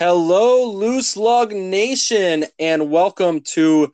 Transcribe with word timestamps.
Hello, 0.00 0.64
Loose 0.64 1.14
Lug 1.14 1.52
Nation, 1.52 2.46
and 2.58 2.90
welcome 2.90 3.42
to 3.42 3.92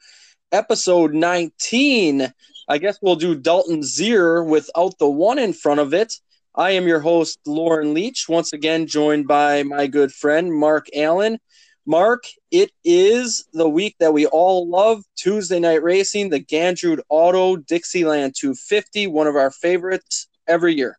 episode 0.53 1.13
19. 1.13 2.33
I 2.69 2.79
guess 2.79 3.01
we'll 3.03 3.17
do 3.17 3.35
Dalton 3.35 3.81
Zehr 3.81 4.47
without 4.47 4.97
the 5.01 5.09
one 5.09 5.41
in 5.41 5.53
front 5.53 5.81
of 5.81 5.93
it. 5.93 6.15
I 6.55 6.71
am 6.71 6.87
your 6.87 7.01
host, 7.01 7.41
Lauren 7.45 7.93
Leach, 7.93 8.29
once 8.29 8.53
again 8.53 8.87
joined 8.87 9.27
by 9.27 9.65
my 9.65 9.89
good 9.89 10.13
friend, 10.13 10.55
Mark 10.55 10.87
Allen. 10.95 11.41
Mark, 11.87 12.23
it 12.53 12.71
is 12.85 13.45
the 13.53 13.69
week 13.69 13.97
that 13.99 14.13
we 14.13 14.27
all 14.27 14.69
love 14.69 15.03
Tuesday 15.17 15.59
night 15.59 15.83
racing, 15.83 16.31
the 16.31 16.39
Gandrud 16.39 17.01
Auto 17.09 17.57
Dixieland 17.57 18.37
250, 18.39 19.09
one 19.09 19.27
of 19.27 19.35
our 19.35 19.51
favorites 19.51 20.29
every 20.47 20.73
year. 20.77 20.97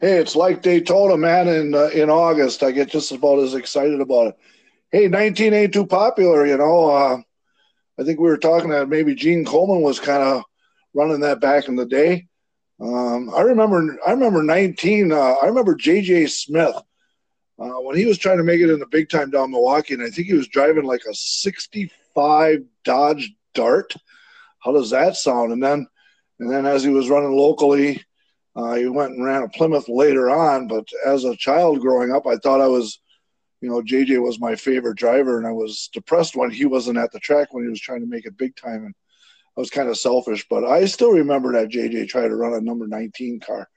Hey, 0.00 0.18
it's 0.18 0.36
like 0.36 0.62
Daytona, 0.62 1.16
man. 1.16 1.48
In 1.48 1.74
uh, 1.74 1.86
in 1.86 2.08
August, 2.08 2.62
I 2.62 2.70
get 2.70 2.88
just 2.88 3.10
about 3.10 3.40
as 3.40 3.54
excited 3.54 4.00
about 4.00 4.28
it. 4.28 4.38
Hey, 4.92 5.08
19 5.08 5.52
ain't 5.52 5.72
too 5.72 5.86
popular, 5.86 6.46
you 6.46 6.56
know. 6.56 6.88
Uh, 6.88 7.18
I 7.98 8.04
think 8.04 8.20
we 8.20 8.28
were 8.28 8.38
talking 8.38 8.70
that 8.70 8.88
maybe 8.88 9.16
Gene 9.16 9.44
Coleman 9.44 9.82
was 9.82 9.98
kind 9.98 10.22
of 10.22 10.44
running 10.94 11.18
that 11.20 11.40
back 11.40 11.66
in 11.66 11.74
the 11.74 11.84
day. 11.84 12.28
Um, 12.80 13.34
I 13.34 13.40
remember, 13.40 13.98
I 14.06 14.12
remember 14.12 14.44
19. 14.44 15.10
Uh, 15.10 15.16
I 15.16 15.46
remember 15.46 15.74
J.J. 15.74 16.28
Smith 16.28 16.76
uh, 17.58 17.80
when 17.80 17.96
he 17.96 18.06
was 18.06 18.18
trying 18.18 18.38
to 18.38 18.44
make 18.44 18.60
it 18.60 18.70
in 18.70 18.78
the 18.78 18.86
big 18.86 19.08
time 19.08 19.30
down 19.30 19.50
Milwaukee, 19.50 19.94
and 19.94 20.02
I 20.04 20.10
think 20.10 20.28
he 20.28 20.34
was 20.34 20.46
driving 20.46 20.84
like 20.84 21.02
a 21.10 21.14
65 21.14 22.62
Dodge 22.84 23.32
Dart. 23.52 23.94
How 24.60 24.70
does 24.70 24.90
that 24.90 25.16
sound? 25.16 25.52
And 25.52 25.60
then, 25.60 25.88
and 26.38 26.48
then 26.48 26.66
as 26.66 26.84
he 26.84 26.90
was 26.90 27.10
running 27.10 27.32
locally 27.32 28.00
uh, 28.58 28.74
he 28.74 28.88
went 28.88 29.12
and 29.12 29.24
ran 29.24 29.44
a 29.44 29.48
Plymouth 29.48 29.88
later 29.88 30.28
on, 30.30 30.66
but 30.66 30.84
as 31.06 31.22
a 31.22 31.36
child 31.36 31.78
growing 31.78 32.10
up, 32.10 32.26
I 32.26 32.36
thought 32.36 32.60
I 32.60 32.66
was, 32.66 33.00
you 33.60 33.68
know, 33.68 33.80
JJ 33.82 34.20
was 34.20 34.40
my 34.40 34.56
favorite 34.56 34.98
driver, 34.98 35.38
and 35.38 35.46
I 35.46 35.52
was 35.52 35.88
depressed 35.92 36.34
when 36.34 36.50
he 36.50 36.64
wasn't 36.64 36.98
at 36.98 37.12
the 37.12 37.20
track 37.20 37.54
when 37.54 37.62
he 37.62 37.70
was 37.70 37.80
trying 37.80 38.00
to 38.00 38.08
make 38.08 38.26
it 38.26 38.36
big 38.36 38.56
time, 38.56 38.84
and 38.84 38.94
I 39.56 39.60
was 39.60 39.70
kind 39.70 39.88
of 39.88 39.96
selfish. 39.96 40.44
But 40.50 40.64
I 40.64 40.86
still 40.86 41.12
remember 41.12 41.52
that 41.52 41.68
JJ 41.68 42.08
tried 42.08 42.28
to 42.28 42.34
run 42.34 42.52
a 42.52 42.60
number 42.60 42.88
19 42.88 43.38
car. 43.38 43.68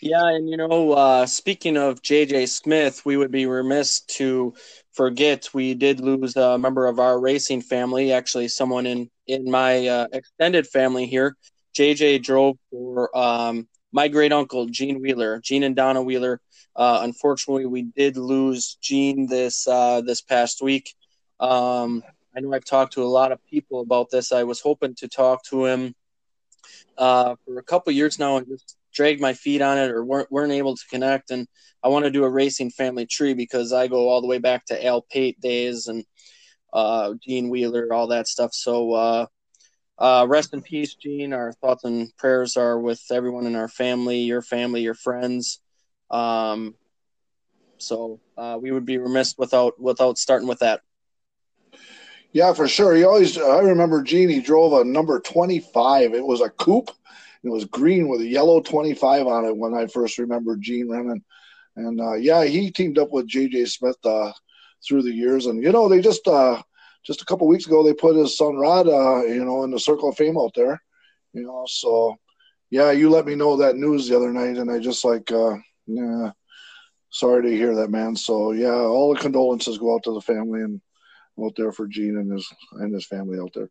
Yeah, 0.00 0.28
and 0.28 0.48
you 0.48 0.56
know, 0.56 0.92
uh, 0.92 1.26
speaking 1.26 1.76
of 1.76 2.00
JJ 2.00 2.48
Smith, 2.48 3.04
we 3.04 3.18
would 3.18 3.30
be 3.30 3.44
remiss 3.44 4.00
to 4.16 4.54
forget 4.92 5.50
we 5.52 5.74
did 5.74 6.00
lose 6.00 6.34
a 6.36 6.56
member 6.56 6.86
of 6.86 6.98
our 6.98 7.20
racing 7.20 7.60
family, 7.60 8.10
actually, 8.10 8.48
someone 8.48 8.86
in 8.86 9.10
in 9.26 9.50
my 9.50 9.86
uh, 9.86 10.06
extended 10.14 10.66
family 10.66 11.04
here. 11.04 11.36
JJ 11.74 12.22
drove 12.22 12.56
for 12.70 13.16
um, 13.16 13.68
my 13.92 14.08
great 14.08 14.32
uncle 14.32 14.66
Gene 14.66 15.00
Wheeler, 15.00 15.40
Gene 15.40 15.62
and 15.62 15.76
Donna 15.76 16.02
Wheeler. 16.02 16.40
Uh, 16.74 17.00
unfortunately, 17.02 17.66
we 17.66 17.82
did 17.82 18.16
lose 18.16 18.76
Gene 18.80 19.26
this 19.26 19.66
uh, 19.68 20.00
this 20.00 20.22
past 20.22 20.62
week. 20.62 20.94
Um, 21.40 22.02
I 22.34 22.40
know 22.40 22.54
I've 22.54 22.64
talked 22.64 22.94
to 22.94 23.02
a 23.02 23.04
lot 23.04 23.32
of 23.32 23.44
people 23.44 23.80
about 23.80 24.10
this. 24.10 24.32
I 24.32 24.44
was 24.44 24.60
hoping 24.60 24.94
to 24.96 25.08
talk 25.08 25.44
to 25.44 25.66
him 25.66 25.94
uh, 26.96 27.34
for 27.44 27.58
a 27.58 27.62
couple 27.62 27.92
years 27.92 28.18
now 28.18 28.38
and 28.38 28.46
just 28.46 28.76
dragged 28.94 29.20
my 29.20 29.34
feet 29.34 29.60
on 29.60 29.78
it 29.78 29.90
or 29.90 30.04
weren't, 30.04 30.30
weren't 30.30 30.52
able 30.52 30.76
to 30.76 30.86
connect. 30.90 31.30
And 31.30 31.46
I 31.82 31.88
want 31.88 32.04
to 32.04 32.10
do 32.10 32.24
a 32.24 32.30
racing 32.30 32.70
family 32.70 33.06
tree 33.06 33.34
because 33.34 33.72
I 33.72 33.86
go 33.88 34.08
all 34.08 34.20
the 34.20 34.26
way 34.26 34.38
back 34.38 34.64
to 34.66 34.86
Al 34.86 35.02
Pate 35.02 35.40
days 35.40 35.88
and 35.88 36.04
uh, 36.72 37.14
Gene 37.22 37.50
Wheeler, 37.50 37.92
all 37.92 38.06
that 38.08 38.28
stuff. 38.28 38.54
So 38.54 39.28
uh, 39.98 40.26
rest 40.28 40.52
in 40.54 40.62
peace, 40.62 40.94
Gene. 40.94 41.32
Our 41.32 41.52
thoughts 41.52 41.84
and 41.84 42.14
prayers 42.16 42.56
are 42.56 42.78
with 42.78 43.02
everyone 43.10 43.46
in 43.46 43.56
our 43.56 43.68
family, 43.68 44.20
your 44.20 44.42
family, 44.42 44.82
your 44.82 44.94
friends. 44.94 45.60
Um, 46.10 46.74
so 47.78 48.20
uh, 48.36 48.58
we 48.60 48.70
would 48.70 48.86
be 48.86 48.98
remiss 48.98 49.36
without 49.36 49.80
without 49.80 50.18
starting 50.18 50.48
with 50.48 50.60
that. 50.60 50.80
Yeah, 52.32 52.54
for 52.54 52.66
sure. 52.66 52.94
He 52.94 53.04
always. 53.04 53.36
I 53.36 53.60
remember 53.60 54.02
Gene. 54.02 54.28
He 54.28 54.40
drove 54.40 54.72
a 54.72 54.84
number 54.84 55.20
twenty-five. 55.20 56.14
It 56.14 56.24
was 56.24 56.40
a 56.40 56.48
coupe. 56.50 56.90
It 57.44 57.50
was 57.50 57.64
green 57.66 58.08
with 58.08 58.20
a 58.20 58.26
yellow 58.26 58.60
twenty-five 58.60 59.26
on 59.26 59.44
it 59.44 59.56
when 59.56 59.74
I 59.74 59.86
first 59.86 60.18
remember 60.18 60.56
Gene 60.56 60.88
running. 60.88 61.22
And 61.76 62.00
uh, 62.00 62.14
yeah, 62.14 62.44
he 62.44 62.70
teamed 62.70 62.98
up 62.98 63.10
with 63.10 63.26
J.J. 63.26 63.66
Smith 63.66 63.96
uh, 64.04 64.32
through 64.86 65.02
the 65.02 65.12
years, 65.12 65.46
and 65.46 65.62
you 65.62 65.72
know 65.72 65.88
they 65.88 66.00
just 66.00 66.26
uh, 66.26 66.62
just 67.04 67.22
a 67.22 67.24
couple 67.24 67.46
weeks 67.46 67.66
ago 67.66 67.82
they 67.82 67.94
put 67.94 68.16
his 68.16 68.36
son 68.36 68.56
Rod, 68.56 68.88
uh, 68.88 69.24
you 69.24 69.44
know, 69.44 69.64
in 69.64 69.70
the 69.70 69.80
Circle 69.80 70.10
of 70.10 70.16
Fame 70.16 70.38
out 70.38 70.52
there, 70.54 70.80
you 71.32 71.42
know. 71.42 71.64
So, 71.66 72.16
yeah, 72.70 72.90
you 72.90 73.10
let 73.10 73.26
me 73.26 73.34
know 73.34 73.56
that 73.56 73.76
news 73.76 74.08
the 74.08 74.16
other 74.16 74.32
night, 74.32 74.56
and 74.56 74.70
I 74.70 74.78
just 74.78 75.04
like, 75.04 75.30
uh, 75.30 75.56
yeah, 75.86 76.30
sorry 77.10 77.42
to 77.42 77.56
hear 77.56 77.74
that, 77.76 77.90
man. 77.90 78.16
So, 78.16 78.52
yeah, 78.52 78.74
all 78.74 79.14
the 79.14 79.20
condolences 79.20 79.78
go 79.78 79.94
out 79.94 80.04
to 80.04 80.14
the 80.14 80.20
family 80.20 80.62
and 80.62 80.80
out 81.42 81.54
there 81.56 81.72
for 81.72 81.86
Gene 81.86 82.16
and 82.16 82.32
his 82.32 82.48
and 82.72 82.94
his 82.94 83.06
family 83.06 83.38
out 83.38 83.52
there. 83.54 83.68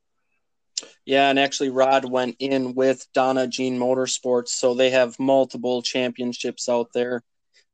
Yeah, 1.06 1.30
and 1.30 1.40
actually, 1.40 1.70
Rod 1.70 2.10
went 2.10 2.38
in 2.40 2.74
with 2.74 3.06
Donna 3.14 3.48
Gene 3.48 3.78
Motorsports, 3.78 4.50
so 4.50 4.74
they 4.74 4.92
have 4.92 5.20
multiple 5.20 5.82
championships 5.82 6.70
out 6.70 6.90
there. 6.94 7.24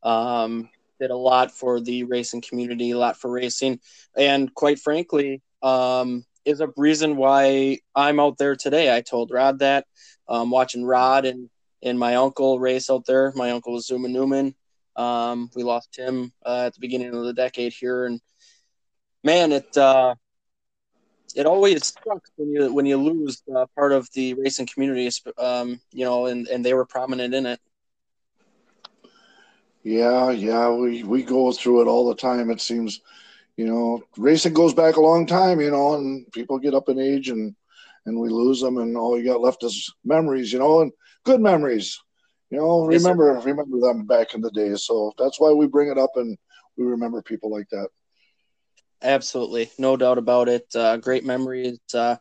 Um, 0.04 0.70
did 1.00 1.12
a 1.12 1.16
lot 1.16 1.52
for 1.52 1.80
the 1.80 2.04
racing 2.04 2.42
community, 2.42 2.92
a 2.92 2.98
lot 2.98 3.18
for 3.18 3.30
racing, 3.30 3.80
and 4.16 4.54
quite 4.54 4.80
frankly, 4.80 5.42
um, 5.62 6.26
is 6.46 6.62
a 6.62 6.70
reason 6.78 7.18
why 7.18 7.80
I'm 7.96 8.20
out 8.20 8.38
there 8.38 8.56
today. 8.56 8.96
I 8.96 9.02
told 9.02 9.32
Rod 9.32 9.60
that 9.60 9.86
um, 10.28 10.50
watching 10.50 10.86
Rod 10.86 11.26
and 11.26 11.50
and 11.84 12.00
my 12.00 12.16
uncle 12.16 12.60
race 12.60 12.90
out 12.90 13.06
there. 13.06 13.32
My 13.36 13.52
uncle 13.52 13.74
was 13.74 13.88
Zuma 13.88 14.08
Newman. 14.08 14.56
Um, 14.96 15.50
we 15.56 15.64
lost 15.64 15.96
him 15.96 16.32
uh, 16.46 16.64
at 16.68 16.74
the 16.74 16.80
beginning 16.80 17.14
of 17.14 17.24
the 17.24 17.34
decade 17.34 17.74
here, 17.74 18.06
and 18.06 18.20
man, 19.24 19.52
it 19.52 19.78
uh, 19.78 20.16
it 21.36 21.46
always 21.46 21.86
sucks 21.86 22.32
when 22.36 22.52
you 22.52 22.74
when 22.74 22.86
you 22.86 22.98
lose 22.98 23.44
uh, 23.56 23.66
part 23.76 23.92
of 23.92 24.10
the 24.14 24.34
racing 24.34 24.68
community. 24.68 25.10
Um, 25.38 25.80
you 25.92 26.06
know, 26.06 26.26
and 26.26 26.48
and 26.48 26.66
they 26.66 26.74
were 26.74 26.86
prominent 26.86 27.34
in 27.34 27.46
it. 27.46 27.60
Yeah, 29.84 30.32
yeah, 30.32 30.70
we 30.70 31.04
we 31.04 31.24
go 31.24 31.52
through 31.52 31.82
it 31.82 31.88
all 31.88 32.08
the 32.08 32.16
time. 32.16 32.50
It 32.50 32.60
seems 32.60 33.02
you 33.58 33.66
know, 33.66 34.02
racing 34.18 34.54
goes 34.54 34.74
back 34.74 34.98
a 34.98 35.02
long 35.02 35.28
time, 35.28 35.62
you 35.62 35.72
know, 35.72 35.96
and 35.96 36.26
people 36.34 36.60
get 36.60 36.76
up 36.76 36.90
in 36.90 37.00
age 37.00 37.30
and 37.30 37.56
and 38.06 38.20
we 38.20 38.30
lose 38.30 38.62
them, 38.62 38.78
and 38.78 38.98
all 38.98 39.18
you 39.18 39.26
got 39.26 39.42
left 39.42 39.64
is 39.64 39.94
memories, 40.06 40.54
you 40.54 40.60
know, 40.60 40.82
and 40.82 40.92
good 41.26 41.42
memories. 41.42 42.00
You 42.52 42.58
know, 42.60 42.86
remember 42.86 43.34
yes, 43.34 43.46
remember 43.46 43.80
them 43.80 44.06
back 44.06 44.34
in 44.36 44.42
the 44.42 44.52
day. 44.52 44.76
So 44.76 45.14
that's 45.18 45.40
why 45.40 45.52
we 45.52 45.68
bring 45.68 45.90
it 45.92 45.98
up 45.98 46.12
and 46.16 46.38
we 46.78 46.86
remember 46.86 47.22
people 47.22 47.52
like 47.52 47.68
that. 47.72 47.90
Absolutely, 49.04 49.70
no 49.78 49.96
doubt 49.98 50.18
about 50.18 50.50
it. 50.50 50.66
Uh, 50.76 50.98
great 50.98 51.26
memories. 51.26 51.80
Uh, 51.94 52.16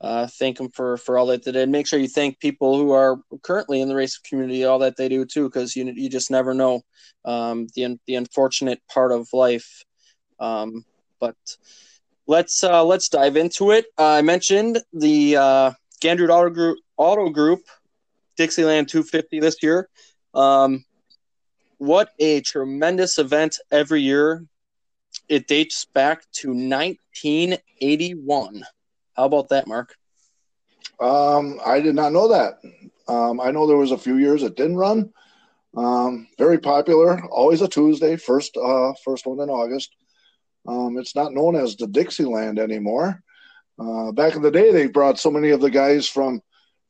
uh, 0.00 0.26
thank 0.26 0.56
them 0.58 0.68
for 0.70 0.96
for 0.96 1.18
all 1.18 1.26
that 1.26 1.44
they 1.44 1.52
did. 1.52 1.68
Make 1.68 1.86
sure 1.86 1.98
you 1.98 2.08
thank 2.08 2.38
people 2.40 2.78
who 2.78 2.92
are 2.92 3.18
currently 3.42 3.80
in 3.80 3.88
the 3.88 3.94
racing 3.96 4.22
community, 4.28 4.64
all 4.64 4.78
that 4.80 4.96
they 4.96 5.08
do 5.08 5.24
too, 5.24 5.48
because 5.48 5.76
you 5.76 5.84
you 5.94 6.08
just 6.08 6.30
never 6.30 6.54
know 6.54 6.82
um, 7.24 7.66
the 7.74 7.98
the 8.06 8.14
unfortunate 8.14 8.80
part 8.92 9.12
of 9.12 9.28
life 9.32 9.84
um, 10.40 10.84
but 11.20 11.36
let's 12.26 12.64
uh, 12.64 12.84
let's 12.84 13.08
dive 13.08 13.36
into 13.36 13.70
it. 13.70 13.86
Uh, 13.98 14.14
I 14.14 14.22
mentioned 14.22 14.80
the 14.92 15.36
uh, 15.36 15.70
Gandrud 16.02 16.30
Auto 16.30 16.50
Group, 16.50 16.78
Auto 16.96 17.30
Group 17.30 17.60
Dixieland 18.36 18.88
250 18.88 19.38
this 19.40 19.62
year. 19.62 19.88
Um, 20.34 20.84
what 21.78 22.10
a 22.18 22.40
tremendous 22.40 23.18
event 23.18 23.58
every 23.70 24.02
year. 24.02 24.44
It 25.28 25.46
dates 25.46 25.84
back 25.84 26.24
to 26.32 26.48
1981. 26.48 28.64
How 29.14 29.24
about 29.24 29.50
that, 29.50 29.66
Mark? 29.66 29.94
Um, 30.98 31.60
I 31.64 31.80
did 31.80 31.94
not 31.94 32.12
know 32.12 32.28
that. 32.28 32.60
Um, 33.08 33.40
I 33.40 33.50
know 33.50 33.66
there 33.66 33.76
was 33.76 33.92
a 33.92 33.98
few 33.98 34.16
years 34.16 34.42
it 34.42 34.56
didn't 34.56 34.76
run. 34.76 35.12
Um, 35.76 36.26
very 36.38 36.58
popular, 36.58 37.22
always 37.26 37.62
a 37.62 37.68
Tuesday, 37.68 38.16
first 38.16 38.56
uh, 38.56 38.92
first 39.04 39.26
one 39.26 39.40
in 39.40 39.50
August. 39.50 39.94
Um, 40.66 40.98
it's 40.98 41.16
not 41.16 41.32
known 41.32 41.56
as 41.56 41.76
the 41.76 41.86
Dixieland 41.86 42.58
anymore. 42.58 43.22
Uh, 43.78 44.12
back 44.12 44.36
in 44.36 44.42
the 44.42 44.50
day, 44.50 44.72
they 44.72 44.86
brought 44.86 45.18
so 45.18 45.30
many 45.30 45.50
of 45.50 45.60
the 45.60 45.70
guys 45.70 46.08
from 46.08 46.40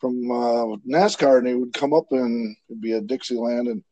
from 0.00 0.30
uh, 0.30 0.76
NASCAR, 0.88 1.38
and 1.38 1.46
they 1.46 1.54
would 1.54 1.74
come 1.74 1.92
up 1.92 2.06
and 2.10 2.56
be 2.80 2.92
a 2.92 3.00
Dixieland, 3.02 3.68
and 3.68 3.84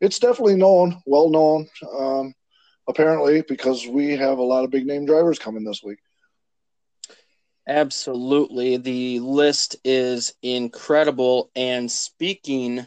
it's 0.00 0.18
definitely 0.18 0.56
known, 0.56 1.00
well 1.06 1.30
known, 1.30 1.66
um, 1.98 2.34
apparently, 2.86 3.42
because 3.48 3.86
we 3.86 4.10
have 4.16 4.36
a 4.36 4.42
lot 4.42 4.64
of 4.64 4.70
big 4.70 4.86
name 4.86 5.06
drivers 5.06 5.38
coming 5.38 5.64
this 5.64 5.82
week. 5.82 5.98
Absolutely, 7.66 8.76
the 8.76 9.20
list 9.20 9.76
is 9.84 10.34
incredible. 10.42 11.50
And 11.56 11.90
speaking 11.90 12.86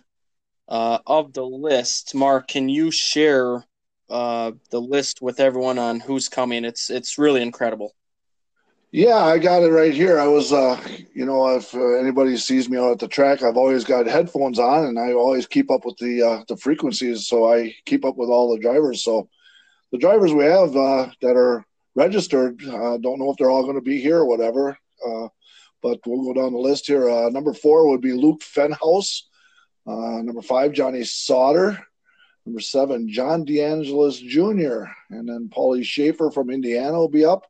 uh, 0.67 0.99
of 1.07 1.33
the 1.33 1.45
list, 1.45 2.13
Mark, 2.13 2.47
can 2.47 2.69
you 2.69 2.91
share 2.91 3.65
uh, 4.09 4.51
the 4.71 4.81
list 4.81 5.21
with 5.21 5.39
everyone 5.39 5.77
on 5.77 5.99
who's 5.99 6.29
coming. 6.29 6.65
It's 6.65 6.89
it's 6.89 7.17
really 7.17 7.41
incredible. 7.41 7.93
Yeah, 8.91 9.17
I 9.17 9.37
got 9.37 9.63
it 9.63 9.69
right 9.69 9.93
here. 9.93 10.17
I 10.17 10.27
was, 10.27 10.53
uh, 10.53 10.81
you 11.13 11.25
know, 11.25 11.45
if 11.57 11.75
uh, 11.75 11.95
anybody 11.95 12.37
sees 12.37 12.69
me 12.69 12.77
out 12.77 12.91
at 12.91 12.99
the 12.99 13.07
track, 13.07 13.43
I've 13.43 13.57
always 13.57 13.83
got 13.83 14.07
headphones 14.07 14.59
on, 14.59 14.85
and 14.85 14.97
I 14.97 15.11
always 15.11 15.45
keep 15.45 15.69
up 15.69 15.85
with 15.85 15.97
the 15.97 16.23
uh, 16.23 16.43
the 16.47 16.55
frequencies, 16.55 17.27
so 17.27 17.51
I 17.51 17.75
keep 17.85 18.05
up 18.05 18.15
with 18.15 18.29
all 18.29 18.53
the 18.53 18.61
drivers. 18.61 19.03
So 19.03 19.29
the 19.91 19.97
drivers 19.97 20.33
we 20.33 20.45
have 20.45 20.75
uh, 20.75 21.09
that 21.21 21.35
are 21.35 21.65
registered, 21.95 22.63
uh, 22.63 22.97
don't 22.97 23.19
know 23.19 23.31
if 23.31 23.37
they're 23.37 23.49
all 23.49 23.63
going 23.63 23.75
to 23.75 23.81
be 23.81 23.99
here 23.99 24.19
or 24.19 24.25
whatever. 24.25 24.77
Uh, 25.05 25.27
but 25.81 25.99
we'll 26.05 26.33
go 26.33 26.41
down 26.41 26.53
the 26.53 26.59
list 26.59 26.87
here. 26.87 27.09
Uh, 27.09 27.29
number 27.29 27.53
four 27.53 27.89
would 27.89 28.01
be 28.01 28.13
Luke 28.13 28.41
Fenhaus. 28.41 29.23
Uh, 29.85 30.21
number 30.21 30.41
five, 30.41 30.73
Johnny 30.73 31.03
Sauter. 31.03 31.79
Number 32.47 32.61
seven, 32.61 33.09
John 33.09 33.45
DeAngelis 33.45 34.25
Jr. 34.25 34.89
And 35.09 35.27
then 35.27 35.49
Paulie 35.53 35.83
Schaefer 35.83 36.31
from 36.31 36.49
Indiana 36.49 36.93
will 36.93 37.09
be 37.09 37.25
up 37.25 37.45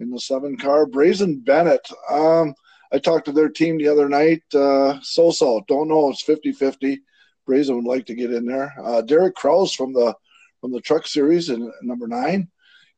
in 0.00 0.08
the 0.08 0.18
seven 0.18 0.56
car. 0.56 0.86
Brazen 0.86 1.40
Bennett. 1.40 1.86
Um, 2.10 2.54
I 2.90 2.98
talked 2.98 3.26
to 3.26 3.32
their 3.32 3.50
team 3.50 3.76
the 3.76 3.88
other 3.88 4.08
night. 4.08 4.42
Uh, 4.54 4.98
so 5.02 5.30
so. 5.32 5.62
Don't 5.68 5.88
know. 5.88 6.08
It's 6.08 6.22
50 6.22 6.52
50. 6.52 7.02
Brazen 7.44 7.76
would 7.76 7.84
like 7.84 8.06
to 8.06 8.14
get 8.14 8.32
in 8.32 8.46
there. 8.46 8.74
Uh, 8.82 9.02
Derek 9.02 9.34
Kraus 9.34 9.74
from 9.74 9.92
the 9.92 10.14
from 10.62 10.72
the 10.72 10.80
truck 10.80 11.06
series 11.06 11.50
in 11.50 11.70
number 11.82 12.08
nine. 12.08 12.48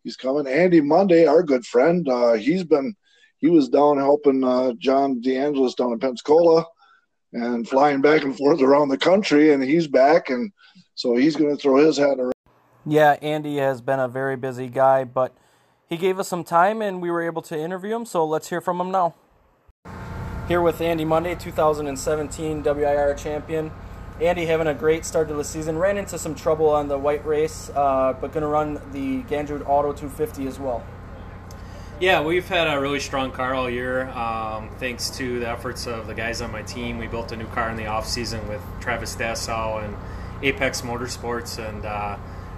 He's 0.04 0.16
coming. 0.16 0.46
Andy 0.46 0.80
Monday, 0.80 1.26
our 1.26 1.42
good 1.42 1.66
friend. 1.66 2.08
Uh, 2.08 2.34
he's 2.34 2.62
been 2.62 2.94
he 3.38 3.48
was 3.48 3.68
down 3.68 3.98
helping 3.98 4.44
uh, 4.44 4.74
John 4.78 5.20
DeAngelis 5.20 5.74
down 5.74 5.94
in 5.94 5.98
Pensacola 5.98 6.64
and 7.32 7.68
flying 7.68 8.00
back 8.02 8.22
and 8.22 8.36
forth 8.36 8.62
around 8.62 8.88
the 8.88 8.98
country, 8.98 9.52
and 9.52 9.64
he's 9.64 9.88
back, 9.88 10.30
and 10.30 10.52
so 10.94 11.16
he's 11.16 11.36
going 11.36 11.54
to 11.54 11.60
throw 11.60 11.84
his 11.84 11.98
hat 11.98 12.18
around. 12.18 12.32
Yeah, 12.86 13.16
Andy 13.22 13.56
has 13.56 13.80
been 13.80 13.98
a 13.98 14.08
very 14.08 14.36
busy 14.36 14.68
guy, 14.68 15.04
but 15.04 15.34
he 15.88 15.96
gave 15.96 16.18
us 16.18 16.28
some 16.28 16.44
time, 16.44 16.82
and 16.82 17.00
we 17.00 17.10
were 17.10 17.22
able 17.22 17.42
to 17.42 17.58
interview 17.58 17.94
him. 17.94 18.04
So 18.04 18.24
let's 18.24 18.50
hear 18.50 18.60
from 18.60 18.80
him 18.80 18.90
now. 18.90 19.14
Here 20.48 20.60
with 20.60 20.80
Andy 20.80 21.04
Monday, 21.04 21.34
2017 21.34 22.62
WIR 22.62 23.14
champion. 23.14 23.70
Andy 24.20 24.46
having 24.46 24.66
a 24.66 24.74
great 24.74 25.04
start 25.04 25.28
to 25.28 25.34
the 25.34 25.42
season. 25.42 25.78
Ran 25.78 25.96
into 25.96 26.18
some 26.18 26.34
trouble 26.34 26.68
on 26.68 26.88
the 26.88 26.98
white 26.98 27.24
race, 27.26 27.70
uh, 27.70 28.14
but 28.20 28.32
going 28.32 28.42
to 28.42 28.48
run 28.48 28.74
the 28.92 29.22
Gandrud 29.22 29.66
Auto 29.66 29.92
250 29.92 30.46
as 30.46 30.58
well. 30.58 30.84
Yeah, 32.00 32.22
we've 32.22 32.46
had 32.46 32.66
a 32.66 32.80
really 32.80 33.00
strong 33.00 33.32
car 33.32 33.54
all 33.54 33.70
year. 33.70 34.08
Um, 34.10 34.68
thanks 34.78 35.10
to 35.16 35.40
the 35.40 35.48
efforts 35.48 35.86
of 35.86 36.06
the 36.06 36.14
guys 36.14 36.42
on 36.42 36.52
my 36.52 36.62
team, 36.62 36.98
we 36.98 37.06
built 37.06 37.32
a 37.32 37.36
new 37.36 37.46
car 37.46 37.70
in 37.70 37.76
the 37.76 37.86
off 37.86 38.06
season 38.06 38.46
with 38.48 38.60
Travis 38.80 39.16
Dassow 39.16 39.82
and 39.82 39.96
Apex 40.42 40.82
Motorsports, 40.82 41.58
and 41.58 41.84
uh, 41.84 42.16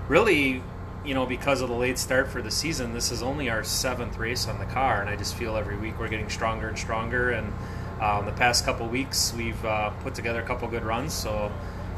really, 0.09 0.63
you 1.05 1.15
know, 1.15 1.27
because 1.27 1.61
of 1.61 1.69
the 1.69 1.75
late 1.75 1.99
start 1.99 2.29
for 2.29 2.43
the 2.43 2.51
season, 2.51 2.93
this 2.93 3.11
is 3.11 3.23
only 3.23 3.49
our 3.51 3.63
seventh 3.63 4.19
race 4.19 4.49
on 4.49 4.59
the 4.59 4.65
car, 4.67 5.01
and 5.01 5.11
I 5.11 5.17
just 5.17 5.35
feel 5.35 5.57
every 5.57 5.77
week 5.77 5.99
we're 5.99 6.09
getting 6.09 6.31
stronger 6.31 6.69
and 6.69 6.79
stronger. 6.79 7.31
And 7.31 7.53
um, 8.01 8.27
the 8.27 8.33
past 8.33 8.65
couple 8.65 8.89
weeks, 8.89 9.33
we've 9.37 9.65
uh, 9.65 9.91
put 10.03 10.15
together 10.15 10.41
a 10.41 10.47
couple 10.47 10.69
good 10.69 10.85
runs, 10.85 11.13
so 11.13 11.51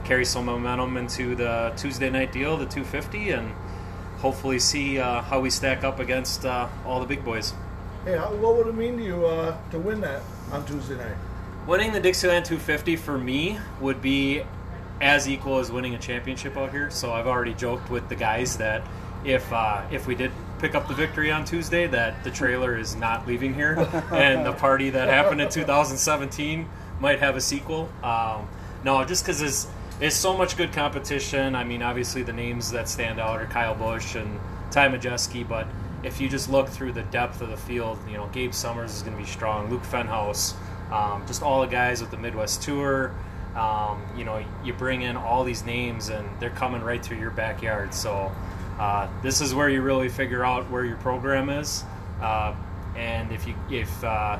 carry 0.04 0.24
some 0.24 0.46
momentum 0.46 0.96
into 0.96 1.34
the 1.34 1.72
Tuesday 1.76 2.10
night 2.10 2.32
deal, 2.32 2.56
the 2.56 2.66
250, 2.66 3.30
and 3.30 3.52
hopefully 4.18 4.58
see 4.58 4.98
uh, 4.98 5.22
how 5.22 5.40
we 5.40 5.50
stack 5.50 5.84
up 5.84 6.00
against 6.00 6.44
uh, 6.44 6.68
all 6.84 7.00
the 7.00 7.06
big 7.06 7.24
boys. 7.24 7.52
Hey, 8.04 8.16
how, 8.16 8.32
what 8.34 8.56
would 8.56 8.66
it 8.68 8.74
mean 8.74 8.96
to 8.96 9.04
you 9.04 9.26
uh, 9.26 9.56
to 9.70 9.78
win 9.78 10.00
that 10.00 10.22
on 10.52 10.64
Tuesday 10.66 10.96
night? 10.96 11.16
Winning 11.66 11.92
the 11.92 12.00
Dixieland 12.00 12.44
250 12.46 12.96
for 12.96 13.18
me 13.18 13.58
would 13.80 14.00
be 14.00 14.42
as 15.00 15.28
equal 15.28 15.58
as 15.58 15.70
winning 15.70 15.94
a 15.94 15.98
championship 15.98 16.56
out 16.56 16.70
here. 16.70 16.90
So 16.90 17.12
I've 17.12 17.26
already 17.26 17.54
joked 17.54 17.90
with 17.90 18.08
the 18.08 18.16
guys 18.16 18.56
that 18.58 18.82
if 19.24 19.50
uh, 19.52 19.82
if 19.90 20.06
we 20.06 20.14
did 20.14 20.30
pick 20.58 20.74
up 20.74 20.88
the 20.88 20.94
victory 20.94 21.30
on 21.30 21.44
Tuesday, 21.44 21.86
that 21.86 22.22
the 22.24 22.30
trailer 22.30 22.76
is 22.76 22.96
not 22.96 23.26
leaving 23.26 23.54
here, 23.54 23.74
and 24.12 24.44
the 24.44 24.52
party 24.52 24.90
that 24.90 25.08
happened 25.08 25.40
in 25.40 25.48
2017 25.48 26.68
might 27.00 27.20
have 27.20 27.36
a 27.36 27.40
sequel. 27.40 27.88
Um, 28.02 28.48
no, 28.84 29.04
just 29.04 29.24
because 29.24 29.40
there's 29.40 29.66
there's 29.98 30.14
so 30.14 30.36
much 30.36 30.56
good 30.56 30.72
competition. 30.72 31.54
I 31.54 31.64
mean, 31.64 31.82
obviously 31.82 32.22
the 32.22 32.32
names 32.32 32.70
that 32.70 32.88
stand 32.88 33.18
out 33.18 33.40
are 33.40 33.46
Kyle 33.46 33.74
Busch 33.74 34.14
and 34.14 34.38
Ty 34.70 34.88
Majeski, 34.88 35.46
but 35.46 35.66
if 36.02 36.20
you 36.20 36.28
just 36.28 36.48
look 36.48 36.68
through 36.68 36.92
the 36.92 37.02
depth 37.02 37.40
of 37.40 37.48
the 37.48 37.56
field, 37.56 37.98
you 38.08 38.16
know, 38.16 38.28
Gabe 38.28 38.54
Summers 38.54 38.94
is 38.94 39.02
going 39.02 39.16
to 39.16 39.22
be 39.22 39.28
strong, 39.28 39.68
Luke 39.68 39.82
Fenhaus, 39.82 40.54
um, 40.92 41.26
just 41.26 41.42
all 41.42 41.60
the 41.60 41.66
guys 41.66 42.00
with 42.00 42.10
the 42.10 42.16
Midwest 42.16 42.62
Tour. 42.62 43.12
Um, 43.56 44.02
you 44.16 44.24
know, 44.24 44.44
you 44.64 44.72
bring 44.72 45.02
in 45.02 45.16
all 45.16 45.44
these 45.44 45.64
names 45.64 46.10
and 46.10 46.28
they're 46.38 46.50
coming 46.50 46.82
right 46.82 47.04
through 47.04 47.18
your 47.18 47.30
backyard. 47.30 47.92
So 47.94 48.30
uh, 48.78 49.08
this 49.22 49.40
is 49.40 49.54
where 49.54 49.68
you 49.68 49.82
really 49.82 50.08
figure 50.08 50.44
out 50.44 50.70
where 50.70 50.84
your 50.84 50.96
program 50.98 51.50
is. 51.50 51.84
Uh, 52.20 52.54
and 52.96 53.32
if 53.32 53.46
you 53.46 53.54
if 53.70 54.04
uh, 54.04 54.38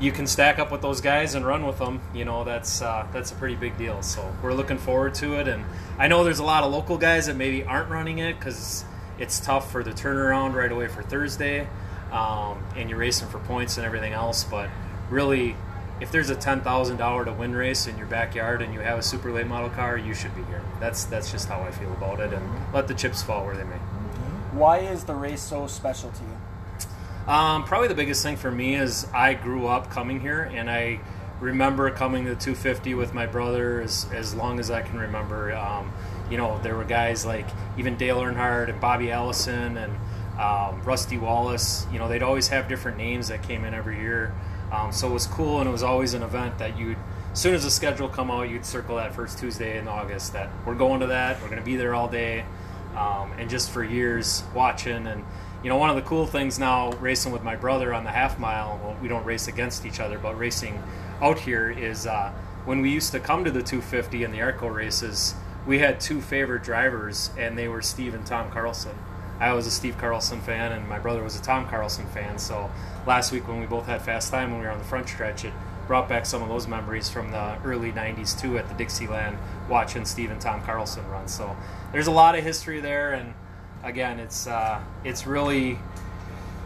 you 0.00 0.12
can 0.12 0.26
stack 0.26 0.58
up 0.58 0.70
with 0.70 0.82
those 0.82 1.00
guys 1.00 1.34
and 1.34 1.46
run 1.46 1.66
with 1.66 1.78
them, 1.78 2.00
you 2.14 2.24
know 2.24 2.44
that's 2.44 2.82
uh, 2.82 3.06
that's 3.12 3.32
a 3.32 3.34
pretty 3.34 3.56
big 3.56 3.76
deal. 3.78 4.02
So 4.02 4.34
we're 4.42 4.54
looking 4.54 4.78
forward 4.78 5.14
to 5.14 5.34
it, 5.40 5.48
and 5.48 5.64
I 5.98 6.08
know 6.08 6.24
there's 6.24 6.38
a 6.38 6.44
lot 6.44 6.64
of 6.64 6.72
local 6.72 6.98
guys 6.98 7.26
that 7.26 7.36
maybe 7.36 7.64
aren't 7.64 7.90
running 7.90 8.18
it 8.18 8.38
because 8.38 8.84
it's 9.18 9.40
tough 9.40 9.70
for 9.70 9.82
the 9.82 9.92
turnaround 9.92 10.54
right 10.54 10.70
away 10.70 10.88
for 10.88 11.02
Thursday, 11.02 11.68
um, 12.12 12.62
and 12.76 12.90
you're 12.90 12.98
racing 12.98 13.28
for 13.28 13.38
points 13.38 13.78
and 13.78 13.86
everything 13.86 14.12
else. 14.12 14.44
But 14.44 14.68
really, 15.10 15.56
if 16.00 16.12
there's 16.12 16.30
a 16.30 16.36
ten 16.36 16.60
thousand 16.60 16.96
dollar 16.96 17.24
to 17.24 17.32
win 17.32 17.54
race 17.54 17.86
in 17.86 17.96
your 17.96 18.06
backyard 18.06 18.62
and 18.62 18.74
you 18.74 18.80
have 18.80 18.98
a 18.98 19.02
super 19.02 19.32
late 19.32 19.46
model 19.46 19.70
car, 19.70 19.96
you 19.96 20.14
should 20.14 20.34
be 20.34 20.42
here. 20.44 20.62
That's 20.80 21.04
that's 21.04 21.30
just 21.30 21.48
how 21.48 21.62
I 21.62 21.70
feel 21.70 21.92
about 21.92 22.20
it, 22.20 22.32
and 22.32 22.72
let 22.72 22.88
the 22.88 22.94
chips 22.94 23.22
fall 23.22 23.44
where 23.44 23.56
they 23.56 23.64
may. 23.64 23.78
Why 24.52 24.78
is 24.78 25.04
the 25.04 25.14
race 25.14 25.42
so 25.42 25.66
special 25.66 26.10
to 26.10 26.22
you? 26.22 27.32
Um, 27.32 27.64
probably 27.64 27.88
the 27.88 27.94
biggest 27.94 28.22
thing 28.22 28.36
for 28.36 28.50
me 28.50 28.76
is 28.76 29.06
I 29.12 29.34
grew 29.34 29.66
up 29.66 29.90
coming 29.90 30.20
here, 30.20 30.42
and 30.54 30.70
I 30.70 31.00
remember 31.40 31.90
coming 31.90 32.24
to 32.24 32.34
250 32.34 32.94
with 32.94 33.12
my 33.12 33.26
brother 33.26 33.80
as, 33.80 34.06
as 34.14 34.34
long 34.34 34.58
as 34.58 34.70
I 34.70 34.82
can 34.82 34.98
remember. 34.98 35.54
Um, 35.54 35.92
you 36.30 36.36
know, 36.36 36.58
there 36.62 36.76
were 36.76 36.84
guys 36.84 37.26
like 37.26 37.46
even 37.76 37.96
Dale 37.96 38.18
Earnhardt 38.18 38.68
and 38.68 38.80
Bobby 38.80 39.10
Allison 39.10 39.76
and 39.76 39.92
um, 40.38 40.82
Rusty 40.82 41.18
Wallace. 41.18 41.86
You 41.92 41.98
know, 41.98 42.08
they'd 42.08 42.22
always 42.22 42.48
have 42.48 42.68
different 42.68 42.98
names 42.98 43.28
that 43.28 43.42
came 43.42 43.64
in 43.64 43.74
every 43.74 43.98
year. 44.00 44.34
Um, 44.72 44.92
so 44.92 45.08
it 45.08 45.12
was 45.12 45.26
cool, 45.26 45.60
and 45.60 45.68
it 45.68 45.72
was 45.72 45.82
always 45.82 46.14
an 46.14 46.22
event 46.22 46.58
that 46.58 46.78
you'd, 46.78 46.98
as 47.32 47.40
soon 47.40 47.54
as 47.54 47.64
the 47.64 47.70
schedule 47.70 48.08
come 48.08 48.30
out, 48.30 48.48
you'd 48.48 48.66
circle 48.66 48.96
that 48.96 49.14
first 49.14 49.38
Tuesday 49.38 49.78
in 49.78 49.86
August 49.88 50.32
that 50.32 50.50
we're 50.64 50.74
going 50.74 51.00
to 51.00 51.06
that, 51.08 51.40
we're 51.40 51.48
going 51.48 51.60
to 51.60 51.64
be 51.64 51.76
there 51.76 51.94
all 51.94 52.08
day. 52.08 52.44
Um, 52.96 53.32
and 53.38 53.50
just 53.50 53.70
for 53.70 53.84
years 53.84 54.42
watching 54.54 55.06
and 55.06 55.22
you 55.62 55.70
know, 55.70 55.78
one 55.78 55.90
of 55.90 55.96
the 55.96 56.02
cool 56.02 56.26
things 56.26 56.58
now 56.60 56.92
racing 56.92 57.32
with 57.32 57.42
my 57.42 57.56
brother 57.56 57.92
on 57.92 58.04
the 58.04 58.10
half 58.10 58.38
mile, 58.38 58.78
well, 58.84 58.96
we 59.02 59.08
don't 59.08 59.24
race 59.24 59.48
against 59.48 59.84
each 59.84 59.98
other, 59.98 60.16
but 60.16 60.38
racing 60.38 60.82
out 61.20 61.40
here 61.40 61.70
is 61.70 62.06
uh, 62.06 62.30
when 62.64 62.80
we 62.80 62.90
used 62.90 63.10
to 63.12 63.20
come 63.20 63.44
to 63.44 63.50
the 63.50 63.62
250 63.62 64.22
and 64.22 64.32
the 64.32 64.38
ARTGO 64.38 64.72
races, 64.72 65.34
we 65.66 65.80
had 65.80 65.98
two 65.98 66.20
favorite 66.20 66.62
drivers, 66.62 67.30
and 67.36 67.58
they 67.58 67.66
were 67.66 67.82
Steve 67.82 68.14
and 68.14 68.24
Tom 68.24 68.50
Carlson. 68.50 68.96
I 69.40 69.52
was 69.54 69.66
a 69.66 69.70
Steve 69.70 69.98
Carlson 69.98 70.40
fan, 70.40 70.72
and 70.72 70.88
my 70.88 70.98
brother 70.98 71.22
was 71.22 71.36
a 71.36 71.42
Tom 71.42 71.66
Carlson 71.66 72.06
fan. 72.06 72.38
So 72.38 72.70
last 73.06 73.32
week 73.32 73.46
when 73.48 73.60
we 73.60 73.66
both 73.66 73.86
had 73.86 74.02
fast 74.02 74.30
time 74.30 74.50
when 74.50 74.60
we 74.60 74.66
were 74.66 74.72
on 74.72 74.78
the 74.78 74.84
front 74.84 75.08
stretch, 75.08 75.44
it 75.44 75.52
brought 75.86 76.08
back 76.08 76.26
some 76.26 76.42
of 76.42 76.48
those 76.48 76.66
memories 76.66 77.08
from 77.08 77.30
the 77.30 77.56
early 77.64 77.92
90s 77.92 78.38
too 78.38 78.58
at 78.58 78.68
the 78.68 78.74
Dixieland 78.74 79.38
watching 79.68 80.04
Steve 80.04 80.30
and 80.30 80.40
Tom 80.40 80.60
Carlson 80.62 81.06
run. 81.08 81.28
So 81.28 81.56
there's 81.92 82.08
a 82.08 82.12
lot 82.12 82.36
of 82.36 82.42
history 82.42 82.80
there, 82.80 83.12
and 83.12 83.34
again, 83.84 84.18
it's 84.18 84.46
uh, 84.46 84.80
it's 85.04 85.26
really 85.26 85.78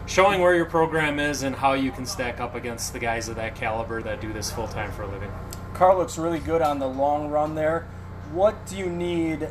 showing 0.07 0.41
where 0.41 0.55
your 0.55 0.65
program 0.65 1.19
is 1.19 1.43
and 1.43 1.55
how 1.55 1.73
you 1.73 1.91
can 1.91 2.05
stack 2.05 2.39
up 2.39 2.55
against 2.55 2.93
the 2.93 2.99
guys 2.99 3.29
of 3.29 3.35
that 3.35 3.55
caliber 3.55 4.01
that 4.01 4.19
do 4.19 4.33
this 4.33 4.51
full 4.51 4.67
time 4.67 4.91
for 4.91 5.03
a 5.03 5.07
living. 5.07 5.31
Carl 5.73 5.97
looks 5.97 6.17
really 6.17 6.39
good 6.39 6.61
on 6.61 6.79
the 6.79 6.87
long 6.87 7.29
run 7.29 7.55
there. 7.55 7.87
What 8.33 8.65
do 8.65 8.77
you 8.77 8.87
need 8.87 9.49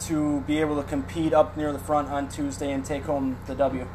to 0.00 0.40
be 0.42 0.58
able 0.60 0.80
to 0.82 0.88
compete 0.88 1.34
up 1.34 1.56
near 1.56 1.72
the 1.72 1.78
front 1.78 2.08
on 2.08 2.28
Tuesday 2.28 2.72
and 2.72 2.84
take 2.84 3.04
home 3.04 3.36
the 3.46 3.54
W? 3.54 3.86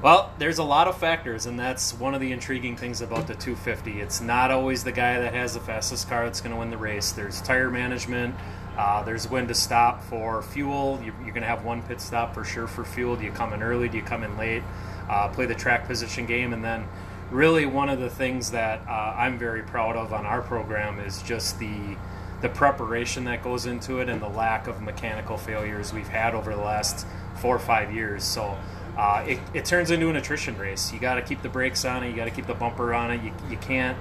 Well, 0.00 0.32
there's 0.38 0.58
a 0.58 0.64
lot 0.64 0.86
of 0.86 0.96
factors, 0.96 1.46
and 1.46 1.58
that's 1.58 1.92
one 1.92 2.14
of 2.14 2.20
the 2.20 2.30
intriguing 2.30 2.76
things 2.76 3.00
about 3.00 3.26
the 3.26 3.34
250. 3.34 4.00
It's 4.00 4.20
not 4.20 4.52
always 4.52 4.84
the 4.84 4.92
guy 4.92 5.18
that 5.18 5.34
has 5.34 5.54
the 5.54 5.60
fastest 5.60 6.08
car 6.08 6.24
that's 6.24 6.40
going 6.40 6.52
to 6.52 6.56
win 6.56 6.70
the 6.70 6.78
race. 6.78 7.10
There's 7.10 7.40
tire 7.40 7.68
management, 7.68 8.36
uh, 8.76 9.02
there's 9.02 9.28
when 9.28 9.48
to 9.48 9.54
stop 9.54 10.04
for 10.04 10.40
fuel. 10.40 11.00
You're, 11.02 11.14
you're 11.24 11.32
going 11.34 11.42
to 11.42 11.48
have 11.48 11.64
one 11.64 11.82
pit 11.82 12.00
stop 12.00 12.32
for 12.32 12.44
sure 12.44 12.68
for 12.68 12.84
fuel. 12.84 13.16
Do 13.16 13.24
you 13.24 13.32
come 13.32 13.52
in 13.52 13.60
early? 13.60 13.88
Do 13.88 13.96
you 13.96 14.04
come 14.04 14.22
in 14.22 14.38
late? 14.38 14.62
Uh, 15.10 15.28
play 15.30 15.46
the 15.46 15.54
track 15.56 15.88
position 15.88 16.26
game. 16.26 16.52
And 16.52 16.64
then, 16.64 16.86
really, 17.32 17.66
one 17.66 17.88
of 17.88 17.98
the 17.98 18.08
things 18.08 18.52
that 18.52 18.80
uh, 18.86 19.16
I'm 19.16 19.36
very 19.36 19.64
proud 19.64 19.96
of 19.96 20.12
on 20.12 20.24
our 20.24 20.42
program 20.42 21.00
is 21.00 21.22
just 21.22 21.58
the 21.58 21.96
the 22.40 22.48
preparation 22.48 23.24
that 23.24 23.42
goes 23.42 23.66
into 23.66 23.98
it 23.98 24.08
and 24.08 24.22
the 24.22 24.28
lack 24.28 24.68
of 24.68 24.80
mechanical 24.80 25.36
failures 25.36 25.92
we've 25.92 26.06
had 26.06 26.36
over 26.36 26.54
the 26.54 26.62
last 26.62 27.04
four 27.34 27.56
or 27.56 27.58
five 27.58 27.92
years. 27.92 28.22
So. 28.22 28.56
Uh, 28.98 29.24
it, 29.28 29.38
it 29.54 29.64
turns 29.64 29.92
into 29.92 30.10
an 30.10 30.16
attrition 30.16 30.58
race. 30.58 30.92
You 30.92 30.98
got 30.98 31.14
to 31.14 31.22
keep 31.22 31.40
the 31.40 31.48
brakes 31.48 31.84
on 31.84 32.02
it. 32.02 32.10
You 32.10 32.16
got 32.16 32.24
to 32.24 32.32
keep 32.32 32.48
the 32.48 32.54
bumper 32.54 32.92
on 32.92 33.12
it. 33.12 33.22
You, 33.22 33.32
you 33.48 33.56
can't 33.56 33.96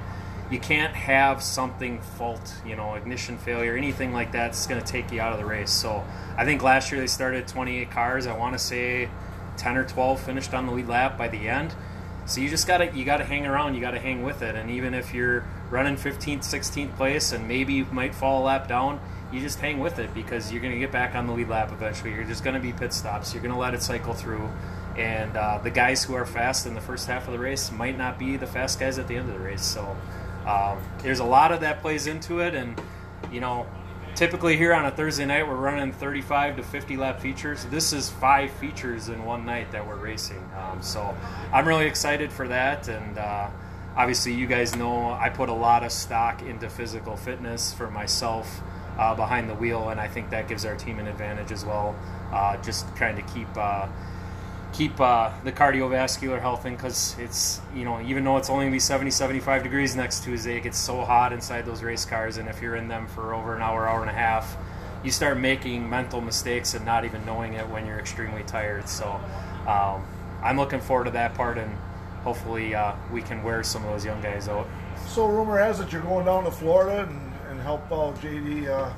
you 0.49 0.59
can't 0.59 0.93
have 0.93 1.43
something 1.43 1.99
fault, 1.99 2.55
you 2.65 2.77
know, 2.77 2.95
ignition 2.95 3.37
failure, 3.37 3.75
anything 3.75 4.13
like 4.13 4.31
that's 4.31 4.65
going 4.65 4.81
to 4.81 4.87
take 4.87 5.11
you 5.11 5.19
out 5.19 5.33
of 5.33 5.39
the 5.39 5.45
race. 5.45 5.69
So 5.69 6.05
I 6.37 6.45
think 6.45 6.63
last 6.63 6.89
year 6.89 7.01
they 7.01 7.07
started 7.07 7.49
28 7.49 7.91
cars. 7.91 8.27
I 8.27 8.35
want 8.35 8.53
to 8.53 8.59
say 8.59 9.09
10 9.57 9.75
or 9.75 9.83
12 9.83 10.21
finished 10.21 10.53
on 10.53 10.65
the 10.65 10.71
lead 10.71 10.87
lap 10.87 11.17
by 11.17 11.27
the 11.27 11.49
end. 11.49 11.75
So 12.25 12.41
you 12.41 12.49
just 12.49 12.65
gotta 12.65 12.91
you 12.95 13.05
gotta 13.05 13.23
hang 13.23 13.45
around. 13.45 13.75
You 13.75 13.81
gotta 13.81 13.99
hang 13.99 14.23
with 14.23 14.41
it. 14.41 14.55
And 14.55 14.71
even 14.71 14.93
if 14.95 15.13
you're 15.13 15.45
running 15.69 15.95
15th, 15.95 16.39
16th 16.39 16.95
place, 16.95 17.33
and 17.33 17.47
maybe 17.47 17.73
you 17.73 17.85
might 17.91 18.15
fall 18.15 18.41
a 18.41 18.45
lap 18.45 18.67
down, 18.67 18.99
you 19.31 19.41
just 19.41 19.59
hang 19.59 19.79
with 19.79 19.99
it 19.99 20.13
because 20.13 20.51
you're 20.51 20.61
going 20.61 20.73
to 20.73 20.79
get 20.79 20.91
back 20.91 21.15
on 21.15 21.27
the 21.27 21.33
lead 21.33 21.49
lap 21.49 21.71
eventually. 21.71 22.13
You're 22.13 22.23
just 22.23 22.43
going 22.43 22.53
to 22.53 22.61
be 22.61 22.71
pit 22.71 22.93
stops. 22.93 23.33
You're 23.33 23.43
going 23.43 23.53
to 23.53 23.59
let 23.59 23.73
it 23.73 23.81
cycle 23.81 24.13
through. 24.13 24.49
And 24.97 25.37
uh, 25.37 25.59
the 25.63 25.69
guys 25.69 26.03
who 26.03 26.15
are 26.15 26.25
fast 26.25 26.65
in 26.65 26.73
the 26.73 26.81
first 26.81 27.07
half 27.07 27.27
of 27.27 27.33
the 27.33 27.39
race 27.39 27.71
might 27.71 27.97
not 27.97 28.17
be 28.17 28.37
the 28.37 28.47
fast 28.47 28.79
guys 28.79 28.97
at 28.97 29.07
the 29.07 29.15
end 29.15 29.29
of 29.29 29.35
the 29.35 29.43
race. 29.43 29.63
So 29.63 29.95
um, 30.45 30.79
there's 30.99 31.19
a 31.19 31.25
lot 31.25 31.51
of 31.51 31.61
that 31.61 31.81
plays 31.81 32.07
into 32.07 32.39
it. 32.39 32.55
And, 32.55 32.81
you 33.31 33.39
know, 33.39 33.67
typically 34.15 34.57
here 34.57 34.73
on 34.73 34.85
a 34.85 34.91
Thursday 34.91 35.25
night, 35.25 35.47
we're 35.47 35.55
running 35.55 35.91
35 35.91 36.57
to 36.57 36.63
50 36.63 36.97
lap 36.97 37.19
features. 37.19 37.65
This 37.65 37.93
is 37.93 38.09
five 38.09 38.51
features 38.51 39.09
in 39.09 39.23
one 39.23 39.45
night 39.45 39.71
that 39.71 39.85
we're 39.87 39.97
racing. 39.97 40.43
Um, 40.57 40.81
so 40.81 41.15
I'm 41.53 41.67
really 41.67 41.85
excited 41.85 42.31
for 42.31 42.47
that. 42.47 42.87
And, 42.87 43.17
uh, 43.17 43.49
obviously, 43.95 44.33
you 44.33 44.47
guys 44.47 44.75
know 44.75 45.11
I 45.11 45.29
put 45.29 45.49
a 45.49 45.53
lot 45.53 45.83
of 45.83 45.91
stock 45.91 46.41
into 46.43 46.69
physical 46.69 47.17
fitness 47.17 47.73
for 47.73 47.89
myself 47.89 48.61
uh, 48.97 49.13
behind 49.15 49.49
the 49.49 49.55
wheel, 49.55 49.89
and 49.89 49.99
I 49.99 50.07
think 50.07 50.29
that 50.29 50.47
gives 50.47 50.65
our 50.65 50.75
team 50.75 50.99
an 50.99 51.07
advantage 51.07 51.51
as 51.51 51.65
well. 51.65 51.95
Uh, 52.31 52.57
just 52.61 52.95
trying 52.95 53.15
to 53.15 53.21
keep 53.33 53.47
uh, 53.55 53.87
keep 54.73 54.99
uh, 54.99 55.31
the 55.43 55.51
cardiovascular 55.51 56.39
health 56.39 56.65
in 56.65 56.75
because 56.75 57.15
it's 57.19 57.61
you 57.75 57.83
know 57.83 58.01
even 58.01 58.23
though 58.23 58.37
it's 58.37 58.49
only 58.49 58.65
gonna 58.65 58.75
be 58.75 58.79
70 58.79 59.11
75 59.11 59.63
degrees 59.63 59.95
next 59.95 60.23
Tuesday, 60.23 60.57
it 60.57 60.61
gets 60.61 60.77
so 60.77 61.03
hot 61.03 61.33
inside 61.33 61.65
those 61.65 61.83
race 61.83 62.05
cars, 62.05 62.37
and 62.37 62.47
if 62.47 62.61
you're 62.61 62.75
in 62.75 62.87
them 62.87 63.07
for 63.07 63.33
over 63.33 63.55
an 63.55 63.61
hour, 63.61 63.87
hour 63.87 64.01
and 64.01 64.09
a 64.09 64.13
half, 64.13 64.57
you 65.03 65.11
start 65.11 65.37
making 65.37 65.89
mental 65.89 66.21
mistakes 66.21 66.73
and 66.73 66.85
not 66.85 67.05
even 67.05 67.25
knowing 67.25 67.53
it 67.53 67.67
when 67.69 67.85
you're 67.85 67.99
extremely 67.99 68.43
tired. 68.43 68.89
So 68.89 69.19
um, 69.67 70.05
I'm 70.43 70.57
looking 70.57 70.79
forward 70.79 71.05
to 71.05 71.11
that 71.11 71.33
part 71.33 71.57
and 71.57 71.71
hopefully 72.23 72.75
uh, 72.75 72.93
we 73.11 73.21
can 73.21 73.43
wear 73.43 73.63
some 73.63 73.85
of 73.85 73.91
those 73.91 74.03
young 74.03 74.21
guys 74.21 74.47
out. 74.49 74.67
So 75.07 75.27
rumor 75.27 75.57
has 75.57 75.79
it 75.79 75.91
you're 75.91 76.01
going 76.01 76.25
down 76.25 76.43
to 76.43 76.51
Florida 76.51 77.03
and, 77.03 77.33
and 77.49 77.59
help 77.61 77.89
out 77.91 78.15
JD 78.21 78.67
uh, 78.67 78.91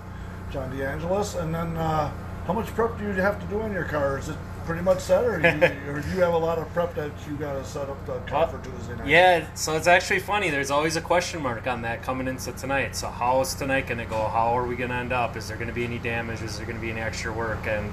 John 0.52 0.72
DeAngelis, 0.72 1.40
and 1.40 1.54
then 1.54 1.78
uh, 1.78 2.12
how 2.48 2.54
much 2.54 2.68
prep 2.68 2.98
do 2.98 3.04
you 3.06 3.14
have 3.14 3.40
to 3.40 3.46
do 3.48 3.62
on 3.62 3.72
your 3.72 3.84
car? 3.84 4.18
Is 4.18 4.30
it 4.30 4.38
pretty 4.70 4.84
much 4.84 5.00
set, 5.00 5.26
or 5.26 5.40
do 5.40 5.48
you, 5.48 5.92
or 5.92 6.00
you 6.14 6.22
have 6.22 6.36
a 6.36 6.38
lot 6.38 6.60
of 6.60 6.72
prep 6.76 6.94
that 6.94 7.10
you 7.28 7.36
got 7.38 7.54
to 7.54 7.66
set 7.66 7.90
up 7.90 8.06
the 8.06 8.20
car 8.32 8.48
for 8.48 8.64
Tuesday 8.64 8.96
night? 8.98 9.08
Yeah, 9.08 9.56
so 9.56 9.76
it's 9.76 9.88
actually 9.88 10.20
funny. 10.20 10.52
There's 10.52 10.70
always 10.70 10.96
a 10.96 11.02
question 11.02 11.42
mark 11.42 11.66
on 11.66 11.82
that 11.82 12.04
coming 12.04 12.28
into 12.28 12.52
tonight. 12.52 12.96
So 12.96 13.08
how 13.08 13.42
is 13.42 13.56
tonight 13.56 13.88
going 13.88 13.98
to 13.98 14.06
go? 14.06 14.28
How 14.28 14.56
are 14.56 14.68
we 14.68 14.76
going 14.76 14.92
to 14.92 14.96
end 14.96 15.12
up? 15.12 15.36
Is 15.36 15.48
there 15.48 15.58
going 15.58 15.70
to 15.70 15.74
be 15.74 15.86
any 15.86 15.98
damage? 15.98 16.44
Is 16.44 16.58
there 16.58 16.68
going 16.68 16.78
to 16.78 16.82
be 16.84 16.92
any 16.92 17.02
extra 17.02 17.34
work? 17.34 17.66
And 17.66 17.92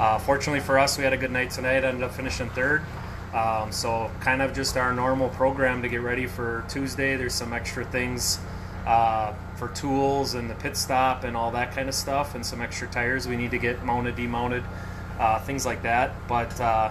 uh, 0.00 0.18
fortunately 0.18 0.58
for 0.58 0.80
us, 0.80 0.98
we 0.98 1.04
had 1.04 1.12
a 1.12 1.16
good 1.16 1.30
night 1.30 1.52
tonight. 1.52 1.84
Ended 1.84 2.02
up 2.02 2.12
finishing 2.12 2.50
third. 2.50 2.82
Um, 3.32 3.70
so 3.70 4.10
kind 4.18 4.42
of 4.42 4.52
just 4.52 4.76
our 4.76 4.92
normal 4.92 5.28
program 5.28 5.80
to 5.82 5.88
get 5.88 6.00
ready 6.00 6.26
for 6.26 6.64
Tuesday. 6.68 7.14
There's 7.14 7.34
some 7.34 7.52
extra 7.52 7.84
things 7.84 8.40
uh, 8.84 9.32
for 9.54 9.68
tools 9.68 10.34
and 10.34 10.50
the 10.50 10.56
pit 10.56 10.76
stop 10.76 11.22
and 11.22 11.36
all 11.36 11.52
that 11.52 11.72
kind 11.72 11.88
of 11.88 11.94
stuff, 11.94 12.34
and 12.34 12.44
some 12.44 12.60
extra 12.60 12.88
tires 12.88 13.28
we 13.28 13.36
need 13.36 13.52
to 13.52 13.58
get 13.58 13.84
mounted, 13.84 14.16
demounted, 14.16 14.64
uh, 15.18 15.40
things 15.40 15.66
like 15.66 15.82
that. 15.82 16.14
But 16.28 16.60
uh, 16.60 16.90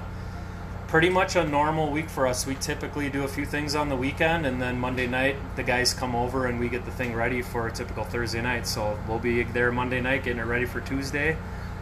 pretty 0.88 1.10
much 1.10 1.36
a 1.36 1.44
normal 1.44 1.92
week 1.92 2.10
for 2.10 2.28
us. 2.28 2.46
We 2.46 2.56
typically 2.56 3.10
do 3.10 3.24
a 3.24 3.28
few 3.28 3.46
things 3.46 3.76
on 3.76 3.90
the 3.90 3.96
weekend, 3.96 4.46
and 4.46 4.62
then 4.62 4.80
Monday 4.80 5.08
night 5.08 5.36
the 5.56 5.64
guys 5.64 5.94
come 5.94 6.16
over 6.16 6.46
and 6.46 6.60
we 6.60 6.70
get 6.70 6.86
the 6.86 6.92
thing 6.92 7.14
ready 7.14 7.42
for 7.42 7.68
a 7.68 7.72
typical 7.72 8.04
Thursday 8.04 8.42
night. 8.42 8.68
So 8.68 8.98
we'll 9.08 9.20
be 9.20 9.44
there 9.44 9.72
Monday 9.72 10.02
night 10.02 10.24
getting 10.24 10.40
it 10.40 10.46
ready 10.46 10.66
for 10.66 10.82
Tuesday 10.82 11.38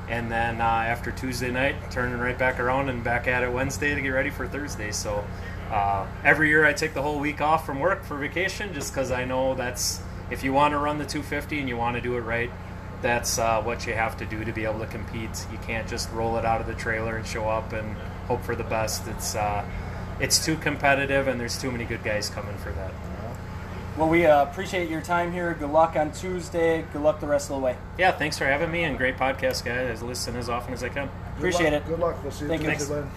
and 0.10 0.30
then 0.30 0.60
uh, 0.60 0.64
after 0.64 1.12
Tuesday 1.12 1.52
night, 1.52 1.76
turning 1.92 2.20
right 2.20 2.38
back 2.38 2.60
around 2.60 2.90
and 2.90 3.04
back 3.04 3.28
at 3.28 3.44
it 3.44 3.52
Wednesday 3.52 3.96
to 3.96 4.02
get 4.02 4.10
ready 4.10 4.30
for 4.30 4.48
Thursday. 4.48 4.92
So 4.92 5.26
uh, 5.72 6.06
every 6.24 6.50
year 6.50 6.66
I 6.66 6.74
take 6.74 6.94
the 6.94 7.02
whole 7.02 7.20
week 7.20 7.42
off 7.42 7.66
from 7.66 7.80
work 7.80 8.04
for 8.04 8.18
vacation, 8.18 8.74
just 8.74 8.94
because 8.94 9.12
I 9.12 9.26
know 9.26 9.56
that's 9.56 10.02
if 10.30 10.44
you 10.44 10.52
want 10.52 10.74
to 10.74 10.78
run 10.78 10.98
the 10.98 11.06
250 11.06 11.60
and 11.60 11.70
you 11.70 11.78
want 11.78 11.96
to 11.96 12.02
do 12.02 12.18
it 12.18 12.22
right, 12.22 12.52
that's 13.04 13.38
uh, 13.38 13.62
what 13.62 13.86
you 13.86 13.94
have 13.94 14.18
to 14.18 14.26
do 14.26 14.44
to 14.44 14.52
be 14.52 14.64
able 14.64 14.80
to 14.80 14.88
compete. 14.88 15.46
You 15.52 15.60
can't 15.60 15.88
just 15.88 16.10
roll 16.12 16.38
it 16.38 16.46
out 16.46 16.62
of 16.62 16.68
the 16.68 16.74
trailer 16.74 17.18
and 17.18 17.28
show 17.28 17.48
up 17.48 17.74
and 17.74 17.96
hope 18.28 18.42
for 18.42 18.56
the 18.56 18.64
best. 18.64 19.08
It's 19.08 19.36
uh, 19.36 19.64
it's 20.20 20.44
too 20.44 20.56
competitive, 20.56 21.28
and 21.28 21.40
there's 21.40 21.62
too 21.62 21.70
many 21.70 21.84
good 21.84 22.04
guys 22.04 22.30
coming 22.30 22.58
for 22.58 22.72
that. 22.72 22.92
Well, 23.98 24.10
we 24.10 24.26
uh, 24.26 24.44
appreciate 24.44 24.90
your 24.90 25.02
time 25.02 25.32
here. 25.32 25.54
Good 25.54 25.70
luck 25.70 25.96
on 25.96 26.12
Tuesday. 26.14 26.84
Good 26.94 27.02
luck 27.04 27.20
the 27.20 27.28
rest 27.28 27.52
of 27.52 27.58
the 27.58 27.62
way. 27.62 27.78
Yeah, 28.00 28.12
thanks 28.12 28.40
for 28.40 28.46
having 28.46 28.72
me, 28.72 28.86
and 28.86 28.98
great 28.98 29.18
podcast, 29.18 29.66
guys. 29.66 30.02
I 30.02 30.06
listen 30.06 30.36
as 30.36 30.50
often 30.50 30.74
as 30.74 30.82
I 30.82 30.90
can. 30.90 31.10
Appreciate 31.38 31.74
luck, 31.74 31.84
it. 31.84 31.88
Good 31.88 32.00
luck. 32.00 32.24
We'll 32.24 32.32
see 32.32 32.46
you 32.46 32.50
Thank 32.50 32.64
you. 32.64 32.72
Tuesday, 32.72 33.02
bud. 33.02 33.10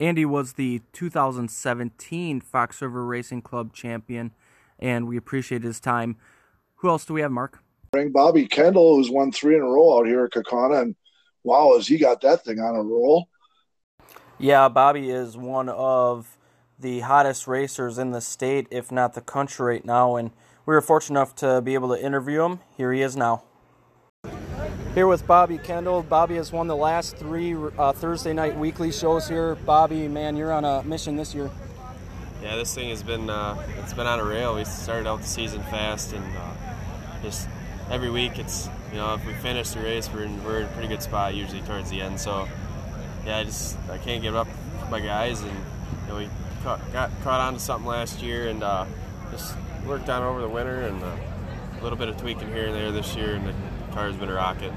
Andy 0.00 0.24
was 0.24 0.54
the 0.54 0.80
2017 0.92 2.40
Fox 2.40 2.82
River 2.82 3.04
Racing 3.04 3.42
Club 3.42 3.72
champion, 3.72 4.32
and 4.80 5.06
we 5.06 5.16
appreciate 5.16 5.62
his 5.62 5.78
time. 5.78 6.16
Who 6.76 6.88
else 6.88 7.04
do 7.04 7.14
we 7.14 7.20
have, 7.20 7.30
Mark? 7.30 7.63
Bring 7.94 8.10
Bobby 8.10 8.48
Kendall, 8.48 8.96
who's 8.96 9.08
won 9.08 9.30
three 9.30 9.54
in 9.54 9.62
a 9.62 9.66
row 9.66 10.00
out 10.00 10.06
here 10.08 10.24
at 10.24 10.32
Kaukauna, 10.32 10.82
and 10.82 10.96
wow, 11.44 11.74
has 11.76 11.86
he 11.86 11.96
got 11.96 12.20
that 12.22 12.44
thing 12.44 12.58
on 12.58 12.74
a 12.74 12.82
roll? 12.82 13.28
Yeah, 14.36 14.68
Bobby 14.68 15.10
is 15.10 15.36
one 15.36 15.68
of 15.68 16.36
the 16.76 16.98
hottest 16.98 17.46
racers 17.46 17.96
in 17.96 18.10
the 18.10 18.20
state, 18.20 18.66
if 18.72 18.90
not 18.90 19.14
the 19.14 19.20
country, 19.20 19.76
right 19.76 19.84
now, 19.84 20.16
and 20.16 20.32
we 20.66 20.74
were 20.74 20.80
fortunate 20.80 21.20
enough 21.20 21.36
to 21.36 21.62
be 21.62 21.74
able 21.74 21.94
to 21.94 22.04
interview 22.04 22.42
him. 22.42 22.58
Here 22.76 22.92
he 22.92 23.00
is 23.00 23.16
now. 23.16 23.44
Here 24.94 25.06
with 25.06 25.24
Bobby 25.24 25.58
Kendall. 25.58 26.02
Bobby 26.02 26.34
has 26.34 26.50
won 26.50 26.66
the 26.66 26.74
last 26.74 27.16
three 27.16 27.54
uh, 27.78 27.92
Thursday 27.92 28.32
night 28.32 28.58
weekly 28.58 28.90
shows 28.90 29.28
here. 29.28 29.54
Bobby, 29.54 30.08
man, 30.08 30.36
you're 30.36 30.52
on 30.52 30.64
a 30.64 30.82
mission 30.82 31.14
this 31.14 31.32
year. 31.32 31.48
Yeah, 32.42 32.56
this 32.56 32.74
thing 32.74 32.88
has 32.88 33.04
been 33.04 33.30
uh, 33.30 33.56
it's 33.84 33.94
been 33.94 34.08
on 34.08 34.18
a 34.18 34.24
rail. 34.24 34.56
We 34.56 34.64
started 34.64 35.08
out 35.08 35.20
the 35.20 35.28
season 35.28 35.62
fast, 35.70 36.12
and 36.12 36.24
uh, 36.36 36.54
just 37.22 37.48
every 37.90 38.10
week 38.10 38.38
it's 38.38 38.68
you 38.90 38.96
know 38.96 39.14
if 39.14 39.26
we 39.26 39.34
finish 39.34 39.70
the 39.70 39.80
race, 39.80 40.08
we're 40.12 40.24
in, 40.24 40.44
we're 40.44 40.60
in 40.60 40.66
a 40.66 40.72
pretty 40.72 40.88
good 40.88 41.02
spot 41.02 41.34
usually 41.34 41.62
towards 41.62 41.90
the 41.90 42.00
end. 42.00 42.18
So 42.18 42.48
yeah, 43.26 43.38
I 43.38 43.44
just 43.44 43.76
I 43.90 43.98
can't 43.98 44.22
give 44.22 44.36
up 44.36 44.48
my 44.90 45.00
guys, 45.00 45.40
and 45.40 45.50
you 45.50 46.08
know 46.08 46.16
we 46.18 46.28
caught, 46.62 46.92
got 46.92 47.10
caught 47.22 47.40
on 47.40 47.54
to 47.54 47.60
something 47.60 47.86
last 47.86 48.22
year, 48.22 48.48
and 48.48 48.62
uh, 48.62 48.86
just 49.30 49.54
worked 49.86 50.08
on 50.08 50.22
over 50.22 50.40
the 50.40 50.48
winter, 50.48 50.82
and 50.82 51.02
uh, 51.02 51.16
a 51.78 51.82
little 51.82 51.98
bit 51.98 52.08
of 52.08 52.16
tweaking 52.16 52.48
here 52.48 52.66
and 52.66 52.74
there 52.74 52.92
this 52.92 53.14
year, 53.16 53.34
and 53.34 53.46
the 53.46 53.54
car's 53.92 54.16
been 54.16 54.28
a 54.28 54.34
rocket. 54.34 54.72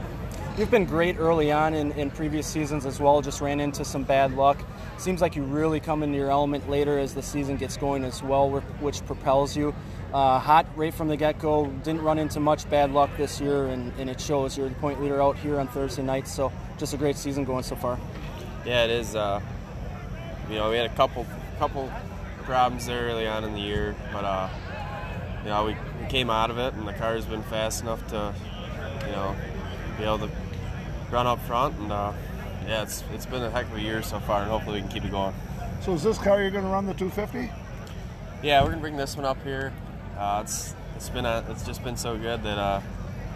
You've 0.58 0.72
been 0.72 0.86
great 0.86 1.20
early 1.20 1.52
on 1.52 1.76
in, 1.76 1.92
in 1.92 2.10
previous 2.10 2.48
seasons 2.48 2.88
as 2.88 3.00
well, 3.00 3.22
just 3.22 3.42
ran 3.42 3.60
into 3.60 3.86
some 3.86 4.02
bad 4.02 4.34
luck. 4.34 4.58
Seems 4.98 5.22
like 5.22 5.36
you 5.36 5.44
really 5.44 5.80
come 5.80 6.02
into 6.02 6.18
your 6.18 6.32
element 6.32 6.68
later 6.68 6.98
as 6.98 7.14
the 7.14 7.22
season 7.22 7.58
gets 7.58 7.78
going 7.78 8.04
as 8.04 8.24
well, 8.24 8.50
which 8.50 9.06
propels 9.06 9.56
you. 9.56 9.76
Uh, 10.14 10.40
hot 10.40 10.66
right 10.78 10.94
from 10.94 11.10
the 11.10 11.18
get 11.18 11.38
go, 11.38 11.68
didn't 11.84 12.02
run 12.02 12.18
into 12.18 12.40
much 12.40 12.70
bad 12.70 12.92
luck 12.92 13.10
this 13.18 13.42
year, 13.42 13.68
and, 13.68 13.92
and 14.00 14.10
it 14.10 14.20
shows. 14.22 14.58
You're 14.58 14.70
the 14.70 14.76
point 14.76 15.02
leader 15.02 15.22
out 15.22 15.36
here 15.38 15.60
on 15.60 15.68
Thursday 15.68 16.02
night, 16.02 16.28
so 16.28 16.52
just 16.78 16.94
a 16.94 16.98
great 16.98 17.18
season 17.18 17.44
going 17.44 17.64
so 17.64 17.76
far. 17.76 18.00
Yeah, 18.66 18.86
it 18.86 18.90
is. 18.90 19.16
Uh, 19.16 19.42
you 20.50 20.56
know, 20.56 20.70
we 20.70 20.78
had 20.78 20.86
a 20.86 20.96
couple 20.96 21.26
couple 21.60 21.92
problems 22.44 22.86
there 22.86 23.04
early 23.04 23.28
on 23.28 23.44
in 23.44 23.54
the 23.54 23.60
year, 23.60 23.96
but 24.14 24.24
uh, 24.24 24.50
you 25.44 25.50
know, 25.50 25.66
we, 25.66 25.76
we 26.02 26.08
came 26.08 26.30
out 26.30 26.50
of 26.50 26.58
it, 26.58 26.74
and 26.74 26.88
the 26.88 26.94
car's 26.94 27.26
been 27.26 27.44
fast 27.44 27.82
enough 27.82 28.06
to, 28.08 28.34
you 29.06 29.12
know, 29.12 29.36
be 29.98 30.06
able 30.06 30.20
to 30.20 30.30
run 31.12 31.28
up 31.28 31.40
front, 31.42 31.78
and 31.80 31.92
uh, 31.92 32.14
yeah, 32.66 32.84
it's 32.84 33.04
it's 33.14 33.26
been 33.26 33.44
a 33.44 33.50
heck 33.50 33.66
of 33.66 33.76
a 33.76 33.82
year 33.82 34.02
so 34.02 34.20
far, 34.22 34.42
and 34.42 34.50
hopefully 34.50 34.82
we 34.82 34.88
can 34.88 34.90
keep 34.90 35.06
it 35.06 35.12
going. 35.12 35.34
So 35.82 35.94
is 35.94 36.04
this 36.04 36.18
car 36.18 36.42
you're 36.42 36.52
going 36.52 36.64
to 36.64 36.70
run 36.70 36.86
the 36.86 36.94
250? 36.94 37.52
Yeah, 38.44 38.62
we're 38.62 38.70
gonna 38.70 38.82
bring 38.82 38.98
this 38.98 39.16
one 39.16 39.26
up 39.26 39.42
here. 39.44 39.74
Uh, 40.18 40.42
it's 40.44 40.74
it's 40.96 41.10
been 41.10 41.26
a, 41.26 41.44
it's 41.50 41.64
just 41.66 41.84
been 41.84 41.98
so 41.98 42.18
good 42.18 42.44
that 42.44 42.58
uh, 42.58 42.82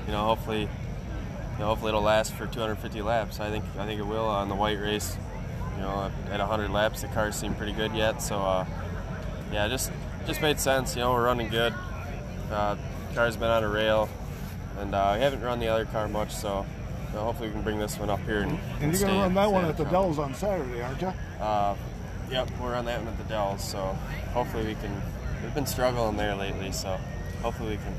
you 0.06 0.12
know 0.12 0.26
hopefully 0.26 0.62
you 0.62 1.60
know, 1.60 1.66
hopefully 1.68 1.90
it'll 1.90 2.02
last 2.02 2.34
for 2.34 2.48
250 2.48 3.02
laps. 3.02 3.40
I 3.40 3.50
think 3.50 3.64
I 3.78 3.86
think 3.86 4.00
it 4.00 4.06
will 4.06 4.26
on 4.26 4.50
the 4.50 4.56
white 4.56 4.80
race. 4.80 5.18
You 5.76 5.82
know, 5.84 6.12
at 6.32 6.40
100 6.40 6.70
laps, 6.70 7.02
the 7.02 7.08
cars 7.10 7.36
seem 7.36 7.56
pretty 7.56 7.72
good 7.74 7.94
yet. 7.94 8.22
So 8.22 8.38
uh, 8.40 8.66
yeah, 9.52 9.68
just 9.68 9.92
just 10.26 10.42
made 10.42 10.60
sense. 10.60 10.96
You 10.96 11.02
know, 11.02 11.14
we're 11.14 11.26
running 11.26 11.50
good. 11.50 11.74
Uh, 12.52 12.76
car's 13.14 13.38
been 13.38 13.50
on 13.50 13.64
a 13.64 13.70
rail, 13.70 14.10
and 14.80 14.94
uh, 14.94 15.14
we 15.16 15.22
haven't 15.24 15.42
run 15.42 15.60
the 15.60 15.68
other 15.68 15.86
car 15.86 16.08
much. 16.08 16.32
So 16.32 16.66
you 17.10 17.16
know, 17.16 17.24
hopefully 17.26 17.50
we 17.50 17.54
can 17.54 17.62
bring 17.64 17.80
this 17.80 17.98
one 18.00 18.10
up 18.10 18.22
here. 18.22 18.42
And, 18.42 18.58
And 18.80 18.92
you're 18.92 18.94
stay- 18.96 19.08
going 19.08 19.18
to 19.18 19.24
run 19.24 19.34
that 19.36 19.52
one 19.52 19.66
at 19.66 19.78
the. 19.78 19.86
Dells 19.86 20.18
on 20.20 20.34
Saturday, 20.34 20.82
aren't 20.82 21.02
you? 21.02 21.14
Uh, 21.40 21.76
yep, 22.30 22.50
we're 22.60 22.76
on 22.76 22.86
that 22.86 23.00
one 23.00 23.08
at 23.10 23.18
the 23.18 23.24
Dells, 23.26 23.64
so 23.64 23.80
hopefully 24.34 24.66
we 24.66 24.74
can. 24.76 25.02
We've 25.44 25.56
been 25.56 25.66
struggling 25.66 26.18
there 26.18 26.36
lately, 26.36 26.72
so 26.72 27.00
hopefully 27.42 27.72
we 27.72 27.78
can 27.78 27.96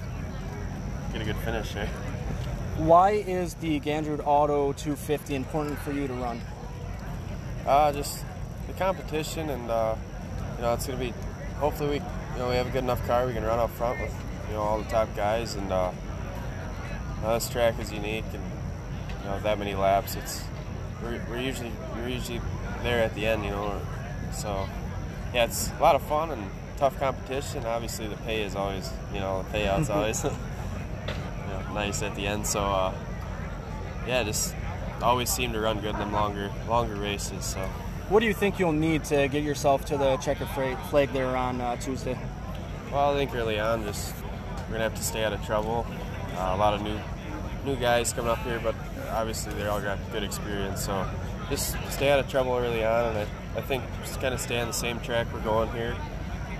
get 1.12 1.22
a 1.22 1.24
good 1.24 1.36
finish 1.44 1.72
here. 1.72 1.88
Why 2.76 3.10
is 3.10 3.54
the 3.54 3.80
Gandrud 3.80 4.22
Auto 4.24 4.72
250 4.72 5.34
important 5.34 5.78
for 5.80 5.92
you 5.92 6.06
to 6.06 6.14
run? 6.14 6.40
Uh, 7.66 7.92
just 7.92 8.24
the 8.68 8.72
competition, 8.74 9.50
and 9.50 9.70
uh, 9.70 9.96
you 10.56 10.62
know 10.62 10.72
it's 10.74 10.86
gonna 10.86 10.98
be. 10.98 11.12
Hopefully 11.58 11.90
we, 11.90 11.94
you 11.96 12.38
know, 12.38 12.48
we 12.48 12.54
have 12.54 12.68
a 12.68 12.70
good 12.70 12.84
enough 12.84 13.04
car 13.06 13.26
we 13.26 13.32
can 13.32 13.44
run 13.44 13.58
up 13.58 13.70
front 13.70 14.00
with, 14.00 14.14
you 14.48 14.54
know, 14.54 14.60
all 14.60 14.78
the 14.78 14.88
top 14.88 15.14
guys, 15.16 15.54
and 15.54 15.70
uh, 15.72 15.90
uh, 17.24 17.34
this 17.34 17.48
track 17.48 17.78
is 17.80 17.92
unique, 17.92 18.24
and 18.32 18.42
you 19.20 19.28
know 19.28 19.40
that 19.40 19.58
many 19.58 19.74
laps. 19.74 20.14
It's 20.14 20.44
we're, 21.02 21.20
we're 21.28 21.40
usually 21.40 21.72
we're 21.96 22.08
usually 22.08 22.40
there 22.84 23.00
at 23.00 23.14
the 23.16 23.26
end, 23.26 23.44
you 23.44 23.50
know. 23.50 23.80
So 24.32 24.68
yeah, 25.34 25.44
it's 25.44 25.72
a 25.72 25.82
lot 25.82 25.96
of 25.96 26.02
fun 26.02 26.30
and 26.30 26.50
tough 26.76 26.98
competition. 26.98 27.64
Obviously, 27.64 28.08
the 28.08 28.16
pay 28.18 28.42
is 28.42 28.56
always, 28.56 28.90
you 29.12 29.20
know, 29.20 29.42
the 29.42 29.58
payout's 29.58 29.90
always. 29.90 30.24
yeah. 30.24 31.72
nice 31.74 32.02
at 32.02 32.14
the 32.14 32.26
end. 32.26 32.46
So 32.46 32.60
uh, 32.60 32.94
yeah, 34.06 34.22
just 34.22 34.54
always 35.02 35.30
seem 35.30 35.52
to 35.52 35.60
run 35.60 35.80
good 35.80 35.94
in 35.94 35.98
them 35.98 36.12
longer 36.12 36.50
longer 36.68 36.96
races. 36.96 37.44
So. 37.44 37.60
What 38.08 38.20
do 38.20 38.26
you 38.26 38.34
think 38.34 38.58
you'll 38.58 38.72
need 38.72 39.04
to 39.04 39.28
get 39.28 39.42
yourself 39.42 39.84
to 39.86 39.96
the 39.96 40.16
checker 40.18 40.44
freight 40.46 40.78
flag 40.90 41.12
there 41.12 41.36
on 41.36 41.60
uh, 41.60 41.76
Tuesday? 41.76 42.18
Well, 42.92 43.14
I 43.14 43.16
think 43.16 43.34
early 43.34 43.58
on, 43.58 43.84
just 43.84 44.14
we're 44.66 44.72
gonna 44.72 44.84
have 44.84 44.94
to 44.96 45.02
stay 45.02 45.24
out 45.24 45.32
of 45.32 45.44
trouble. 45.46 45.86
Uh, 46.36 46.52
a 46.54 46.56
lot 46.56 46.74
of 46.74 46.82
new 46.82 46.98
new 47.64 47.76
guys 47.76 48.12
coming 48.12 48.30
up 48.30 48.38
here, 48.38 48.60
but 48.62 48.74
obviously 49.10 49.54
they 49.54 49.66
all 49.66 49.80
got 49.80 49.98
good 50.12 50.22
experience. 50.22 50.84
So 50.84 51.08
just 51.48 51.76
stay 51.90 52.10
out 52.10 52.18
of 52.18 52.28
trouble 52.28 52.52
early 52.56 52.84
on, 52.84 53.16
and 53.16 53.18
I, 53.18 53.58
I 53.58 53.62
think 53.62 53.84
just 54.02 54.20
kind 54.20 54.34
of 54.34 54.40
stay 54.40 54.60
on 54.60 54.66
the 54.66 54.72
same 54.72 55.00
track 55.00 55.26
we're 55.32 55.40
going 55.40 55.70
here. 55.70 55.96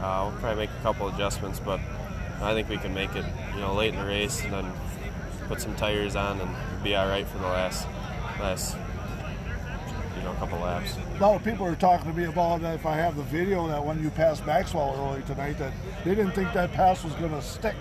Uh, 0.02 0.28
we'll 0.28 0.40
probably 0.40 0.66
make 0.66 0.70
a 0.70 0.82
couple 0.82 1.08
adjustments, 1.08 1.60
but 1.60 1.78
I 2.40 2.54
think 2.54 2.68
we 2.68 2.76
can 2.76 2.92
make 2.92 3.14
it, 3.14 3.24
you 3.54 3.60
know, 3.60 3.72
late 3.72 3.94
in 3.94 4.00
the 4.00 4.06
race, 4.06 4.42
and 4.42 4.52
then 4.52 4.72
put 5.46 5.60
some 5.60 5.76
tires 5.76 6.16
on 6.16 6.40
and 6.40 6.50
be 6.82 6.96
all 6.96 7.06
right 7.06 7.26
for 7.26 7.38
the 7.38 7.46
last 7.46 7.86
last 8.40 8.76
you 10.16 10.22
know 10.22 10.32
couple 10.34 10.58
laps. 10.58 10.96
A 11.18 11.22
lot 11.22 11.36
of 11.36 11.44
people 11.44 11.66
are 11.66 11.76
talking 11.76 12.10
to 12.10 12.16
me 12.16 12.24
about 12.24 12.62
if 12.62 12.84
I 12.84 12.96
have 12.96 13.16
the 13.16 13.22
video 13.24 13.68
that 13.68 13.84
when 13.84 14.02
you 14.02 14.10
passed 14.10 14.44
Maxwell 14.44 14.94
early 14.98 15.22
tonight 15.22 15.58
that 15.58 15.72
they 16.04 16.14
didn't 16.14 16.32
think 16.32 16.52
that 16.52 16.72
pass 16.72 17.04
was 17.04 17.12
going 17.14 17.32
to 17.32 17.42
stick. 17.42 17.76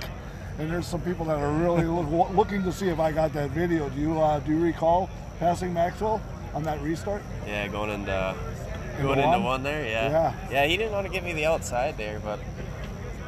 And 0.59 0.69
there's 0.69 0.85
some 0.85 1.01
people 1.01 1.25
that 1.25 1.37
are 1.37 1.51
really 1.51 1.85
look, 1.85 2.29
looking 2.31 2.63
to 2.63 2.71
see 2.71 2.89
if 2.89 2.99
I 2.99 3.11
got 3.11 3.33
that 3.33 3.49
video. 3.51 3.89
Do 3.89 3.99
you 3.99 4.19
uh, 4.19 4.39
do 4.39 4.51
you 4.51 4.59
recall 4.59 5.09
passing 5.39 5.73
Maxwell 5.73 6.21
on 6.53 6.63
that 6.63 6.79
restart? 6.81 7.23
Yeah, 7.47 7.67
going 7.67 7.89
into 7.89 8.35
going 9.01 9.19
into 9.19 9.29
one? 9.29 9.43
one 9.43 9.63
there. 9.63 9.85
Yeah. 9.85 10.09
yeah, 10.09 10.33
yeah. 10.51 10.65
He 10.65 10.77
didn't 10.77 10.93
want 10.93 11.07
to 11.07 11.13
give 11.13 11.23
me 11.23 11.33
the 11.33 11.45
outside 11.45 11.97
there, 11.97 12.19
but 12.19 12.39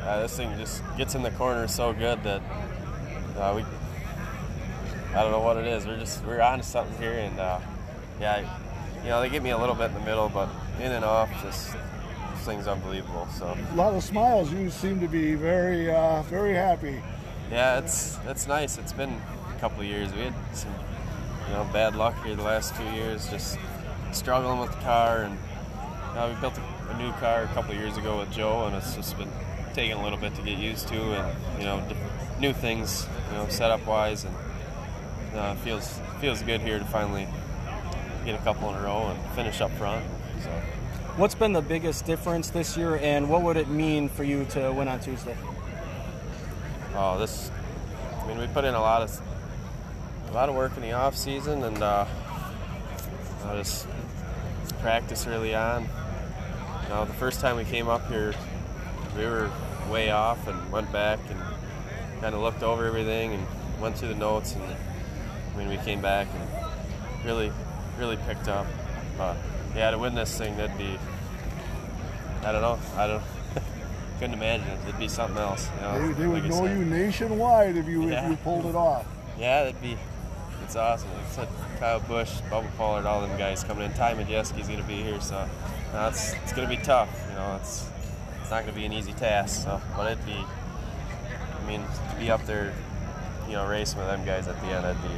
uh, 0.03 0.21
this 0.21 0.35
thing 0.35 0.55
just 0.57 0.81
gets 0.97 1.15
in 1.15 1.23
the 1.23 1.31
corner 1.31 1.67
so 1.67 1.93
good 1.93 2.23
that 2.23 2.41
uh, 3.37 3.53
we 3.55 3.63
I 5.15 5.21
don't 5.21 5.31
know 5.31 5.41
what 5.41 5.57
it 5.57 5.65
is. 5.65 5.85
We're 5.85 5.99
just 5.99 6.25
we're 6.25 6.41
on 6.41 6.57
to 6.57 6.63
something 6.63 6.97
here, 6.97 7.13
and 7.13 7.39
uh, 7.39 7.59
yeah, 8.19 8.39
you 9.03 9.09
know 9.09 9.21
they 9.21 9.29
get 9.29 9.43
me 9.43 9.51
a 9.51 9.57
little 9.57 9.75
bit 9.75 9.85
in 9.89 9.93
the 9.93 9.99
middle, 10.01 10.27
but 10.27 10.49
in 10.81 10.91
and 10.91 11.05
off, 11.05 11.29
just 11.43 11.73
this 11.73 12.45
thing's 12.45 12.67
unbelievable. 12.67 13.27
So 13.37 13.55
a 13.71 13.75
lot 13.75 13.93
of 13.93 14.03
smiles. 14.03 14.51
You 14.51 14.71
seem 14.71 14.99
to 15.01 15.07
be 15.07 15.35
very 15.35 15.91
uh, 15.91 16.23
very 16.23 16.55
happy. 16.55 17.01
Yeah, 17.51 17.77
it's 17.77 18.17
it's 18.25 18.47
nice. 18.47 18.79
It's 18.79 18.93
been 18.93 19.21
a 19.55 19.59
couple 19.59 19.81
of 19.81 19.85
years. 19.85 20.11
We 20.13 20.21
had 20.21 20.33
some 20.53 20.73
you 21.47 21.53
know 21.53 21.69
bad 21.71 21.95
luck 21.95 22.15
here 22.25 22.35
the 22.35 22.41
last 22.41 22.75
two 22.75 22.89
years, 22.91 23.29
just 23.29 23.59
struggling 24.11 24.59
with 24.59 24.71
the 24.71 24.81
car, 24.81 25.23
and 25.23 25.37
we 26.13 26.39
built 26.39 26.57
a, 26.57 26.91
a, 26.91 26.97
new 26.97 27.11
car 27.13 27.43
a 27.43 27.47
couple 27.47 27.71
of 27.71 27.77
years 27.77 27.97
ago 27.97 28.19
with 28.19 28.31
Joe, 28.31 28.67
and 28.67 28.75
it's 28.75 28.95
just 28.95 29.17
been 29.17 29.31
taking 29.73 29.93
a 29.93 30.03
little 30.03 30.19
bit 30.19 30.35
to 30.35 30.41
get 30.43 30.57
used 30.57 30.87
to, 30.89 30.95
and 30.95 31.59
you 31.59 31.65
know 31.65 31.83
new 32.39 32.53
things, 32.53 33.07
you 33.29 33.37
know 33.37 33.47
setup 33.49 33.85
wise 33.85 34.23
and 34.23 34.35
uh, 35.35 35.55
feels 35.55 35.99
feels 36.21 36.41
good 36.43 36.61
here 36.61 36.79
to 36.79 36.85
finally 36.85 37.27
get 38.25 38.39
a 38.39 38.43
couple 38.43 38.69
in 38.69 38.75
a 38.75 38.81
row 38.81 39.07
and 39.07 39.35
finish 39.35 39.59
up 39.61 39.71
front. 39.71 40.05
So. 40.41 40.49
What's 41.17 41.35
been 41.35 41.53
the 41.53 41.61
biggest 41.61 42.05
difference 42.05 42.49
this 42.49 42.77
year, 42.77 42.95
and 42.97 43.29
what 43.29 43.41
would 43.43 43.57
it 43.57 43.67
mean 43.67 44.09
for 44.09 44.23
you 44.23 44.45
to 44.45 44.71
win 44.71 44.87
on 44.87 44.99
Tuesday? 44.99 45.37
Oh, 46.95 47.19
this. 47.19 47.51
I 48.21 48.27
mean, 48.27 48.37
we 48.37 48.47
put 48.47 48.65
in 48.65 48.73
a 48.73 48.79
lot 48.79 49.01
of 49.01 49.21
a 50.29 50.33
lot 50.33 50.49
of 50.49 50.55
work 50.55 50.75
in 50.75 50.81
the 50.81 50.93
off 50.93 51.15
season, 51.15 51.63
and 51.63 51.81
uh, 51.81 52.05
I 53.45 53.57
just 53.57 53.87
practice 54.79 55.27
early 55.27 55.53
on. 55.53 55.87
Know, 56.89 57.05
the 57.05 57.13
first 57.13 57.39
time 57.39 57.55
we 57.55 57.65
came 57.65 57.87
up 57.87 58.07
here, 58.07 58.33
we 59.17 59.25
were 59.25 59.49
way 59.89 60.11
off 60.11 60.47
and 60.47 60.71
went 60.71 60.91
back 60.91 61.19
and 61.29 61.39
kind 62.21 62.35
of 62.35 62.41
looked 62.41 62.63
over 62.63 62.85
everything 62.85 63.33
and 63.33 63.45
went 63.81 63.97
through 63.97 64.09
the 64.09 64.15
notes 64.15 64.55
and 64.55 64.63
I 64.63 65.57
mean, 65.57 65.69
we 65.69 65.77
came 65.77 66.01
back 66.01 66.27
and 66.33 67.25
really, 67.25 67.51
really 67.97 68.17
picked 68.17 68.47
up. 68.47 68.65
But 69.17 69.37
yeah, 69.75 69.91
to 69.91 69.99
win 69.99 70.15
this 70.15 70.35
thing, 70.37 70.57
that'd 70.57 70.77
be, 70.77 70.97
I 72.43 72.51
don't 72.51 72.61
know, 72.61 72.79
I 72.95 73.07
don't, 73.07 73.23
couldn't 74.19 74.33
imagine 74.33 74.67
it. 74.67 74.79
It'd 74.87 74.99
be 74.99 75.07
something 75.07 75.37
else. 75.37 75.69
You 75.75 75.81
know, 75.81 76.07
they, 76.07 76.13
they 76.13 76.27
would 76.27 76.45
know 76.45 76.65
you 76.65 76.85
nationwide 76.85 77.77
if 77.77 77.87
you 77.87 78.09
yeah. 78.09 78.25
if 78.25 78.31
you 78.31 78.37
pulled 78.37 78.65
it 78.65 78.75
off. 78.75 79.05
Yeah, 79.37 79.63
that'd 79.65 79.81
be, 79.81 79.97
it's 80.63 80.75
awesome. 80.75 81.09
It's 81.27 81.37
like 81.37 81.49
Kyle 81.79 81.99
Busch, 81.99 82.31
Bubba 82.49 82.75
Pollard, 82.77 83.05
all 83.05 83.21
them 83.21 83.37
guys 83.37 83.63
coming 83.63 83.85
in. 83.85 83.93
Ty 83.93 84.15
Majeski's 84.15 84.67
going 84.67 84.81
to 84.81 84.87
be 84.87 85.01
here, 85.03 85.21
so 85.21 85.47
no, 85.93 86.07
it's 86.07 86.33
it's 86.33 86.53
going 86.53 86.67
to 86.67 86.75
be 86.75 86.81
tough. 86.81 87.09
You 87.29 87.35
know, 87.35 87.57
it's 87.61 87.87
it's 88.41 88.49
not 88.49 88.63
going 88.63 88.73
to 88.73 88.79
be 88.79 88.85
an 88.85 88.93
easy 88.93 89.13
task. 89.13 89.63
So, 89.63 89.81
but 89.95 90.11
it'd 90.11 90.25
be, 90.25 90.33
I 90.33 91.67
mean, 91.67 91.81
to 91.81 92.15
be 92.19 92.29
up 92.29 92.45
there, 92.45 92.73
you 93.47 93.53
know, 93.53 93.67
racing 93.67 93.99
with 93.99 94.07
them 94.07 94.25
guys 94.25 94.47
at 94.47 94.59
the 94.61 94.67
end, 94.67 94.83
that'd 94.83 95.01
be 95.01 95.09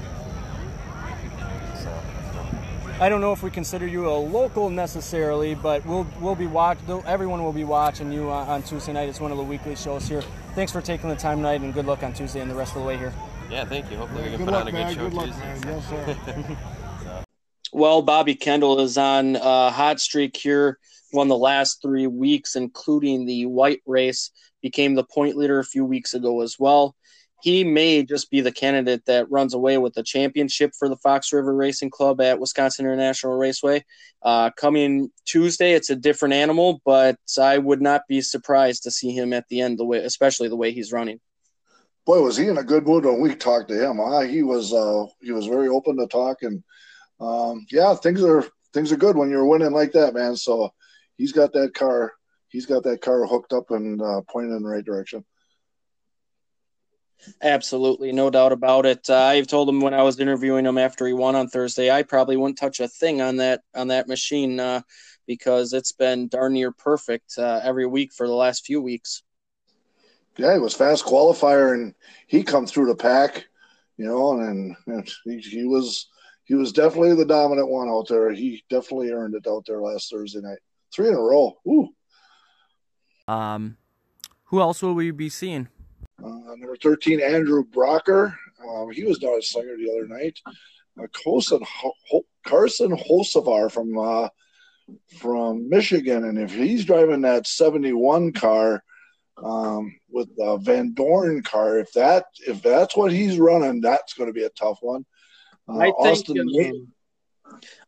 I 2.97 3.09
don't 3.09 3.19
know 3.19 3.33
if 3.33 3.43
we 3.43 3.51
consider 3.51 3.85
you 3.85 4.09
a 4.09 4.15
local 4.15 4.69
necessarily, 4.69 5.53
but 5.53 5.85
we'll 5.85 6.07
we'll 6.21 6.35
be 6.35 6.47
watch. 6.47 6.77
Everyone 7.05 7.43
will 7.43 7.51
be 7.51 7.65
watching 7.65 8.09
you 8.09 8.29
on, 8.31 8.47
on 8.47 8.63
Tuesday 8.63 8.93
night. 8.93 9.09
It's 9.09 9.19
one 9.19 9.31
of 9.31 9.37
the 9.37 9.43
weekly 9.43 9.75
shows 9.75 10.07
here. 10.07 10.21
Thanks 10.53 10.71
for 10.71 10.79
taking 10.79 11.09
the 11.09 11.15
time 11.15 11.39
tonight, 11.39 11.59
and 11.59 11.73
good 11.73 11.85
luck 11.85 12.03
on 12.03 12.13
Tuesday 12.13 12.39
and 12.39 12.49
the 12.49 12.55
rest 12.55 12.73
of 12.73 12.81
the 12.81 12.87
way 12.87 12.97
here. 12.97 13.11
Yeah, 13.51 13.65
thank 13.65 13.91
you. 13.91 13.97
Hopefully 13.97 14.23
we 14.23 14.29
can 14.29 14.37
good 14.37 14.45
put 14.45 14.53
luck, 14.53 14.61
on 14.61 14.67
a 14.69 14.71
good 14.71 14.77
man. 14.77 14.95
show 14.95 15.09
good 15.09 15.25
Tuesday. 15.25 15.71
Luck, 15.73 15.83
yes, 15.83 16.47
sir. 16.47 16.57
Well, 17.75 18.01
Bobby 18.01 18.35
Kendall 18.35 18.79
is 18.79 18.97
on 18.97 19.35
a 19.35 19.69
hot 19.69 19.99
streak 19.99 20.37
here. 20.37 20.79
Won 21.11 21.27
the 21.27 21.37
last 21.37 21.81
three 21.81 22.07
weeks, 22.07 22.55
including 22.55 23.25
the 23.25 23.47
white 23.47 23.81
race. 23.85 24.31
Became 24.61 24.95
the 24.95 25.03
point 25.03 25.35
leader 25.35 25.59
a 25.59 25.65
few 25.65 25.83
weeks 25.83 26.13
ago 26.13 26.41
as 26.41 26.55
well 26.57 26.95
he 27.41 27.63
may 27.63 28.01
just 28.01 28.31
be 28.31 28.41
the 28.41 28.51
candidate 28.51 29.05
that 29.05 29.29
runs 29.29 29.53
away 29.53 29.77
with 29.77 29.93
the 29.93 30.01
championship 30.01 30.71
for 30.79 30.89
the 30.89 30.95
Fox 30.95 31.31
River 31.31 31.53
Racing 31.53 31.91
Club 31.91 32.19
at 32.19 32.39
Wisconsin 32.39 32.85
International 32.85 33.37
Raceway. 33.37 33.83
Uh, 34.23 34.49
coming 34.57 35.11
Tuesday, 35.25 35.73
it's 35.73 35.91
a 35.91 35.95
different 35.95 36.33
animal, 36.33 36.81
but 36.85 37.17
I 37.39 37.59
would 37.59 37.83
not 37.83 38.01
be 38.07 38.21
surprised 38.21 38.81
to 38.83 38.89
see 38.89 39.11
him 39.11 39.31
at 39.31 39.47
the 39.49 39.61
end, 39.61 39.77
the 39.77 39.85
way, 39.85 39.99
especially 39.99 40.47
the 40.47 40.55
way 40.55 40.71
he's 40.71 40.91
running. 40.91 41.19
Boy, 42.05 42.21
was 42.21 42.37
he 42.37 42.47
in 42.47 42.57
a 42.57 42.63
good 42.63 42.87
mood 42.87 43.05
when 43.05 43.19
we 43.19 43.35
talked 43.35 43.67
to 43.67 43.79
him. 43.79 43.97
Huh? 43.97 44.21
He 44.21 44.41
was 44.41 44.73
uh, 44.73 45.05
he 45.21 45.31
was 45.31 45.45
very 45.45 45.67
open 45.67 45.97
to 45.97 46.07
talk, 46.07 46.41
and 46.41 46.63
um, 47.19 47.65
yeah, 47.71 47.93
things 47.95 48.23
are 48.23 48.45
things 48.73 48.91
are 48.91 48.97
good 48.97 49.15
when 49.15 49.29
you're 49.29 49.45
winning 49.45 49.71
like 49.71 49.93
that, 49.93 50.13
man. 50.13 50.35
So 50.35 50.73
he's 51.17 51.31
got 51.31 51.53
that 51.53 51.73
car, 51.73 52.13
he's 52.49 52.65
got 52.65 52.83
that 52.83 53.01
car 53.01 53.25
hooked 53.25 53.53
up 53.53 53.71
and 53.71 54.01
uh, 54.01 54.21
pointed 54.29 54.55
in 54.55 54.63
the 54.63 54.69
right 54.69 54.85
direction. 54.85 55.25
Absolutely, 57.41 58.11
no 58.11 58.29
doubt 58.29 58.51
about 58.51 58.85
it. 58.85 59.09
Uh, 59.09 59.15
I've 59.15 59.47
told 59.47 59.69
him 59.69 59.81
when 59.81 59.93
I 59.93 60.03
was 60.03 60.19
interviewing 60.19 60.65
him 60.65 60.77
after 60.77 61.07
he 61.07 61.13
won 61.13 61.35
on 61.35 61.47
Thursday, 61.47 61.89
I 61.89 62.03
probably 62.03 62.37
wouldn't 62.37 62.59
touch 62.59 62.79
a 62.79 62.87
thing 62.87 63.21
on 63.21 63.37
that 63.37 63.61
on 63.73 63.87
that 63.87 64.07
machine 64.07 64.59
uh, 64.59 64.81
because 65.25 65.73
it's 65.73 65.91
been 65.91 66.27
darn 66.27 66.53
near 66.53 66.71
perfect 66.71 67.37
uh, 67.37 67.61
every 67.63 67.87
week 67.87 68.11
for 68.13 68.27
the 68.27 68.33
last 68.33 68.65
few 68.65 68.81
weeks. 68.81 69.23
Yeah, 70.37 70.53
he 70.53 70.59
was 70.59 70.73
fast 70.73 71.05
qualifier, 71.05 71.73
and 71.73 71.95
he 72.27 72.43
come 72.43 72.67
through 72.67 72.87
the 72.87 72.95
pack, 72.95 73.45
you 73.97 74.05
know, 74.05 74.39
and, 74.39 74.75
and 74.85 75.09
he, 75.23 75.39
he 75.39 75.63
was 75.63 76.07
he 76.45 76.53
was 76.55 76.71
definitely 76.71 77.15
the 77.15 77.25
dominant 77.25 77.69
one 77.69 77.89
out 77.89 78.07
there. 78.07 78.31
He 78.31 78.63
definitely 78.69 79.11
earned 79.11 79.35
it 79.35 79.47
out 79.47 79.65
there 79.65 79.81
last 79.81 80.11
Thursday 80.11 80.41
night, 80.41 80.59
three 80.93 81.09
in 81.09 81.15
a 81.15 81.19
row. 81.19 81.53
Ooh. 81.67 81.89
Um, 83.27 83.77
who 84.45 84.61
else 84.61 84.81
will 84.81 84.93
we 84.93 85.11
be 85.11 85.29
seeing? 85.29 85.67
Uh, 86.23 86.55
number 86.55 86.77
13, 86.77 87.19
Andrew 87.19 87.63
Brocker. 87.65 88.35
Um, 88.63 88.91
he 88.91 89.03
was 89.03 89.21
not 89.21 89.37
a 89.37 89.41
Slinger 89.41 89.75
the 89.75 89.91
other 89.91 90.07
night. 90.07 90.39
Uh, 91.01 91.07
Carson, 91.11 91.61
Ho- 91.61 92.25
Carson 92.45 92.95
Hocevar 92.95 93.71
from 93.71 93.97
uh, 93.97 94.29
from 95.19 95.67
Michigan, 95.67 96.25
and 96.25 96.37
if 96.37 96.53
he's 96.53 96.85
driving 96.85 97.21
that 97.21 97.47
71 97.47 98.31
car 98.33 98.83
um, 99.43 99.93
with 100.09 100.33
the 100.37 100.57
Van 100.57 100.93
Dorn 100.93 101.41
car, 101.41 101.79
if 101.79 101.91
that 101.93 102.25
if 102.47 102.61
that's 102.61 102.95
what 102.95 103.11
he's 103.11 103.39
running, 103.39 103.81
that's 103.81 104.13
going 104.13 104.29
to 104.29 104.33
be 104.33 104.43
a 104.43 104.49
tough 104.49 104.77
one. 104.81 105.05
Uh, 105.67 105.77
I 105.77 105.85
think 105.85 105.95
Austin 105.97 106.49
um, 106.65 106.87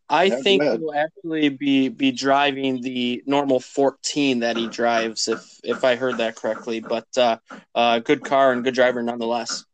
I 0.10 0.30
think 0.30 0.64
he'll 0.64 0.94
actually 0.94 1.50
be 1.50 1.90
be 1.90 2.12
driving 2.12 2.82
the 2.82 3.24
normal 3.26 3.60
14 3.60 4.40
that 4.40 4.56
he 4.56 4.68
drives, 4.68 5.28
if 5.28 5.46
if 5.64 5.84
I 5.84 5.96
heard 5.96 6.18
that 6.18 6.36
correctly. 6.36 6.80
But 6.80 7.08
uh, 7.18 7.38
uh, 7.76 8.00
good 8.00 8.24
car 8.24 8.54
and 8.54 8.64
good 8.64 8.74
driver 8.74 9.04
nonetheless. 9.04 9.66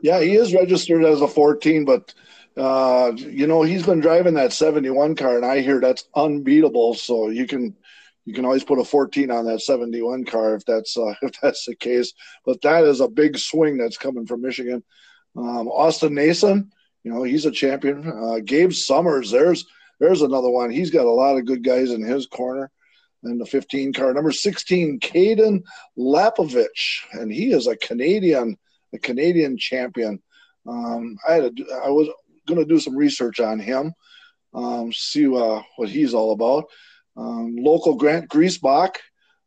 Yeah, 0.00 0.20
he 0.20 0.34
is 0.34 0.54
registered 0.54 1.04
as 1.04 1.20
a 1.20 1.28
14, 1.28 1.84
but 1.84 2.14
uh, 2.56 3.12
you 3.16 3.46
know 3.46 3.62
he's 3.62 3.84
been 3.84 4.00
driving 4.00 4.34
that 4.34 4.52
71 4.52 5.14
car, 5.14 5.36
and 5.36 5.44
I 5.44 5.60
hear 5.60 5.80
that's 5.80 6.08
unbeatable. 6.14 6.94
So 6.94 7.28
you 7.28 7.46
can 7.46 7.76
you 8.24 8.32
can 8.32 8.46
always 8.46 8.64
put 8.64 8.78
a 8.78 8.84
14 8.84 9.30
on 9.30 9.44
that 9.44 9.60
71 9.60 10.24
car 10.24 10.54
if 10.54 10.64
that's 10.64 10.96
uh, 10.96 11.14
if 11.22 11.38
that's 11.42 11.66
the 11.66 11.76
case. 11.76 12.14
But 12.46 12.62
that 12.62 12.84
is 12.84 13.00
a 13.00 13.08
big 13.08 13.36
swing 13.36 13.76
that's 13.76 13.98
coming 13.98 14.26
from 14.26 14.40
Michigan. 14.40 14.82
Um, 15.36 15.68
Austin 15.68 16.14
Nason 16.14 16.72
you 17.06 17.12
know, 17.12 17.22
he's 17.22 17.46
a 17.46 17.52
champion. 17.52 18.04
Uh, 18.04 18.40
Gabe 18.44 18.72
Summers, 18.72 19.30
there's 19.30 19.64
there's 20.00 20.22
another 20.22 20.50
one. 20.50 20.70
He's 20.70 20.90
got 20.90 21.06
a 21.06 21.10
lot 21.10 21.36
of 21.36 21.44
good 21.44 21.62
guys 21.62 21.92
in 21.92 22.02
his 22.02 22.26
corner. 22.26 22.68
And 23.22 23.40
the 23.40 23.46
15 23.46 23.92
car, 23.92 24.12
number 24.12 24.32
16, 24.32 24.98
Caden 24.98 25.62
Lapcevich, 25.96 27.04
and 27.12 27.30
he 27.32 27.52
is 27.52 27.68
a 27.68 27.76
Canadian, 27.76 28.58
a 28.92 28.98
Canadian 28.98 29.56
champion. 29.56 30.20
Um, 30.66 31.16
I 31.28 31.34
had 31.34 31.44
a, 31.44 31.52
I 31.84 31.90
was 31.90 32.08
going 32.44 32.58
to 32.58 32.66
do 32.66 32.80
some 32.80 32.96
research 32.96 33.38
on 33.38 33.60
him, 33.60 33.94
um, 34.52 34.92
see 34.92 35.26
uh, 35.26 35.62
what 35.76 35.88
he's 35.88 36.12
all 36.12 36.32
about. 36.32 36.64
Um, 37.16 37.54
local 37.56 37.94
Grant 37.94 38.28
Griesbach, 38.28 38.96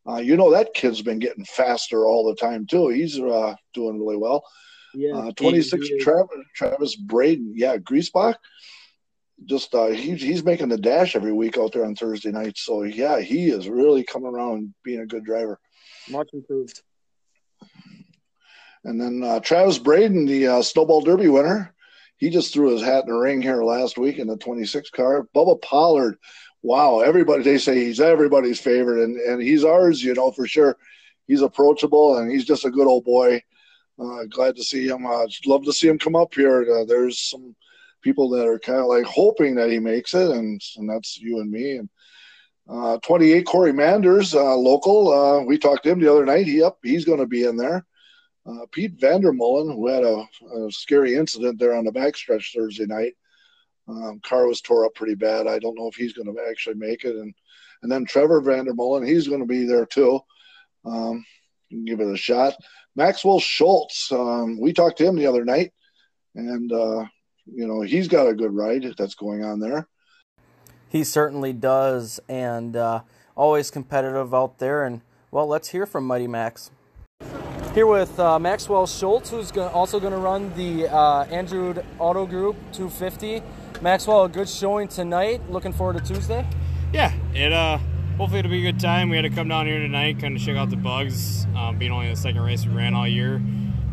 uh, 0.07 0.17
you 0.17 0.37
know 0.37 0.51
that 0.51 0.73
kid's 0.73 1.01
been 1.01 1.19
getting 1.19 1.43
faster 1.43 2.05
all 2.05 2.25
the 2.25 2.35
time 2.35 2.65
too. 2.65 2.87
He's 2.87 3.19
uh, 3.19 3.55
doing 3.73 3.99
really 3.99 4.17
well. 4.17 4.45
Yeah, 4.93 5.15
uh, 5.15 5.31
26 5.33 5.87
Travis, 6.01 6.29
Travis 6.55 6.95
Braden. 6.95 7.53
Yeah, 7.55 7.77
Griesbach. 7.77 8.35
Just 9.45 9.73
uh, 9.73 9.87
he's 9.87 10.21
he's 10.21 10.43
making 10.43 10.69
the 10.69 10.77
dash 10.77 11.15
every 11.15 11.31
week 11.31 11.57
out 11.57 11.71
there 11.71 11.85
on 11.85 11.95
Thursday 11.95 12.31
nights. 12.31 12.61
So 12.65 12.83
yeah, 12.83 13.19
he 13.19 13.49
is 13.49 13.69
really 13.69 14.03
coming 14.03 14.33
around 14.33 14.73
being 14.83 14.99
a 14.99 15.05
good 15.05 15.23
driver. 15.23 15.59
Much 16.09 16.29
improved. 16.33 16.81
And 18.83 18.99
then 18.99 19.23
uh, 19.23 19.39
Travis 19.39 19.77
Braden, 19.77 20.25
the 20.25 20.47
uh, 20.47 20.61
Snowball 20.61 21.01
Derby 21.01 21.27
winner, 21.27 21.73
he 22.17 22.29
just 22.29 22.53
threw 22.53 22.71
his 22.71 22.81
hat 22.81 23.05
in 23.05 23.13
the 23.13 23.17
ring 23.17 23.41
here 23.41 23.63
last 23.63 23.97
week 23.97 24.19
in 24.19 24.27
the 24.27 24.37
26 24.37 24.89
car. 24.89 25.27
Bubba 25.35 25.61
Pollard, 25.61 26.17
wow, 26.61 26.99
everybody 26.99 27.43
they 27.43 27.57
say 27.57 27.83
he's 27.85 27.99
everybody's 27.99 28.59
favorite, 28.59 29.03
and 29.03 29.17
and 29.17 29.41
he's 29.41 29.63
ours, 29.63 30.03
you 30.03 30.13
know 30.13 30.31
for 30.31 30.47
sure. 30.47 30.77
He's 31.27 31.41
approachable 31.41 32.17
and 32.17 32.31
he's 32.31 32.45
just 32.45 32.65
a 32.65 32.71
good 32.71 32.87
old 32.87 33.05
boy. 33.05 33.41
Uh, 33.99 34.23
glad 34.29 34.55
to 34.55 34.63
see 34.63 34.87
him. 34.87 35.05
Uh, 35.05 35.27
love 35.45 35.65
to 35.65 35.73
see 35.73 35.87
him 35.87 35.99
come 35.99 36.15
up 36.15 36.33
here. 36.33 36.61
Uh, 36.61 36.85
there's 36.85 37.19
some 37.19 37.55
people 38.01 38.29
that 38.29 38.47
are 38.47 38.59
kind 38.59 38.79
of 38.79 38.85
like 38.85 39.05
hoping 39.05 39.55
that 39.55 39.69
he 39.69 39.79
makes 39.79 40.13
it, 40.13 40.31
and 40.31 40.61
and 40.77 40.89
that's 40.89 41.17
you 41.17 41.39
and 41.41 41.51
me. 41.51 41.77
And 41.77 41.89
uh, 42.69 42.97
28 42.99 43.45
Corey 43.45 43.73
Manders, 43.73 44.33
uh, 44.33 44.55
local. 44.55 45.11
Uh, 45.11 45.43
we 45.43 45.57
talked 45.57 45.83
to 45.83 45.89
him 45.91 45.99
the 45.99 46.11
other 46.11 46.25
night. 46.25 46.45
He 46.45 46.63
up. 46.63 46.77
He's 46.83 47.05
going 47.05 47.19
to 47.19 47.25
be 47.25 47.43
in 47.43 47.57
there. 47.57 47.85
Uh, 48.45 48.65
Pete 48.71 48.97
Vandermolen, 48.97 49.73
who 49.73 49.87
had 49.87 50.03
a, 50.03 50.25
a, 50.65 50.71
scary 50.71 51.15
incident 51.15 51.59
there 51.59 51.75
on 51.75 51.83
the 51.83 51.91
backstretch 51.91 52.53
Thursday 52.55 52.85
night. 52.85 53.13
Um, 53.87 54.21
car 54.23 54.47
was 54.47 54.61
tore 54.61 54.85
up 54.85 54.95
pretty 54.95 55.15
bad. 55.15 55.45
I 55.45 55.59
don't 55.59 55.77
know 55.77 55.87
if 55.87 55.95
he's 55.95 56.13
going 56.13 56.33
to 56.33 56.41
actually 56.49 56.75
make 56.75 57.03
it. 57.03 57.15
And 57.15 57.33
and 57.81 57.91
then 57.91 58.05
Trevor 58.05 58.41
Vandermolen, 58.41 59.07
he's 59.07 59.27
going 59.27 59.39
to 59.39 59.45
be 59.45 59.65
there 59.65 59.85
too. 59.85 60.19
Um, 60.85 61.25
give 61.85 61.99
it 62.01 62.13
a 62.13 62.17
shot. 62.17 62.55
Maxwell 62.99 63.39
Schultz, 63.39 64.11
um, 64.11 64.59
we 64.59 64.73
talked 64.73 64.97
to 64.97 65.05
him 65.05 65.15
the 65.15 65.25
other 65.25 65.45
night, 65.45 65.71
and 66.35 66.69
uh, 66.69 67.05
you 67.45 67.65
know 67.65 67.79
he's 67.79 68.09
got 68.09 68.27
a 68.27 68.33
good 68.33 68.53
ride 68.53 68.93
that's 68.97 69.15
going 69.15 69.41
on 69.41 69.61
there. 69.61 69.87
He 70.89 71.05
certainly 71.05 71.53
does, 71.53 72.19
and 72.27 72.75
uh, 72.75 73.03
always 73.37 73.71
competitive 73.71 74.33
out 74.33 74.59
there. 74.59 74.83
And 74.83 74.99
well, 75.31 75.47
let's 75.47 75.69
hear 75.69 75.85
from 75.85 76.03
Mighty 76.07 76.27
Max. 76.27 76.71
Here 77.73 77.87
with 77.87 78.19
uh, 78.19 78.37
Maxwell 78.37 78.85
Schultz, 78.85 79.29
who's 79.29 79.49
go- 79.49 79.69
also 79.69 80.01
going 80.01 80.11
to 80.11 80.19
run 80.19 80.53
the 80.57 80.89
uh, 80.89 81.23
Gandrud 81.23 81.85
Auto 81.99 82.25
Group 82.25 82.57
250. 82.73 83.41
Maxwell, 83.81 84.25
a 84.25 84.29
good 84.29 84.49
showing 84.49 84.89
tonight. 84.89 85.49
Looking 85.49 85.71
forward 85.71 86.03
to 86.03 86.13
Tuesday. 86.13 86.45
Yeah, 86.91 87.13
it 87.33 87.53
uh, 87.53 87.79
hopefully 88.19 88.39
it'll 88.39 88.51
be 88.51 88.59
a 88.67 88.71
good 88.71 88.81
time. 88.81 89.09
We 89.09 89.15
had 89.15 89.21
to 89.21 89.29
come 89.29 89.47
down 89.47 89.65
here 89.65 89.79
tonight, 89.79 90.19
kind 90.19 90.35
of 90.35 90.43
check 90.43 90.57
out 90.57 90.69
the 90.69 90.75
bugs. 90.75 91.47
Um, 91.55 91.77
being 91.77 91.91
only 91.91 92.09
the 92.09 92.17
second 92.17 92.41
race 92.41 92.65
we 92.65 92.73
ran 92.73 92.93
all 92.93 93.07
year, 93.07 93.41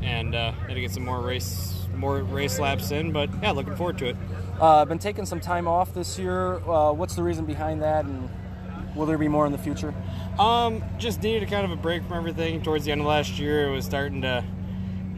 and 0.02 0.34
uh, 0.34 0.50
had 0.50 0.74
to 0.74 0.80
get 0.80 0.90
some 0.90 1.04
more 1.04 1.20
race 1.20 1.86
more 1.94 2.18
race 2.18 2.58
laps 2.58 2.90
in. 2.90 3.12
But 3.12 3.30
yeah, 3.40 3.52
looking 3.52 3.76
forward 3.76 3.98
to 3.98 4.06
it. 4.06 4.16
Uh, 4.60 4.84
been 4.84 4.98
taking 4.98 5.26
some 5.26 5.38
time 5.38 5.68
off 5.68 5.94
this 5.94 6.18
year. 6.18 6.56
Uh, 6.68 6.92
what's 6.92 7.14
the 7.14 7.22
reason 7.22 7.44
behind 7.44 7.80
that, 7.82 8.04
and 8.04 8.28
will 8.96 9.06
there 9.06 9.16
be 9.16 9.28
more 9.28 9.46
in 9.46 9.52
the 9.52 9.58
future? 9.58 9.94
Um, 10.40 10.82
just 10.98 11.22
needed 11.22 11.44
a 11.44 11.46
kind 11.46 11.64
of 11.64 11.70
a 11.70 11.76
break 11.76 12.02
from 12.02 12.14
everything. 12.14 12.62
Towards 12.62 12.84
the 12.84 12.90
end 12.90 13.02
of 13.02 13.06
last 13.06 13.38
year, 13.38 13.68
it 13.68 13.70
was 13.70 13.84
starting 13.84 14.22
to 14.22 14.44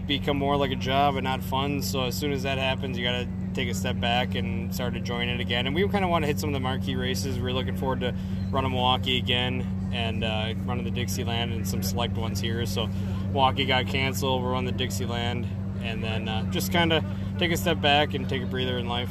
become 0.07 0.37
more 0.37 0.57
like 0.59 0.71
a 0.71 0.77
job 0.77 1.17
and 1.17 1.25
not 1.25 1.43
fun. 1.43 1.81
So 1.81 2.03
as 2.03 2.15
soon 2.15 2.33
as 2.33 2.43
that 2.43 2.59
happens, 2.59 2.99
you 2.99 3.05
got 3.05 3.21
to 3.21 3.29
take 3.59 3.69
a 3.69 3.75
step 3.75 3.99
back 3.99 4.37
and 4.37 4.73
start 4.73 4.95
enjoying 4.95 5.29
it 5.29 5.41
again. 5.41 5.67
And 5.67 5.75
we 5.75 5.87
kind 5.89 6.05
of 6.05 6.11
want 6.11 6.23
to 6.23 6.27
hit 6.29 6.39
some 6.39 6.49
of 6.49 6.55
the 6.55 6.61
marquee 6.61 6.95
races. 6.95 7.41
We're 7.41 7.53
looking 7.53 7.77
forward 7.77 8.01
to 8.01 8.15
running 8.53 8.71
Milwaukee 8.71 9.19
again 9.19 9.67
and 9.93 10.23
uh, 10.23 10.55
running 10.65 10.85
the 10.85 10.93
Dixieland 10.93 11.53
and 11.53 11.67
some 11.67 11.83
select 11.83 12.17
ones 12.17 12.41
here. 12.41 12.65
So 12.67 12.87
Milwaukee 13.33 13.65
got 13.65 13.89
canceled. 13.89 14.45
We're 14.45 14.55
on 14.55 14.65
the 14.65 14.71
Dixieland, 14.71 15.49
and 15.83 16.05
then 16.05 16.29
uh, 16.29 16.49
just 16.53 16.73
kind 16.73 16.93
of 16.93 17.05
take 17.39 17.51
a 17.51 17.57
step 17.57 17.81
back 17.81 18.15
and 18.15 18.29
take 18.29 18.43
a 18.43 18.47
breather 18.47 18.79
in 18.79 18.89
life. 18.89 19.11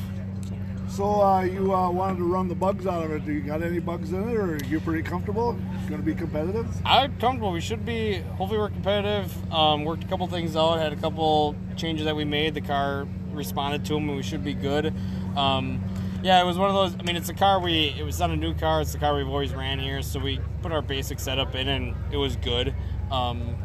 So 0.88 1.22
uh, 1.22 1.42
you 1.42 1.76
uh, 1.76 1.92
wanted 1.92 2.20
to 2.20 2.24
run 2.24 2.48
the 2.48 2.56
bugs 2.56 2.88
out 2.88 3.04
of 3.04 3.12
it. 3.12 3.26
Do 3.26 3.34
you 3.34 3.42
got 3.42 3.62
any 3.62 3.80
bugs 3.80 4.14
in 4.14 4.30
it, 4.30 4.34
or 4.34 4.54
are 4.54 4.64
you 4.64 4.80
pretty 4.80 5.04
comfortable? 5.04 5.60
Going 5.90 6.00
to 6.00 6.06
be 6.06 6.16
competitive? 6.16 6.66
I'm 6.86 7.18
comfortable. 7.20 7.52
We 7.52 7.60
should 7.60 7.86
be. 7.86 8.20
Hopefully, 8.38 8.60
we're 8.60 8.70
competitive. 8.70 9.54
Um, 9.54 9.84
worked 9.84 10.06
a 10.06 10.08
couple 10.08 10.26
things 10.28 10.56
out. 10.56 10.78
Had 10.80 10.94
a 10.94 10.96
couple 10.96 11.54
changes 11.76 12.06
that 12.06 12.16
we 12.16 12.24
made. 12.24 12.54
The 12.54 12.62
car 12.62 13.06
responded 13.38 13.86
to 13.86 13.94
them, 13.94 14.10
and 14.10 14.18
we 14.18 14.24
should 14.24 14.44
be 14.44 14.54
good. 14.54 14.94
Um, 15.36 15.84
yeah, 16.24 16.42
it 16.42 16.46
was 16.46 16.58
one 16.58 16.70
of 16.70 16.76
those. 16.76 17.00
I 17.00 17.04
mean, 17.04 17.16
it's 17.16 17.30
a 17.30 17.34
car 17.34 17.60
we. 17.60 17.96
It 17.98 18.04
was 18.04 18.20
not 18.20 18.32
a 18.32 18.36
new 18.36 18.54
car. 18.54 18.82
It's 18.82 18.92
the 18.92 18.98
car 18.98 19.16
we've 19.16 19.28
always 19.28 19.54
ran 19.54 19.80
here. 19.80 20.02
So 20.02 20.20
we 20.20 20.40
put 20.62 20.72
our 20.72 20.82
basic 20.82 21.20
setup 21.20 21.56
in, 21.56 21.68
and 21.68 21.96
it 22.12 22.18
was 22.18 22.36
good. 22.36 22.74
Um, 23.12 23.56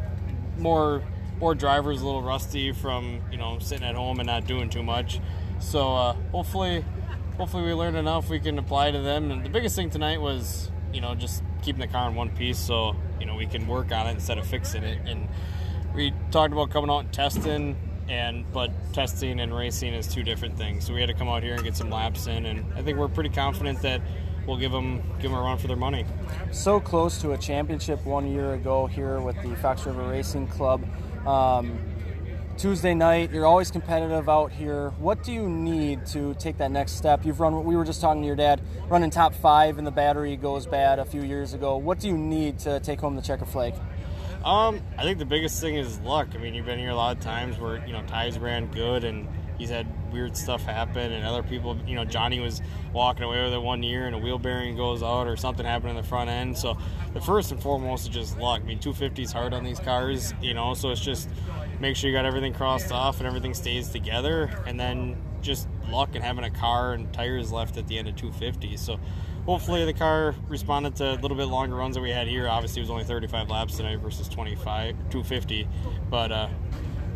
more 0.57 1.03
more 1.39 1.55
drivers 1.55 2.01
a 2.01 2.05
little 2.05 2.21
rusty 2.21 2.71
from 2.71 3.21
you 3.31 3.37
know 3.37 3.59
sitting 3.59 3.85
at 3.85 3.95
home 3.95 4.19
and 4.19 4.27
not 4.27 4.45
doing 4.45 4.69
too 4.69 4.83
much. 4.83 5.19
So 5.59 5.95
uh, 5.95 6.13
hopefully 6.31 6.85
hopefully 7.37 7.63
we 7.63 7.73
learned 7.73 7.97
enough 7.97 8.29
we 8.29 8.39
can 8.39 8.59
apply 8.59 8.91
to 8.91 9.01
them. 9.01 9.31
And 9.31 9.43
the 9.43 9.49
biggest 9.49 9.75
thing 9.75 9.89
tonight 9.89 10.21
was, 10.21 10.71
you 10.93 11.01
know, 11.01 11.15
just 11.15 11.43
keeping 11.61 11.81
the 11.81 11.87
car 11.87 12.09
in 12.09 12.15
one 12.15 12.29
piece 12.29 12.59
so, 12.59 12.95
you 13.19 13.25
know, 13.25 13.35
we 13.35 13.45
can 13.45 13.67
work 13.67 13.91
on 13.91 14.07
it 14.07 14.11
instead 14.11 14.37
of 14.37 14.45
fixing 14.45 14.83
it. 14.83 14.99
And 15.07 15.27
we 15.95 16.13
talked 16.31 16.53
about 16.53 16.69
coming 16.69 16.89
out 16.89 16.99
and 16.99 17.13
testing 17.13 17.75
and 18.09 18.45
but 18.53 18.71
testing 18.93 19.39
and 19.39 19.55
racing 19.55 19.93
is 19.93 20.07
two 20.07 20.23
different 20.23 20.57
things. 20.57 20.85
So 20.85 20.93
we 20.93 20.99
had 20.99 21.07
to 21.07 21.13
come 21.13 21.29
out 21.29 21.43
here 21.43 21.55
and 21.55 21.63
get 21.63 21.75
some 21.75 21.89
laps 21.89 22.27
in 22.27 22.45
and 22.45 22.65
I 22.75 22.81
think 22.81 22.97
we're 22.97 23.07
pretty 23.07 23.29
confident 23.29 23.81
that 23.81 24.01
we'll 24.47 24.57
give 24.57 24.71
them 24.71 25.01
give 25.21 25.31
them 25.31 25.39
a 25.39 25.41
run 25.41 25.57
for 25.57 25.67
their 25.67 25.77
money. 25.77 26.05
So 26.51 26.79
close 26.79 27.19
to 27.21 27.31
a 27.31 27.37
championship 27.37 28.05
one 28.05 28.31
year 28.31 28.53
ago 28.53 28.87
here 28.87 29.19
with 29.19 29.41
the 29.41 29.55
Fox 29.57 29.85
River 29.85 30.09
Racing 30.09 30.47
Club. 30.47 30.83
Um, 31.25 31.79
Tuesday 32.57 32.93
night. 32.93 33.31
You're 33.31 33.45
always 33.45 33.71
competitive 33.71 34.29
out 34.29 34.51
here. 34.51 34.91
What 34.99 35.23
do 35.23 35.33
you 35.33 35.49
need 35.49 36.05
to 36.07 36.35
take 36.35 36.57
that 36.57 36.71
next 36.71 36.93
step? 36.93 37.25
You've 37.25 37.39
run. 37.39 37.63
We 37.63 37.75
were 37.75 37.83
just 37.83 37.99
talking 37.99 38.21
to 38.21 38.27
your 38.27 38.35
dad, 38.35 38.61
running 38.89 39.09
top 39.09 39.33
five, 39.33 39.77
and 39.77 39.87
the 39.87 39.91
battery 39.91 40.35
goes 40.35 40.67
bad 40.67 40.99
a 40.99 41.05
few 41.05 41.23
years 41.23 41.53
ago. 41.53 41.77
What 41.77 41.99
do 41.99 42.07
you 42.07 42.17
need 42.17 42.59
to 42.59 42.79
take 42.79 42.99
home 43.01 43.15
the 43.15 43.21
checker 43.21 43.45
flag? 43.45 43.73
Um, 44.43 44.81
I 44.97 45.03
think 45.03 45.19
the 45.19 45.25
biggest 45.25 45.61
thing 45.61 45.75
is 45.75 45.99
luck. 46.01 46.29
I 46.33 46.37
mean, 46.37 46.53
you've 46.53 46.65
been 46.65 46.79
here 46.79 46.89
a 46.89 46.95
lot 46.95 47.15
of 47.15 47.23
times 47.23 47.57
where 47.57 47.85
you 47.87 47.93
know 47.93 48.03
ties 48.03 48.37
ran 48.37 48.67
good 48.67 49.05
and 49.05 49.27
he's 49.57 49.69
had 49.69 49.87
weird 50.11 50.35
stuff 50.35 50.63
happen 50.63 51.11
and 51.11 51.23
other 51.25 51.43
people 51.43 51.77
you 51.87 51.95
know 51.95 52.03
johnny 52.03 52.39
was 52.39 52.59
walking 52.91 53.23
away 53.23 53.43
with 53.43 53.53
it 53.53 53.61
one 53.61 53.83
year 53.83 54.07
and 54.07 54.15
a 54.15 54.17
wheel 54.17 54.39
bearing 54.39 54.75
goes 54.75 55.03
out 55.03 55.27
or 55.27 55.37
something 55.37 55.65
happened 55.65 55.91
in 55.91 55.95
the 55.95 56.03
front 56.03 56.29
end. 56.29 56.57
So 56.57 56.77
the 57.13 57.21
first 57.21 57.51
and 57.51 57.61
foremost 57.61 58.03
is 58.03 58.09
just 58.09 58.37
luck. 58.37 58.61
I 58.61 58.65
mean 58.65 58.79
250 58.79 59.23
is 59.23 59.31
hard 59.31 59.53
on 59.53 59.63
these 59.63 59.79
cars 59.79 60.33
you 60.41 60.53
know 60.53 60.73
so 60.73 60.89
it's 60.89 61.01
just 61.01 61.29
make 61.79 61.95
sure 61.95 62.09
you 62.09 62.15
got 62.15 62.25
everything 62.25 62.53
crossed 62.53 62.91
off 62.91 63.19
and 63.19 63.27
everything 63.27 63.53
stays 63.53 63.89
together 63.89 64.51
and 64.67 64.79
then 64.79 65.15
just 65.41 65.67
luck 65.89 66.15
and 66.15 66.23
having 66.23 66.43
a 66.43 66.49
car 66.49 66.93
and 66.93 67.13
tires 67.13 67.51
left 67.51 67.77
at 67.77 67.87
the 67.87 67.97
end 67.97 68.07
of 68.07 68.15
250 68.15 68.77
so 68.77 68.99
hopefully 69.45 69.85
the 69.85 69.93
car 69.93 70.35
responded 70.47 70.95
to 70.95 71.11
a 71.11 71.15
little 71.15 71.37
bit 71.37 71.45
longer 71.47 71.75
runs 71.75 71.95
that 71.95 72.01
we 72.01 72.09
had 72.09 72.27
here 72.27 72.47
obviously 72.47 72.81
it 72.81 72.83
was 72.83 72.89
only 72.89 73.03
35 73.03 73.49
laps 73.49 73.77
tonight 73.77 73.97
versus 73.97 74.27
25 74.27 74.95
250 75.09 75.67
but 76.09 76.31
uh, 76.31 76.47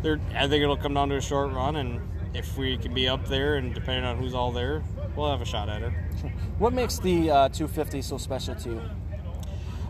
I 0.04 0.46
think 0.46 0.62
it'll 0.62 0.76
come 0.76 0.94
down 0.94 1.08
to 1.08 1.16
a 1.16 1.20
short 1.20 1.52
run 1.52 1.76
and 1.76 2.00
if 2.34 2.56
we 2.56 2.76
can 2.76 2.94
be 2.94 3.08
up 3.08 3.26
there 3.26 3.56
and 3.56 3.74
depending 3.74 4.04
on 4.04 4.18
who's 4.18 4.34
all 4.34 4.52
there, 4.52 4.82
we'll 5.16 5.30
have 5.30 5.40
a 5.40 5.44
shot 5.44 5.68
at 5.68 5.82
it. 5.82 5.92
What 6.58 6.72
makes 6.72 6.98
the 6.98 7.30
uh, 7.30 7.48
250 7.48 8.02
so 8.02 8.18
special 8.18 8.54
to 8.56 8.70
you? 8.70 8.82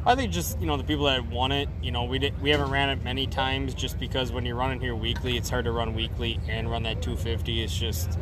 I 0.04 0.14
think 0.14 0.32
just 0.32 0.60
you 0.60 0.66
know 0.66 0.76
the 0.76 0.84
people 0.84 1.06
that 1.06 1.26
won 1.26 1.50
it. 1.50 1.68
You 1.82 1.90
know 1.90 2.04
we 2.04 2.18
did, 2.18 2.40
we 2.42 2.50
haven't 2.50 2.70
ran 2.70 2.90
it 2.90 3.02
many 3.02 3.26
times 3.26 3.74
just 3.74 3.98
because 3.98 4.30
when 4.30 4.44
you're 4.44 4.56
running 4.56 4.80
here 4.80 4.94
weekly, 4.94 5.36
it's 5.36 5.48
hard 5.48 5.64
to 5.64 5.72
run 5.72 5.94
weekly 5.94 6.38
and 6.48 6.70
run 6.70 6.82
that 6.82 7.02
250. 7.02 7.62
It's 7.62 7.76
just 7.76 8.18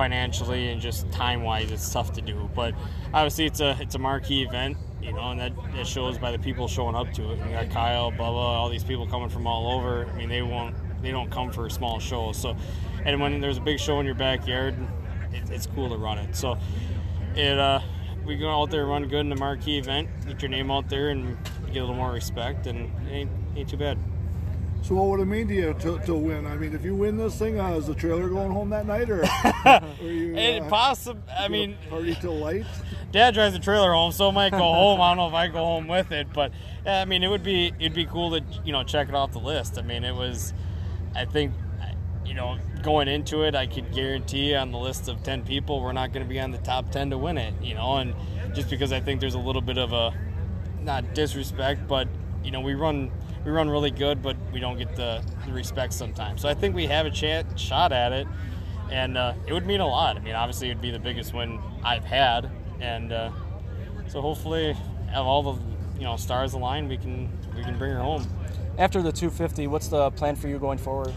financially 0.00 0.70
and 0.70 0.80
just 0.80 1.10
time 1.12 1.42
wise, 1.42 1.70
it's 1.70 1.92
tough 1.92 2.10
to 2.14 2.22
do. 2.22 2.48
But 2.54 2.74
obviously, 3.12 3.44
it's 3.44 3.60
a 3.60 3.76
it's 3.80 3.94
a 3.94 3.98
marquee 3.98 4.42
event. 4.42 4.78
You 5.02 5.12
know, 5.12 5.30
and 5.30 5.40
that, 5.40 5.52
that 5.74 5.86
shows 5.86 6.18
by 6.18 6.30
the 6.30 6.38
people 6.38 6.68
showing 6.68 6.94
up 6.94 7.10
to 7.14 7.32
it. 7.32 7.38
You 7.38 7.52
got 7.52 7.70
Kyle, 7.70 8.12
Bubba, 8.12 8.20
all 8.20 8.68
these 8.68 8.84
people 8.84 9.06
coming 9.06 9.30
from 9.30 9.46
all 9.46 9.72
over. 9.72 10.06
I 10.06 10.16
mean, 10.16 10.28
they 10.30 10.40
won't 10.40 10.74
they 11.02 11.10
don't 11.10 11.30
come 11.30 11.50
for 11.50 11.68
small 11.68 11.98
show. 12.00 12.32
So 12.32 12.56
and 13.04 13.20
when 13.20 13.40
there's 13.40 13.58
a 13.58 13.60
big 13.60 13.78
show 13.78 14.00
in 14.00 14.06
your 14.06 14.14
backyard, 14.14 14.74
it, 15.32 15.50
it's 15.50 15.66
cool 15.66 15.90
to 15.90 15.96
run 15.96 16.16
it. 16.16 16.34
So 16.34 16.56
it 17.34 17.58
uh, 17.58 17.80
we 18.24 18.36
go 18.36 18.48
out 18.50 18.70
there, 18.70 18.86
run 18.86 19.06
good 19.06 19.20
in 19.20 19.28
the 19.28 19.36
marquee 19.36 19.76
event, 19.76 20.08
get 20.26 20.40
your 20.40 20.50
name 20.50 20.70
out 20.70 20.88
there, 20.88 21.10
and 21.10 21.36
get 21.66 21.78
a 21.78 21.80
little 21.80 21.94
more 21.94 22.12
respect, 22.12 22.66
and 22.66 22.90
it 23.06 23.12
ain't, 23.12 23.30
ain't 23.54 23.68
too 23.68 23.76
bad. 23.76 23.98
So 24.90 24.96
what 24.96 25.10
would 25.10 25.20
it 25.20 25.26
mean 25.26 25.46
to 25.46 25.54
you 25.54 25.72
to, 25.72 26.00
to 26.00 26.14
win? 26.16 26.48
I 26.48 26.56
mean, 26.56 26.74
if 26.74 26.84
you 26.84 26.96
win 26.96 27.16
this 27.16 27.38
thing, 27.38 27.60
uh, 27.60 27.74
is 27.74 27.86
the 27.86 27.94
trailer 27.94 28.28
going 28.28 28.50
home 28.50 28.70
that 28.70 28.86
night, 28.86 29.08
or, 29.08 29.22
or 29.64 30.10
you? 30.10 30.36
Uh, 30.36 30.68
possible. 30.68 31.22
I 31.38 31.46
mean, 31.46 31.76
party 31.88 32.16
till 32.16 32.40
late. 32.40 32.66
Dad 33.12 33.34
drives 33.34 33.54
the 33.54 33.60
trailer 33.60 33.92
home, 33.92 34.10
so 34.10 34.30
it 34.30 34.32
might 34.32 34.50
go 34.50 34.58
home. 34.58 35.00
I 35.00 35.10
don't 35.10 35.18
know 35.18 35.28
if 35.28 35.34
I 35.34 35.46
go 35.46 35.64
home 35.64 35.86
with 35.86 36.10
it, 36.10 36.32
but 36.32 36.50
yeah, 36.84 37.02
I 37.02 37.04
mean, 37.04 37.22
it 37.22 37.28
would 37.28 37.44
be 37.44 37.72
it'd 37.78 37.94
be 37.94 38.04
cool 38.04 38.32
to 38.32 38.44
you 38.64 38.72
know 38.72 38.82
check 38.82 39.08
it 39.08 39.14
off 39.14 39.30
the 39.30 39.38
list. 39.38 39.78
I 39.78 39.82
mean, 39.82 40.02
it 40.02 40.12
was, 40.12 40.52
I 41.14 41.24
think 41.24 41.52
you 42.24 42.34
know, 42.34 42.58
going 42.82 43.06
into 43.06 43.44
it, 43.44 43.54
I 43.54 43.68
could 43.68 43.92
guarantee 43.92 44.56
on 44.56 44.72
the 44.72 44.78
list 44.78 45.06
of 45.06 45.22
10 45.22 45.44
people, 45.44 45.80
we're 45.80 45.92
not 45.92 46.12
going 46.12 46.26
to 46.26 46.28
be 46.28 46.40
on 46.40 46.50
the 46.50 46.58
top 46.58 46.90
10 46.90 47.10
to 47.10 47.18
win 47.18 47.38
it, 47.38 47.54
you 47.62 47.74
know, 47.74 47.98
and 47.98 48.14
just 48.54 48.68
because 48.68 48.92
I 48.92 48.98
think 49.00 49.20
there's 49.20 49.34
a 49.34 49.38
little 49.40 49.62
bit 49.62 49.78
of 49.78 49.92
a, 49.92 50.12
not 50.80 51.12
disrespect, 51.14 51.88
but, 51.88 52.06
you 52.44 52.52
know, 52.52 52.60
we 52.60 52.74
run 52.74 53.10
we 53.44 53.50
run 53.50 53.68
really 53.68 53.90
good, 53.90 54.22
but 54.22 54.36
we 54.52 54.60
don't 54.60 54.76
get 54.76 54.94
the, 54.96 55.24
the 55.46 55.52
respect 55.52 55.92
sometimes. 55.92 56.42
So 56.42 56.48
I 56.48 56.54
think 56.54 56.74
we 56.74 56.86
have 56.86 57.06
a 57.06 57.10
chat, 57.10 57.58
shot 57.58 57.92
at 57.92 58.12
it, 58.12 58.26
and 58.90 59.16
uh, 59.16 59.34
it 59.46 59.52
would 59.52 59.66
mean 59.66 59.80
a 59.80 59.86
lot. 59.86 60.16
I 60.16 60.20
mean, 60.20 60.34
obviously, 60.34 60.68
it 60.68 60.74
would 60.74 60.82
be 60.82 60.90
the 60.90 60.98
biggest 60.98 61.32
win 61.32 61.60
I've 61.82 62.04
had, 62.04 62.50
and 62.80 63.12
uh, 63.12 63.30
so 64.08 64.20
hopefully, 64.20 64.74
have 65.12 65.26
all 65.26 65.54
the 65.54 65.62
you 65.96 66.04
know 66.04 66.16
stars 66.16 66.54
aligned, 66.54 66.88
we 66.88 66.96
can 66.96 67.30
we 67.54 67.62
can 67.62 67.78
bring 67.78 67.92
her 67.92 68.00
home. 68.00 68.26
After 68.78 69.02
the 69.02 69.12
250, 69.12 69.66
what's 69.66 69.88
the 69.88 70.10
plan 70.12 70.36
for 70.36 70.48
you 70.48 70.58
going 70.58 70.78
forward? 70.78 71.12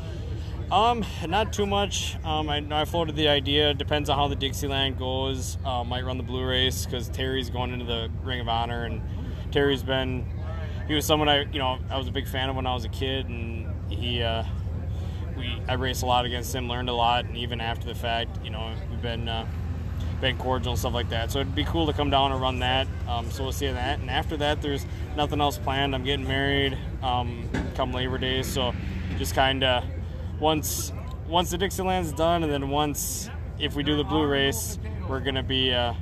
Um, 0.71 1.05
not 1.27 1.53
too 1.53 1.67
much. 1.67 2.15
Um, 2.23 2.49
I, 2.49 2.65
I 2.71 2.85
floated 2.85 3.15
the 3.15 3.27
idea. 3.27 3.73
Depends 3.73 4.09
on 4.09 4.17
how 4.17 4.27
the 4.27 4.35
Dixieland 4.35 4.97
goes. 4.97 5.57
Uh, 5.63 5.83
might 5.83 6.03
run 6.03 6.17
the 6.17 6.23
blue 6.23 6.45
race 6.45 6.85
because 6.85 7.09
Terry's 7.09 7.49
going 7.49 7.73
into 7.73 7.85
the 7.85 8.09
Ring 8.23 8.39
of 8.39 8.49
Honor, 8.49 8.85
and 8.85 9.01
Terry's 9.51 9.83
been 9.83 10.25
he 10.87 10.93
was 10.93 11.05
someone 11.05 11.29
I 11.29 11.41
you 11.51 11.59
know 11.59 11.79
I 11.89 11.97
was 11.97 12.07
a 12.07 12.11
big 12.11 12.27
fan 12.27 12.49
of 12.49 12.55
when 12.55 12.67
I 12.67 12.73
was 12.73 12.85
a 12.85 12.89
kid, 12.89 13.27
and 13.27 13.67
he 13.91 14.21
uh, 14.21 14.43
we 15.37 15.61
I 15.67 15.73
raced 15.73 16.03
a 16.03 16.05
lot 16.05 16.25
against 16.25 16.53
him, 16.53 16.67
learned 16.67 16.89
a 16.89 16.93
lot, 16.93 17.25
and 17.25 17.37
even 17.37 17.61
after 17.61 17.87
the 17.87 17.95
fact, 17.95 18.43
you 18.43 18.49
know 18.49 18.73
we've 18.89 19.01
been 19.01 19.27
uh, 19.27 19.47
been 20.21 20.37
cordial 20.37 20.71
and 20.71 20.79
stuff 20.79 20.93
like 20.93 21.09
that. 21.09 21.31
So 21.31 21.39
it'd 21.39 21.55
be 21.55 21.65
cool 21.65 21.85
to 21.87 21.93
come 21.93 22.09
down 22.09 22.31
and 22.31 22.41
run 22.41 22.59
that. 22.59 22.87
Um, 23.07 23.29
so 23.29 23.43
we'll 23.43 23.51
see 23.51 23.67
that. 23.67 23.99
And 23.99 24.09
after 24.09 24.37
that, 24.37 24.61
there's 24.61 24.85
nothing 25.17 25.41
else 25.41 25.57
planned. 25.57 25.93
I'm 25.93 26.03
getting 26.03 26.27
married 26.27 26.77
um, 27.01 27.49
come 27.75 27.91
Labor 27.91 28.17
Day, 28.17 28.41
so 28.41 28.73
just 29.17 29.35
kind 29.35 29.63
of 29.63 29.83
once 30.39 30.91
once 31.27 31.51
the 31.51 31.57
Dixieland's 31.57 32.11
done, 32.11 32.43
and 32.43 32.51
then 32.51 32.69
once 32.69 33.29
if 33.59 33.75
we 33.75 33.83
do 33.83 33.95
the 33.95 34.03
blue 34.03 34.25
race, 34.25 34.77
we're 35.07 35.19
gonna 35.19 35.43
be 35.43 35.73
uh, 35.73 35.93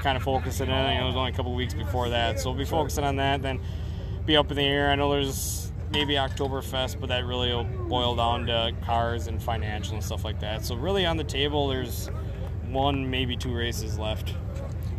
kind 0.00 0.16
of 0.16 0.22
focusing 0.22 0.68
know, 0.68 0.86
it 0.86 1.04
was 1.04 1.16
only 1.16 1.30
a 1.30 1.34
couple 1.34 1.54
weeks 1.54 1.74
before 1.74 2.08
that, 2.10 2.40
so 2.40 2.50
we'll 2.50 2.58
be 2.58 2.64
focusing 2.64 3.04
on 3.04 3.16
that. 3.16 3.42
Then 3.42 3.60
be 4.26 4.36
up 4.36 4.50
in 4.50 4.56
the 4.56 4.62
air. 4.62 4.90
I 4.90 4.94
know 4.94 5.10
there's 5.10 5.72
maybe 5.90 6.14
Oktoberfest, 6.14 7.00
but 7.00 7.08
that 7.08 7.24
really 7.24 7.50
will 7.52 7.64
boil 7.64 8.16
down 8.16 8.46
to 8.46 8.72
cars 8.82 9.26
and 9.26 9.42
financial 9.42 9.94
and 9.94 10.02
stuff 10.04 10.24
like 10.24 10.40
that. 10.40 10.64
So 10.64 10.74
really 10.74 11.06
on 11.06 11.16
the 11.16 11.24
table, 11.24 11.68
there's 11.68 12.08
one, 12.68 13.08
maybe 13.08 13.36
two 13.36 13.54
races 13.54 13.98
left. 13.98 14.34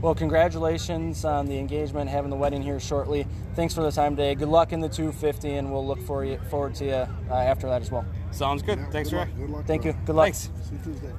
Well, 0.01 0.13
congratulations 0.13 1.25
on 1.25 1.47
the 1.47 1.57
engagement, 1.57 2.09
having 2.09 2.29
the 2.29 2.35
wedding 2.35 2.61
here 2.61 2.79
shortly. 2.79 3.25
Thanks 3.55 3.73
for 3.73 3.81
the 3.81 3.91
time 3.91 4.15
today. 4.15 4.35
Good 4.35 4.49
luck 4.49 4.71
in 4.71 4.79
the 4.79 4.89
250, 4.89 5.53
and 5.53 5.71
we'll 5.71 5.85
look 5.85 5.99
for 6.01 6.23
you, 6.23 6.38
forward 6.49 6.75
to 6.75 6.85
you 6.85 6.91
uh, 6.91 7.33
after 7.33 7.67
that 7.67 7.81
as 7.81 7.89
well. 7.89 8.05
Sounds 8.31 8.61
good. 8.61 8.77
Yeah, 8.77 8.89
Thanks, 8.91 9.09
good 9.09 9.15
Ray. 9.15 9.21
luck. 9.21 9.29
Good 9.38 9.49
luck, 9.49 9.65
Thank 9.65 9.85
Ray. 9.85 9.91
you. 9.91 9.97
Good 10.05 10.15
luck. 10.15 10.25
Thanks. 10.25 10.49
See 10.69 10.75
you 10.75 10.81
Tuesday. 10.83 11.11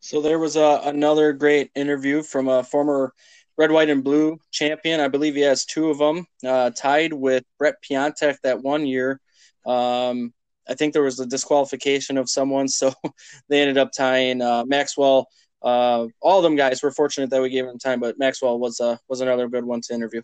So 0.00 0.20
there 0.20 0.38
was 0.38 0.56
a, 0.56 0.80
another 0.84 1.32
great 1.32 1.70
interview 1.74 2.22
from 2.22 2.48
a 2.48 2.64
former 2.64 3.14
red, 3.60 3.70
white, 3.70 3.90
and 3.90 4.02
blue 4.02 4.38
champion. 4.50 5.00
I 5.00 5.08
believe 5.08 5.34
he 5.34 5.42
has 5.42 5.66
two 5.66 5.90
of 5.90 5.98
them, 5.98 6.26
uh, 6.46 6.70
tied 6.70 7.12
with 7.12 7.44
Brett 7.58 7.74
Piontek 7.82 8.38
that 8.42 8.62
one 8.62 8.86
year. 8.86 9.20
Um, 9.66 10.32
I 10.66 10.72
think 10.72 10.94
there 10.94 11.02
was 11.02 11.20
a 11.20 11.26
disqualification 11.26 12.16
of 12.16 12.30
someone, 12.30 12.68
so 12.68 12.90
they 13.50 13.60
ended 13.60 13.76
up 13.76 13.90
tying 13.92 14.40
uh, 14.40 14.64
Maxwell. 14.64 15.28
Uh, 15.62 16.06
all 16.22 16.38
of 16.38 16.42
them 16.42 16.56
guys 16.56 16.82
were 16.82 16.90
fortunate 16.90 17.28
that 17.28 17.42
we 17.42 17.50
gave 17.50 17.66
them 17.66 17.78
time, 17.78 18.00
but 18.00 18.18
Maxwell 18.18 18.58
was 18.58 18.80
uh, 18.80 18.96
was 19.08 19.20
another 19.20 19.46
good 19.46 19.66
one 19.66 19.82
to 19.82 19.94
interview. 19.94 20.22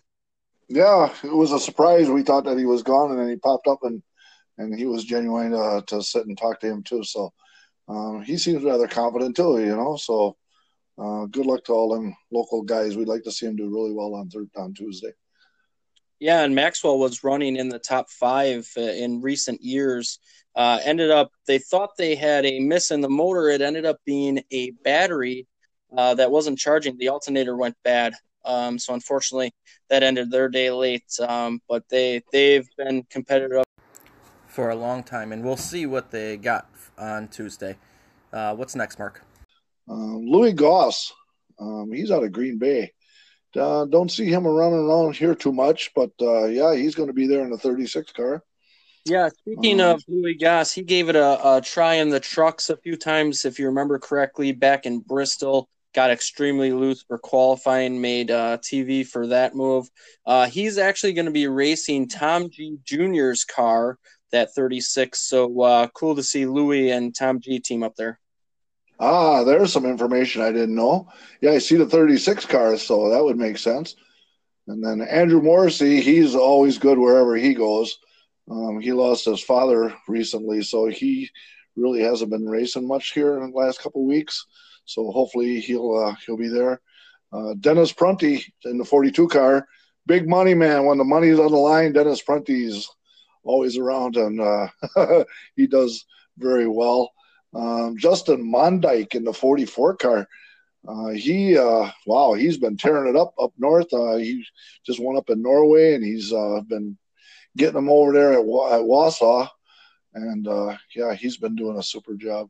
Yeah, 0.67 1.13
it 1.23 1.31
was 1.31 1.51
a 1.51 1.59
surprise. 1.59 2.09
We 2.09 2.23
thought 2.23 2.45
that 2.45 2.57
he 2.57 2.65
was 2.65 2.81
gone, 2.81 3.11
and 3.11 3.19
then 3.19 3.29
he 3.29 3.35
popped 3.35 3.67
up, 3.67 3.83
and 3.83 4.01
and 4.57 4.73
he 4.75 4.87
was 4.87 5.03
genuine 5.03 5.53
uh, 5.53 5.81
to 5.81 6.01
sit 6.01 6.25
and 6.25 6.35
talk 6.35 6.59
to 6.61 6.67
him 6.67 6.81
too. 6.81 7.03
So 7.03 7.31
um, 7.87 8.23
he 8.23 8.35
seems 8.35 8.63
rather 8.63 8.87
confident 8.87 9.35
too, 9.35 9.59
you 9.59 9.75
know. 9.75 9.95
So 9.95 10.37
uh, 10.97 11.25
good 11.25 11.45
luck 11.45 11.63
to 11.65 11.73
all 11.73 11.93
them 11.93 12.15
local 12.31 12.63
guys. 12.63 12.97
We'd 12.97 13.07
like 13.07 13.23
to 13.23 13.31
see 13.31 13.45
them 13.45 13.55
do 13.55 13.69
really 13.69 13.93
well 13.93 14.15
on 14.15 14.29
third 14.29 14.49
on 14.55 14.73
Tuesday. 14.73 15.11
Yeah, 16.19 16.43
and 16.43 16.55
Maxwell 16.55 16.97
was 16.97 17.23
running 17.23 17.57
in 17.57 17.69
the 17.69 17.77
top 17.77 18.09
five 18.09 18.67
uh, 18.75 18.81
in 18.81 19.21
recent 19.21 19.61
years. 19.61 20.19
Uh, 20.55 20.79
ended 20.83 21.11
up, 21.11 21.31
they 21.45 21.59
thought 21.59 21.91
they 21.95 22.15
had 22.15 22.43
a 22.45 22.59
miss 22.59 22.89
in 22.89 23.01
the 23.01 23.09
motor. 23.09 23.49
It 23.49 23.61
ended 23.61 23.85
up 23.85 23.99
being 24.03 24.41
a 24.49 24.71
battery 24.83 25.45
uh, 25.95 26.15
that 26.15 26.31
wasn't 26.31 26.57
charging. 26.57 26.97
The 26.97 27.09
alternator 27.09 27.55
went 27.55 27.75
bad. 27.83 28.15
Um, 28.43 28.79
so 28.79 28.95
unfortunately, 28.95 29.53
that 29.89 30.01
ended 30.01 30.31
their 30.31 30.49
day 30.49 30.71
late. 30.71 31.11
Um, 31.19 31.61
but 31.69 31.83
they 31.89 32.23
they've 32.31 32.67
been 32.77 33.03
competitive 33.09 33.63
for 34.47 34.71
a 34.71 34.75
long 34.75 35.03
time, 35.03 35.31
and 35.31 35.43
we'll 35.43 35.57
see 35.57 35.85
what 35.85 36.09
they 36.09 36.37
got 36.37 36.67
on 36.97 37.27
Tuesday. 37.27 37.77
Uh, 38.33 38.55
what's 38.55 38.75
next, 38.75 38.97
Mark? 38.97 39.26
Um, 39.89 40.25
Louis 40.25 40.53
Goss, 40.53 41.13
um, 41.59 41.91
he's 41.91 42.11
out 42.11 42.23
of 42.23 42.31
Green 42.31 42.57
Bay. 42.57 42.91
Uh, 43.55 43.85
don't 43.85 44.11
see 44.11 44.25
him 44.25 44.45
running 44.45 44.79
around 44.79 45.15
here 45.15 45.33
too 45.33 45.51
much, 45.51 45.91
but 45.95 46.11
uh, 46.21 46.45
yeah, 46.45 46.75
he's 46.75 46.95
going 46.95 47.07
to 47.07 47.13
be 47.13 47.27
there 47.27 47.43
in 47.43 47.49
the 47.49 47.57
36 47.57 48.11
car. 48.11 48.43
Yeah, 49.05 49.29
speaking 49.29 49.79
Um, 49.79 49.95
of 49.95 50.03
Louis 50.07 50.35
Goss, 50.35 50.73
he 50.73 50.83
gave 50.83 51.07
it 51.09 51.15
a, 51.15 51.55
a 51.57 51.61
try 51.61 51.95
in 51.95 52.09
the 52.09 52.19
trucks 52.19 52.69
a 52.69 52.77
few 52.77 52.97
times, 52.97 53.45
if 53.45 53.57
you 53.57 53.67
remember 53.67 53.99
correctly, 53.99 54.51
back 54.51 54.85
in 54.85 54.99
Bristol. 54.99 55.69
Got 55.95 56.11
extremely 56.11 56.73
loose 56.73 57.03
for 57.07 57.17
qualifying, 57.17 57.99
made 58.01 58.29
uh, 58.29 58.57
TV 58.57 59.07
for 59.07 59.27
that 59.27 59.55
move. 59.55 59.89
Uh, 60.25 60.45
he's 60.47 60.77
actually 60.77 61.13
going 61.13 61.25
to 61.25 61.31
be 61.31 61.47
racing 61.47 62.09
Tom 62.09 62.49
G 62.51 62.77
Jr.'s 62.83 63.45
car, 63.45 63.97
that 64.31 64.53
36. 64.53 65.19
So 65.19 65.61
uh, 65.61 65.87
cool 65.95 66.15
to 66.17 66.21
see 66.21 66.45
Louis 66.45 66.91
and 66.91 67.15
Tom 67.15 67.39
G 67.39 67.59
team 67.59 67.81
up 67.81 67.95
there. 67.95 68.19
Ah, 68.99 69.43
there's 69.43 69.71
some 69.71 69.85
information 69.85 70.41
I 70.41 70.51
didn't 70.51 70.75
know. 70.75 71.07
Yeah, 71.41 71.51
I 71.51 71.59
see 71.59 71.75
the 71.75 71.85
36 71.85 72.45
cars, 72.45 72.81
so 72.81 73.09
that 73.09 73.23
would 73.23 73.37
make 73.37 73.57
sense. 73.57 73.95
And 74.67 74.83
then 74.83 75.01
Andrew 75.01 75.41
Morrissey, 75.41 76.01
he's 76.01 76.35
always 76.35 76.77
good 76.77 76.97
wherever 76.97 77.35
he 77.35 77.53
goes. 77.53 77.97
Um, 78.49 78.79
he 78.79 78.93
lost 78.93 79.25
his 79.25 79.41
father 79.41 79.93
recently, 80.07 80.63
so 80.63 80.87
he 80.87 81.29
really 81.75 82.01
hasn't 82.01 82.31
been 82.31 82.47
racing 82.47 82.87
much 82.87 83.13
here 83.13 83.41
in 83.41 83.51
the 83.51 83.57
last 83.57 83.81
couple 83.81 84.05
weeks. 84.05 84.45
So 84.85 85.11
hopefully 85.11 85.59
he'll 85.59 85.95
uh, 85.95 86.15
he'll 86.25 86.37
be 86.37 86.47
there. 86.47 86.81
Uh, 87.31 87.53
Dennis 87.59 87.91
Prunty 87.91 88.45
in 88.63 88.77
the 88.77 88.85
42 88.85 89.27
car, 89.27 89.67
big 90.05 90.27
money 90.27 90.53
man. 90.53 90.85
When 90.85 90.97
the 90.97 91.03
money's 91.03 91.39
on 91.39 91.51
the 91.51 91.57
line, 91.57 91.93
Dennis 91.93 92.21
Prunty's 92.21 92.89
always 93.43 93.77
around, 93.77 94.15
and 94.15 94.41
uh, 94.41 94.67
he 95.55 95.67
does 95.67 96.05
very 96.37 96.67
well. 96.67 97.11
Um, 97.53 97.97
Justin 97.97 98.43
Mondeik 98.51 99.15
in 99.15 99.23
the 99.23 99.33
44 99.33 99.95
car. 99.95 100.27
Uh, 100.87 101.09
he, 101.09 101.57
uh, 101.57 101.89
wow, 102.05 102.33
he's 102.33 102.57
been 102.57 102.77
tearing 102.77 103.13
it 103.13 103.19
up 103.19 103.33
up 103.39 103.51
north. 103.57 103.91
Uh, 103.93 104.15
he 104.15 104.45
just 104.85 104.99
went 104.99 105.17
up 105.17 105.29
in 105.29 105.41
Norway 105.41 105.95
and 105.95 106.03
he's 106.03 106.31
uh, 106.31 106.61
been 106.67 106.97
getting 107.57 107.75
them 107.75 107.89
over 107.89 108.13
there 108.13 108.33
at, 108.33 108.39
at 108.39 108.45
Wausau. 108.45 109.49
And 110.13 110.47
uh, 110.47 110.77
yeah, 110.95 111.13
he's 111.13 111.37
been 111.37 111.55
doing 111.55 111.77
a 111.77 111.83
super 111.83 112.15
job. 112.15 112.49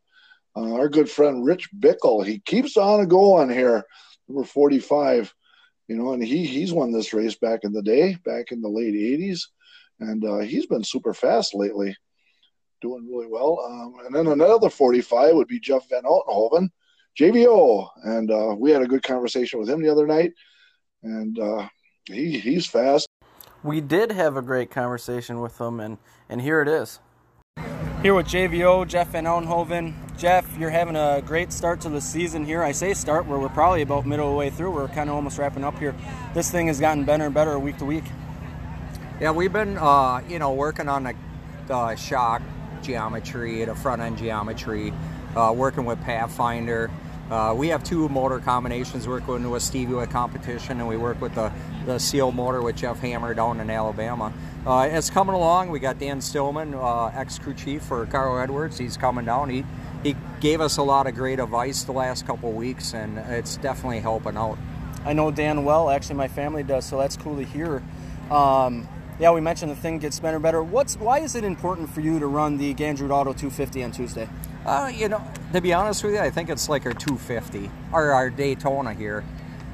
Uh, 0.56 0.74
our 0.74 0.90
good 0.90 1.10
friend 1.10 1.46
Rich 1.46 1.70
Bickle, 1.78 2.26
he 2.26 2.40
keeps 2.40 2.78
on 2.78 3.08
going 3.08 3.50
here, 3.50 3.84
number 4.28 4.44
45. 4.44 5.34
You 5.88 5.96
know, 5.96 6.14
and 6.14 6.24
he 6.24 6.46
he's 6.46 6.74
won 6.74 6.92
this 6.92 7.14
race 7.14 7.36
back 7.36 7.62
in 7.64 7.72
the 7.72 7.82
day, 7.82 8.18
back 8.26 8.52
in 8.52 8.62
the 8.62 8.70
late 8.70 8.94
80s. 8.94 9.44
And 10.00 10.46
he's 10.46 10.68
been 10.68 10.84
super 10.84 11.14
fast 11.14 11.56
lately 11.56 11.96
doing 12.82 13.08
really 13.10 13.28
well. 13.28 13.60
Um, 13.66 14.06
and 14.06 14.16
then 14.16 14.28
another 14.28 14.70
45 14.70 15.36
would 15.36 15.48
be 15.48 15.60
Jeff 15.60 15.90
Van 15.90 16.04
Altenhoven, 16.04 16.70
JVO. 17.20 17.90
And 18.04 18.32
uh, 18.32 18.56
we 18.58 18.72
had 18.72 18.82
a 18.82 18.88
good 18.88 19.04
conversation 19.04 19.60
with 19.60 19.70
him 19.70 19.82
the 19.82 19.92
other 19.92 20.08
night. 20.08 20.34
And 21.04 21.38
uh, 21.40 21.68
he 22.06 22.40
he's 22.40 22.66
fast. 22.66 23.08
We 23.63 23.82
did 23.82 24.12
have 24.12 24.38
a 24.38 24.42
great 24.42 24.70
conversation 24.70 25.42
with 25.42 25.60
him, 25.60 25.80
and, 25.80 25.98
and 26.30 26.42
here 26.42 26.62
it 26.62 26.68
is. 26.68 27.00
Here 28.02 28.13
with 28.13 28.28
JVO, 28.28 28.88
Jeff 28.88 29.10
Van 29.10 29.26
Altenhoven. 29.26 29.94
Jeff, 30.18 30.48
you're 30.58 30.70
having 30.70 30.96
a 30.96 31.22
great 31.26 31.52
start 31.52 31.82
to 31.82 31.90
the 31.90 32.00
season 32.00 32.46
here. 32.46 32.62
I 32.63 32.72
say 32.72 32.94
start 32.94 33.26
where 33.26 33.40
we're 33.40 33.50
probably 33.50 33.82
about 33.82 34.06
middle 34.06 34.28
of 34.28 34.34
the 34.34 34.38
way 34.38 34.50
through. 34.52 34.72
We're 34.72 34.88
kind 34.88 35.10
of 35.10 35.16
almost 35.16 35.40
wrapping 35.40 35.63
up 35.63 35.78
here. 35.80 35.96
This 36.34 36.52
thing 36.52 36.68
has 36.68 36.80
gotten 36.80 37.04
better 37.06 37.26
and 37.26 37.34
better 37.34 37.58
week 37.58 37.78
to 37.78 37.86
week. 37.86 38.04
Yeah, 39.20 39.32
we've 39.32 39.52
been, 39.52 39.78
uh, 39.78 40.22
you 40.30 40.38
know, 40.38 40.54
working 40.54 40.88
on 40.88 41.04
the 41.04 41.16
uh, 41.70 41.96
shock 41.96 42.44
geometry, 42.82 43.63
the 43.66 43.76
front 43.76 44.02
end 44.02 44.18
geometry, 44.18 44.94
uh, 45.36 45.54
working 45.56 45.86
with 45.86 46.02
Pathfinder. 46.02 46.90
Uh, 47.30 47.54
we 47.56 47.68
have 47.68 47.84
two 47.84 48.08
motor 48.08 48.40
combinations 48.40 49.06
working 49.08 49.50
with 49.50 49.62
Stevie 49.62 49.94
with 49.94 50.10
competition, 50.10 50.80
and 50.80 50.88
we 50.88 50.96
work 50.96 51.20
with 51.20 51.36
the, 51.36 51.52
the 51.86 52.00
seal 52.00 52.32
motor 52.32 52.62
with 52.62 52.78
Jeff 52.78 53.00
Hammer 53.00 53.34
down 53.34 53.60
in 53.60 53.70
Alabama. 53.70 54.32
Uh, 54.66 54.88
it's 54.90 55.10
coming 55.10 55.36
along. 55.36 55.70
We 55.70 55.80
got 55.80 56.00
Dan 56.00 56.22
Stillman, 56.22 56.74
uh, 56.74 57.08
ex 57.08 57.38
crew 57.38 57.54
chief 57.54 57.84
for 57.84 58.06
Carl 58.06 58.40
Edwards. 58.40 58.78
He's 58.78 58.96
coming 58.96 59.26
down. 59.26 59.50
He 59.50 59.66
he 60.04 60.16
gave 60.40 60.62
us 60.62 60.78
a 60.78 60.84
lot 60.84 61.08
of 61.08 61.16
great 61.16 61.40
advice 61.40 61.84
the 61.84 61.92
last 61.92 62.26
couple 62.26 62.52
weeks, 62.52 62.94
and 62.94 63.18
it's 63.18 63.58
definitely 63.58 64.00
helping 64.00 64.38
out. 64.38 64.58
I 65.04 65.13
know 65.13 65.32
Dan 65.32 65.66
well. 65.66 65.90
Actually, 65.90 66.16
my 66.16 66.28
family 66.28 66.63
does, 66.63 66.86
so 66.86 66.98
that's 66.98 67.18
cool 67.18 67.36
to 67.38 67.44
hear. 67.44 67.84
Um, 68.30 68.88
Yeah, 69.19 69.32
we 69.32 69.41
mentioned 69.41 69.71
the 69.71 69.75
thing 69.75 69.97
gets 69.97 70.19
better 70.19 70.36
and 70.36 70.43
better. 70.43 70.62
What's 70.62 70.95
why 70.95 71.19
is 71.19 71.34
it 71.34 71.43
important 71.43 71.89
for 71.89 72.01
you 72.01 72.19
to 72.19 72.27
run 72.27 72.58
the 72.58 72.75
Gandrud 72.75 73.10
Auto 73.10 73.34
250 73.34 73.84
on 73.84 73.91
Tuesday? 73.91 74.30
Uh, 74.63 74.91
you 74.93 75.10
know, 75.10 75.23
to 75.53 75.62
be 75.62 75.73
honest 75.73 76.03
with 76.03 76.13
you, 76.13 76.19
I 76.19 76.30
think 76.30 76.49
it's 76.49 76.69
like 76.69 76.86
our 76.86 76.93
250 76.93 77.71
or 77.91 78.12
our 78.12 78.30
Daytona 78.30 78.93
here 78.93 79.23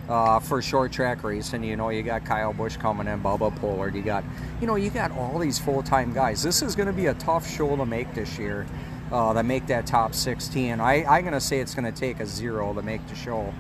uh, 0.08 0.39
for 0.39 0.62
short 0.62 0.93
track 0.93 1.25
racing. 1.25 1.62
You 1.62 1.75
know, 1.75 1.89
you 1.89 2.03
got 2.03 2.23
Kyle 2.23 2.53
Busch 2.53 2.77
coming 2.77 3.08
in, 3.08 3.21
Bubba 3.21 3.53
Pollard. 3.60 3.95
You 3.95 4.01
got, 4.01 4.23
you 4.62 4.67
know, 4.67 4.75
you 4.75 4.89
got 4.89 5.12
all 5.12 5.38
these 5.39 5.60
full 5.60 5.84
time 5.84 6.13
guys. 6.13 6.41
This 6.41 6.62
is 6.62 6.73
going 6.73 6.88
to 6.88 6.93
be 6.93 7.08
a 7.08 7.13
tough 7.15 7.49
show 7.49 7.75
to 7.75 7.86
make 7.86 8.13
this 8.13 8.38
year. 8.38 8.65
Uh, 9.12 9.32
to 9.32 9.43
make 9.43 9.67
that 9.67 9.86
top 9.86 10.15
16, 10.15 10.79
I, 10.79 11.03
I'm 11.03 11.21
going 11.21 11.34
to 11.34 11.41
say 11.41 11.60
it's 11.60 11.75
going 11.75 11.86
to 11.86 11.91
take 11.91 12.19
a 12.19 12.25
zero 12.25 12.73
to 12.73 12.82
make 12.82 13.06
the 13.08 13.13
show, 13.13 13.53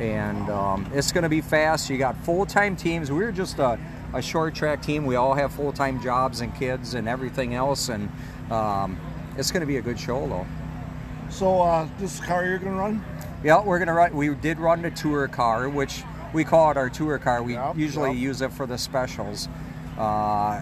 and 0.00 0.50
um, 0.50 0.90
it's 0.92 1.12
going 1.12 1.22
to 1.22 1.28
be 1.28 1.40
fast. 1.40 1.88
You 1.88 1.98
got 1.98 2.16
full 2.24 2.44
time 2.44 2.74
teams. 2.74 3.12
We're 3.12 3.30
just 3.30 3.60
a, 3.60 3.78
a 4.14 4.22
short 4.22 4.54
track 4.54 4.82
team. 4.82 5.04
We 5.04 5.16
all 5.16 5.34
have 5.34 5.52
full 5.52 5.72
time 5.72 6.02
jobs 6.02 6.40
and 6.40 6.54
kids 6.54 6.94
and 6.94 7.08
everything 7.08 7.54
else, 7.54 7.88
and 7.88 8.08
um, 8.50 8.98
it's 9.36 9.50
going 9.50 9.60
to 9.60 9.66
be 9.66 9.76
a 9.76 9.82
good 9.82 9.98
show 9.98 10.26
though. 10.26 10.46
So 11.30 11.60
uh, 11.62 11.88
this 11.98 12.20
car 12.20 12.46
you're 12.46 12.58
going 12.58 12.72
to 12.72 12.78
run? 12.78 13.04
Yeah, 13.44 13.62
we're 13.62 13.78
gonna 13.78 13.94
run. 13.94 14.16
We 14.16 14.34
did 14.34 14.58
run 14.58 14.82
the 14.82 14.90
tour 14.90 15.28
car, 15.28 15.68
which 15.68 16.02
we 16.32 16.42
call 16.42 16.72
it 16.72 16.76
our 16.76 16.90
tour 16.90 17.18
car. 17.18 17.40
We 17.40 17.52
Yep, 17.54 17.76
usually 17.76 18.10
yep. 18.10 18.18
use 18.18 18.42
it 18.42 18.52
for 18.52 18.66
the 18.66 18.76
specials. 18.76 19.48
Uh, 19.96 20.60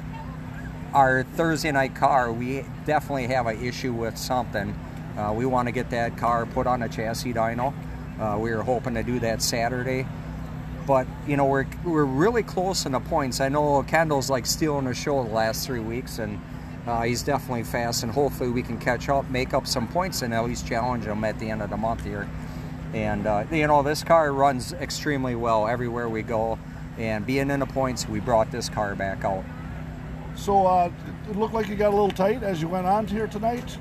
our 0.93 1.23
Thursday 1.23 1.73
night 1.73 1.95
car, 1.95 2.31
we 2.31 2.67
definitely 2.85 3.29
have 3.29 3.47
an 3.47 3.65
issue 3.65 3.95
with 3.95 4.19
something. 4.19 4.79
Uh, 5.17 5.33
we 5.35 5.47
want 5.47 5.69
to 5.69 5.73
get 5.73 5.89
that 5.91 6.19
car 6.19 6.45
put 6.45 6.67
on 6.67 6.83
a 6.83 6.89
chassis 6.89 7.33
dyno. 7.33 7.73
Uh, 8.21 8.37
we 8.39 8.51
were 8.55 8.63
hoping 8.63 8.93
to 8.95 9.03
do 9.03 9.19
that 9.21 9.41
Saturday, 9.41 10.07
but 10.87 11.07
you 11.27 11.37
know 11.37 11.45
we're 11.45 11.67
we're 11.85 12.05
really 12.05 12.43
close 12.43 12.87
in 12.87 12.93
the 12.93 13.01
points. 13.01 13.41
I 13.41 13.49
know 13.49 13.83
Kendall's 13.83 14.31
like 14.31 14.47
stealing 14.47 14.85
the 14.85 14.95
show 14.95 15.23
the 15.25 15.31
last 15.31 15.67
three 15.67 15.81
weeks, 15.81 16.19
and 16.19 16.41
uh, 16.87 17.03
he's 17.03 17.23
definitely 17.23 17.65
fast. 17.65 18.03
And 18.03 18.13
hopefully 18.13 18.51
we 18.51 18.63
can 18.63 18.79
catch 18.79 19.09
up, 19.09 19.29
make 19.29 19.53
up 19.53 19.67
some 19.67 19.89
points, 19.89 20.23
and 20.23 20.33
at 20.33 20.45
least 20.45 20.67
challenge 20.67 21.05
him 21.05 21.25
at 21.25 21.39
the 21.39 21.51
end 21.51 21.63
of 21.63 21.71
the 21.71 21.77
month 21.77 22.05
here. 22.05 22.29
And 22.95 23.27
uh, 23.27 23.45
you 23.51 23.67
know 23.67 23.83
this 23.83 24.05
car 24.05 24.33
runs 24.33 24.73
extremely 24.75 25.35
well 25.35 25.67
everywhere 25.67 26.09
we 26.09 26.23
go. 26.23 26.59
And 26.99 27.27
being 27.27 27.51
in 27.51 27.61
the 27.61 27.67
points, 27.67 28.09
we 28.09 28.21
brought 28.21 28.51
this 28.51 28.69
car 28.69 28.95
back 28.95 29.25
out. 29.25 29.45
So 30.35 30.67
uh, 30.67 30.91
it 31.29 31.37
looked 31.37 31.55
like 31.55 31.69
you 31.69 31.77
got 31.77 31.89
a 31.89 31.97
little 31.97 32.11
tight 32.11 32.43
as 32.43 32.63
you 32.63 32.69
went 32.69 32.87
on 32.87 33.07
here 33.07 33.27
tonight. 33.27 33.77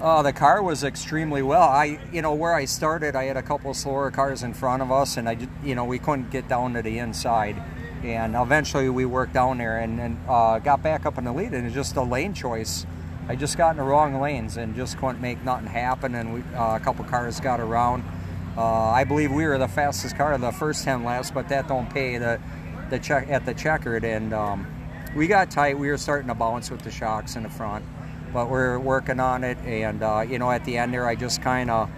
Uh, 0.00 0.22
the 0.22 0.32
car 0.32 0.62
was 0.62 0.84
extremely 0.84 1.42
well. 1.42 1.68
I, 1.68 1.98
you 2.12 2.22
know, 2.22 2.32
where 2.32 2.54
I 2.54 2.66
started, 2.66 3.16
I 3.16 3.24
had 3.24 3.36
a 3.36 3.42
couple 3.42 3.74
slower 3.74 4.12
cars 4.12 4.44
in 4.44 4.54
front 4.54 4.80
of 4.80 4.92
us, 4.92 5.16
and 5.16 5.28
I, 5.28 5.36
you 5.64 5.74
know, 5.74 5.84
we 5.84 5.98
couldn't 5.98 6.30
get 6.30 6.48
down 6.48 6.74
to 6.74 6.82
the 6.82 6.98
inside. 6.98 7.60
And 8.04 8.36
eventually, 8.36 8.88
we 8.88 9.04
worked 9.04 9.32
down 9.32 9.58
there 9.58 9.78
and, 9.78 9.98
and 9.98 10.16
uh, 10.28 10.60
got 10.60 10.84
back 10.84 11.04
up 11.04 11.18
in 11.18 11.24
the 11.24 11.32
lead. 11.32 11.52
And 11.52 11.66
it's 11.66 11.74
just 11.74 11.96
a 11.96 12.02
lane 12.02 12.32
choice. 12.32 12.86
I 13.26 13.34
just 13.34 13.58
got 13.58 13.72
in 13.72 13.78
the 13.78 13.82
wrong 13.82 14.20
lanes 14.20 14.56
and 14.56 14.76
just 14.76 14.98
couldn't 14.98 15.20
make 15.20 15.42
nothing 15.42 15.66
happen. 15.66 16.14
And 16.14 16.32
we, 16.32 16.40
uh, 16.54 16.76
a 16.76 16.80
couple 16.80 17.04
cars 17.04 17.40
got 17.40 17.58
around. 17.58 18.04
Uh, 18.56 18.62
I 18.62 19.02
believe 19.02 19.32
we 19.32 19.46
were 19.46 19.58
the 19.58 19.66
fastest 19.66 20.16
car 20.16 20.32
of 20.32 20.40
the 20.40 20.52
first 20.52 20.84
ten 20.84 21.02
laps, 21.02 21.32
but 21.32 21.48
that 21.48 21.66
don't 21.66 21.92
pay 21.92 22.18
the, 22.18 22.40
the 22.88 23.00
check 23.00 23.28
at 23.30 23.44
the 23.44 23.52
checkered. 23.52 24.04
And 24.04 24.32
um, 24.32 24.64
we 25.16 25.26
got 25.26 25.50
tight. 25.50 25.76
We 25.76 25.88
were 25.88 25.98
starting 25.98 26.28
to 26.28 26.36
bounce 26.36 26.70
with 26.70 26.82
the 26.82 26.90
shocks 26.92 27.34
in 27.34 27.42
the 27.42 27.50
front 27.50 27.84
but 28.32 28.48
we're 28.48 28.78
working 28.78 29.20
on 29.20 29.44
it. 29.44 29.58
And 29.58 30.02
uh, 30.02 30.24
you 30.28 30.38
know, 30.38 30.50
at 30.50 30.64
the 30.64 30.78
end 30.78 30.92
there, 30.92 31.06
I 31.06 31.14
just 31.14 31.42
kind 31.42 31.70
of, 31.70 31.90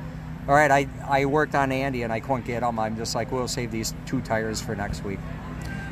all 0.49 0.55
right, 0.55 0.71
I 0.71 0.89
I 1.07 1.25
worked 1.27 1.55
on 1.55 1.73
Andy 1.73 2.03
and 2.03 2.13
I 2.13 2.21
couldn't 2.21 2.47
get 2.47 2.63
him. 2.63 2.79
I'm 2.79 2.97
just 2.97 3.15
like, 3.15 3.31
we'll 3.33 3.49
save 3.49 3.71
these 3.71 3.95
two 4.07 4.21
tires 4.21 4.61
for 4.61 4.75
next 4.75 5.05
week. 5.05 5.19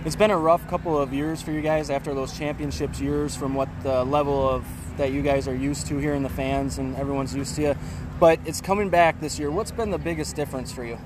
It's 0.05 0.17
been 0.17 0.31
a 0.31 0.39
rough 0.39 0.67
couple 0.69 0.97
of 0.97 1.13
years 1.13 1.43
for 1.43 1.51
you 1.51 1.61
guys 1.61 1.91
after 1.91 2.15
those 2.15 2.37
championships 2.37 3.01
years 3.01 3.37
from 3.37 3.55
what 3.55 3.69
the 3.83 4.05
level 4.05 4.49
of 4.49 4.65
that 4.97 5.13
you 5.13 5.23
guys 5.23 5.49
are 5.49 5.55
used 5.55 5.87
to 5.89 5.99
here 5.99 6.15
in 6.15 6.23
the 6.23 6.29
fans 6.29 6.79
and 6.79 6.97
everyone's 6.97 7.35
used 7.35 7.57
to 7.57 7.63
you. 7.63 7.75
But 8.21 8.41
it's 8.45 8.61
coming 8.61 8.91
back 8.91 9.21
this 9.21 9.39
year. 9.39 9.51
What's 9.51 9.71
been 9.71 9.91
the 9.91 9.99
biggest 9.99 10.35
difference 10.37 10.73
for 10.73 10.85
you? 10.85 10.99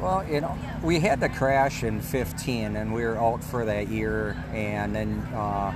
Well, 0.00 0.24
you 0.30 0.40
know, 0.40 0.56
we 0.82 1.00
had 1.00 1.18
the 1.18 1.28
crash 1.28 1.82
in 1.82 2.00
15, 2.00 2.76
and 2.76 2.94
we 2.94 3.02
were 3.02 3.18
out 3.18 3.42
for 3.42 3.64
that 3.64 3.88
year, 3.88 4.36
and 4.52 4.94
then 4.94 5.18
uh, 5.34 5.72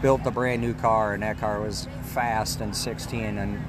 built 0.00 0.24
the 0.24 0.30
brand 0.30 0.62
new 0.62 0.74
car, 0.74 1.14
and 1.14 1.22
that 1.22 1.38
car 1.38 1.60
was 1.60 1.88
fast 2.02 2.60
in 2.60 2.72
16, 2.72 3.38
and 3.38 3.64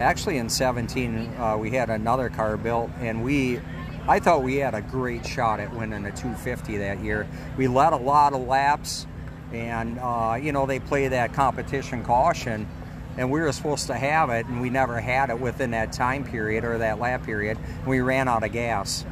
actually 0.00 0.38
in 0.38 0.48
17 0.48 1.34
uh, 1.38 1.56
we 1.56 1.70
had 1.70 1.90
another 1.90 2.28
car 2.28 2.56
built, 2.56 2.90
and 3.00 3.22
we, 3.22 3.60
I 4.08 4.18
thought 4.18 4.42
we 4.42 4.56
had 4.56 4.74
a 4.74 4.82
great 4.82 5.26
shot 5.26 5.60
at 5.60 5.72
winning 5.72 6.04
a 6.04 6.10
250 6.10 6.78
that 6.78 7.00
year. 7.00 7.26
We 7.56 7.68
led 7.68 7.92
a 7.92 7.96
lot 7.96 8.32
of 8.32 8.42
laps, 8.46 9.06
and 9.52 9.98
uh, 9.98 10.38
you 10.40 10.52
know 10.52 10.66
they 10.66 10.80
play 10.80 11.08
that 11.08 11.32
competition 11.32 12.02
caution, 12.02 12.68
and 13.16 13.30
we 13.30 13.40
were 13.40 13.52
supposed 13.52 13.86
to 13.86 13.94
have 13.94 14.30
it, 14.30 14.46
and 14.46 14.60
we 14.60 14.70
never 14.70 15.00
had 15.00 15.30
it 15.30 15.38
within 15.38 15.70
that 15.72 15.92
time 15.92 16.24
period 16.24 16.64
or 16.64 16.78
that 16.78 16.98
lap 16.98 17.24
period. 17.24 17.58
We 17.86 18.00
ran 18.00 18.28
out 18.28 18.42
of 18.42 18.52
gas, 18.52 19.04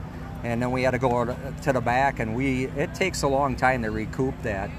and 0.42 0.60
then 0.60 0.72
we 0.72 0.82
had 0.82 0.92
to 0.92 0.98
go 0.98 1.24
to 1.62 1.72
the 1.72 1.80
back, 1.80 2.18
and 2.18 2.34
we 2.34 2.64
it 2.66 2.94
takes 2.94 3.22
a 3.22 3.28
long 3.28 3.56
time 3.56 3.82
to 3.82 3.90
recoup 3.90 4.34
that 4.42 4.70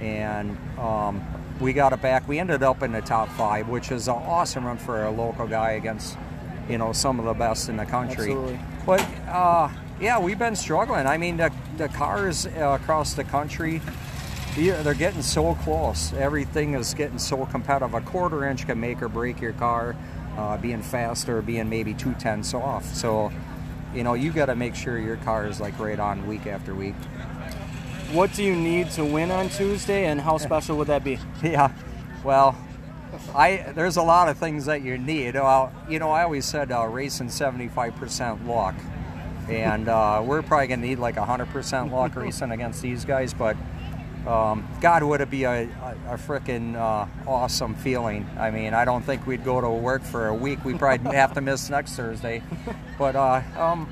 and 0.00 0.56
um, 0.78 1.24
we 1.60 1.72
got 1.72 1.92
it 1.92 2.02
back. 2.02 2.28
We 2.28 2.38
ended 2.38 2.62
up 2.62 2.82
in 2.82 2.92
the 2.92 3.00
top 3.00 3.28
five, 3.30 3.68
which 3.68 3.90
is 3.90 4.08
an 4.08 4.14
awesome 4.14 4.64
run 4.64 4.78
for 4.78 5.04
a 5.04 5.10
local 5.10 5.46
guy 5.46 5.72
against, 5.72 6.16
you 6.68 6.78
know, 6.78 6.92
some 6.92 7.18
of 7.18 7.24
the 7.24 7.34
best 7.34 7.68
in 7.68 7.76
the 7.76 7.86
country. 7.86 8.32
Absolutely. 8.32 8.60
But 8.84 9.00
uh, 9.28 9.68
yeah, 10.00 10.18
we've 10.18 10.38
been 10.38 10.56
struggling. 10.56 11.06
I 11.06 11.16
mean, 11.16 11.38
the, 11.38 11.52
the 11.76 11.88
cars 11.88 12.46
uh, 12.46 12.78
across 12.80 13.14
the 13.14 13.24
country, 13.24 13.80
they're 14.56 14.94
getting 14.94 15.22
so 15.22 15.54
close. 15.56 16.12
Everything 16.14 16.74
is 16.74 16.94
getting 16.94 17.18
so 17.18 17.46
competitive. 17.46 17.94
A 17.94 18.00
quarter 18.00 18.44
inch 18.44 18.66
can 18.66 18.78
make 18.80 19.02
or 19.02 19.08
break 19.08 19.40
your 19.40 19.52
car, 19.52 19.96
uh, 20.36 20.56
being 20.58 20.82
faster, 20.82 21.42
being 21.42 21.68
maybe 21.68 21.94
two 21.94 22.14
tenths 22.14 22.54
off. 22.54 22.94
So, 22.94 23.32
you 23.94 24.04
know, 24.04 24.14
you 24.14 24.32
got 24.32 24.46
to 24.46 24.56
make 24.56 24.74
sure 24.74 24.98
your 24.98 25.16
car 25.16 25.46
is 25.46 25.60
like 25.60 25.78
right 25.78 25.98
on 25.98 26.26
week 26.26 26.46
after 26.46 26.74
week. 26.74 26.94
What 28.12 28.32
do 28.34 28.44
you 28.44 28.54
need 28.54 28.90
to 28.92 29.04
win 29.04 29.30
on 29.30 29.48
Tuesday, 29.48 30.06
and 30.06 30.20
how 30.20 30.38
special 30.48 30.76
would 30.78 30.86
that 30.86 31.02
be? 31.02 31.18
Yeah, 31.42 31.72
well, 32.24 32.56
I 33.34 33.72
there's 33.74 33.96
a 33.96 34.02
lot 34.02 34.28
of 34.28 34.38
things 34.38 34.66
that 34.66 34.82
you 34.82 34.96
need. 34.96 35.34
Well, 35.34 35.72
you 35.88 35.98
know, 35.98 36.10
I 36.10 36.22
always 36.22 36.44
said 36.44 36.70
uh, 36.70 36.86
racing 36.86 37.28
75% 37.28 38.46
luck, 38.46 38.74
and 39.48 39.88
uh, 39.88 40.22
we're 40.24 40.42
probably 40.42 40.68
gonna 40.68 40.86
need 40.86 40.98
like 40.98 41.16
100% 41.16 41.90
luck 41.90 42.14
racing 42.16 42.52
against 42.52 42.80
these 42.80 43.04
guys. 43.04 43.34
But 43.34 43.56
um, 44.26 44.68
God, 44.80 45.02
would 45.02 45.20
it 45.20 45.30
be 45.30 45.44
a, 45.44 45.62
a, 45.62 45.96
a 46.10 46.16
freaking 46.16 46.74
uh, 46.74 47.06
awesome 47.28 47.74
feeling? 47.74 48.28
I 48.38 48.50
mean, 48.50 48.74
I 48.74 48.84
don't 48.84 49.02
think 49.02 49.26
we'd 49.26 49.44
go 49.44 49.60
to 49.60 49.68
work 49.68 50.02
for 50.02 50.28
a 50.28 50.34
week. 50.34 50.64
We 50.64 50.74
probably 50.74 51.16
have 51.16 51.32
to 51.34 51.40
miss 51.40 51.70
next 51.70 51.94
Thursday, 51.96 52.42
but 52.98 53.16
uh, 53.16 53.42
um, 53.56 53.88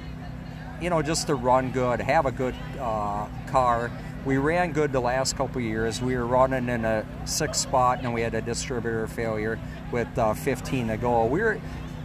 you 0.80 0.90
know, 0.90 1.02
just 1.02 1.26
to 1.28 1.34
run 1.34 1.70
good, 1.70 2.00
have 2.00 2.26
a 2.26 2.32
good 2.32 2.54
uh, 2.78 3.26
car. 3.46 3.90
We 4.24 4.38
ran 4.38 4.72
good 4.72 4.92
the 4.92 5.00
last 5.00 5.36
couple 5.36 5.60
years. 5.60 6.00
We 6.00 6.16
were 6.16 6.26
running 6.26 6.68
in 6.68 6.84
a 6.84 7.06
sixth 7.26 7.60
spot, 7.60 8.00
and 8.02 8.14
we 8.14 8.22
had 8.22 8.34
a 8.34 8.40
distributor 8.40 9.06
failure 9.06 9.58
with 9.92 10.18
uh, 10.18 10.34
15 10.34 10.88
to 10.88 10.96
go. 10.96 11.26
We 11.26 11.40
were, 11.40 11.60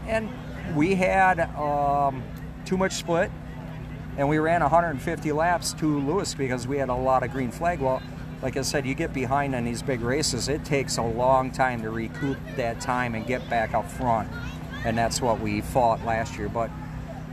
and 0.07 0.29
we 0.75 0.95
had 0.95 1.39
um, 1.55 2.23
too 2.65 2.77
much 2.77 2.93
split, 2.93 3.31
and 4.17 4.27
we 4.27 4.37
ran 4.37 4.61
150 4.61 5.31
laps 5.31 5.73
to 5.73 5.99
Lewis 5.99 6.33
because 6.33 6.67
we 6.67 6.77
had 6.77 6.89
a 6.89 6.95
lot 6.95 7.23
of 7.23 7.31
green 7.31 7.51
flag. 7.51 7.79
Well, 7.79 8.01
like 8.41 8.57
I 8.57 8.61
said, 8.61 8.85
you 8.85 8.95
get 8.95 9.13
behind 9.13 9.55
in 9.55 9.65
these 9.65 9.81
big 9.81 10.01
races, 10.01 10.47
it 10.47 10.63
takes 10.63 10.97
a 10.97 11.03
long 11.03 11.51
time 11.51 11.81
to 11.81 11.89
recoup 11.89 12.37
that 12.55 12.79
time 12.79 13.15
and 13.15 13.25
get 13.25 13.49
back 13.49 13.73
up 13.73 13.89
front, 13.89 14.29
and 14.85 14.97
that's 14.97 15.21
what 15.21 15.39
we 15.39 15.61
fought 15.61 16.03
last 16.05 16.37
year. 16.37 16.49
But 16.49 16.69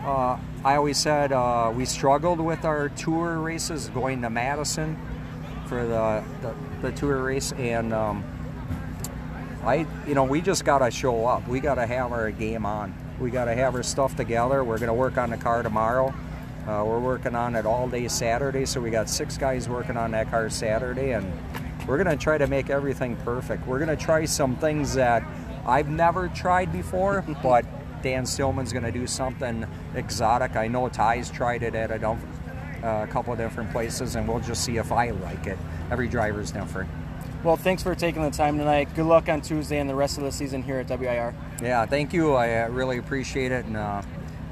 uh, 0.07 0.38
I 0.64 0.77
always 0.77 0.99
said 0.99 1.33
uh, 1.33 1.73
we 1.75 1.85
struggled 1.85 2.38
with 2.40 2.64
our 2.64 2.90
tour 2.90 3.38
races 3.38 3.88
going 3.88 4.23
to 4.23 4.31
Madison 4.31 4.97
for 5.66 5.85
the, 5.85 6.23
the, 6.42 6.55
the 6.81 6.97
tour 6.97 7.25
race, 7.25 7.51
and 7.53 7.92
um, 7.92 8.25
I, 9.64 9.85
you 10.07 10.14
know, 10.14 10.22
we 10.22 10.41
just 10.41 10.64
got 10.64 10.78
to 10.78 10.93
show 10.93 11.26
up. 11.26 11.49
We 11.49 11.59
got 11.59 11.74
to 11.74 11.87
have 11.87 12.12
our 12.12 12.30
game 12.30 12.64
on. 12.64 12.95
We 13.18 13.30
got 13.30 13.47
to 13.47 13.55
have 13.55 13.74
our 13.74 13.83
stuff 13.83 14.14
together. 14.14 14.62
We're 14.62 14.78
going 14.78 14.89
to 14.89 14.95
work 14.95 15.18
on 15.18 15.30
the 15.30 15.37
car 15.37 15.64
tomorrow. 15.64 16.14
Uh, 16.68 16.85
we're 16.87 17.01
working 17.01 17.35
on 17.35 17.57
it 17.57 17.66
all 17.66 17.89
day 17.89 18.07
Saturday, 18.07 18.64
so 18.64 18.80
we 18.80 18.91
got 18.91 19.09
six 19.09 19.37
guys 19.37 19.68
working 19.68 19.97
on 19.97 20.12
that 20.12 20.30
car 20.30 20.49
Saturday, 20.51 21.12
and 21.12 21.33
we're 21.89 22.03
going 22.03 22.16
to 22.16 22.22
try 22.22 22.39
to 22.39 22.47
make 22.47 22.70
everything 22.70 23.16
perfect. 23.24 23.66
We're 23.66 23.85
going 23.85 23.97
to 23.97 24.05
try 24.05 24.24
some 24.24 24.55
things 24.57 24.95
that 24.95 25.24
I've 25.66 25.89
never 25.89 26.28
tried 26.28 26.72
before, 26.72 27.24
but 27.43 27.64
Dan 28.03 28.26
Stillman's 28.26 28.72
going 28.72 28.84
to 28.84 28.92
do 28.92 29.07
something 29.07 29.66
exotic. 29.94 30.57
I 30.57 30.68
know 30.68 30.88
Ty's 30.88 31.30
tried 31.30 31.62
it 31.62 31.74
at 31.74 31.90
a, 31.90 31.99
dump, 31.99 32.20
uh, 32.82 33.07
a 33.09 33.11
couple 33.11 33.32
of 33.32 33.38
different 33.38 33.70
places, 33.70 34.16
and 34.16 34.26
we'll 34.28 34.40
just 34.40 34.64
see 34.64 34.76
if 34.76 34.92
I 34.92 35.11
like 35.11 35.47
it. 35.47 35.59
Every 35.90 36.09
driver's 36.09 36.51
different. 36.51 36.90
Well, 37.44 37.57
thanks 37.57 37.82
for 37.82 37.94
taking 37.94 38.22
the 38.22 38.30
time 38.30 38.59
tonight. 38.59 38.88
Good 38.94 39.07
luck 39.07 39.28
on 39.28 39.40
Tuesday 39.40 39.78
and 39.78 39.88
the 39.88 39.94
rest 39.94 40.18
of 40.18 40.24
the 40.24 40.32
season 40.32 40.62
here 40.62 40.78
at 40.78 40.88
WIR. 40.88 41.34
Yeah, 41.62 41.86
thank 41.86 42.12
you. 42.12 42.34
I 42.34 42.62
uh, 42.62 42.68
really 42.68 42.99
appreciate 42.99 43.53
it, 43.53 43.64
and 43.66 43.76
uh, 43.76 44.03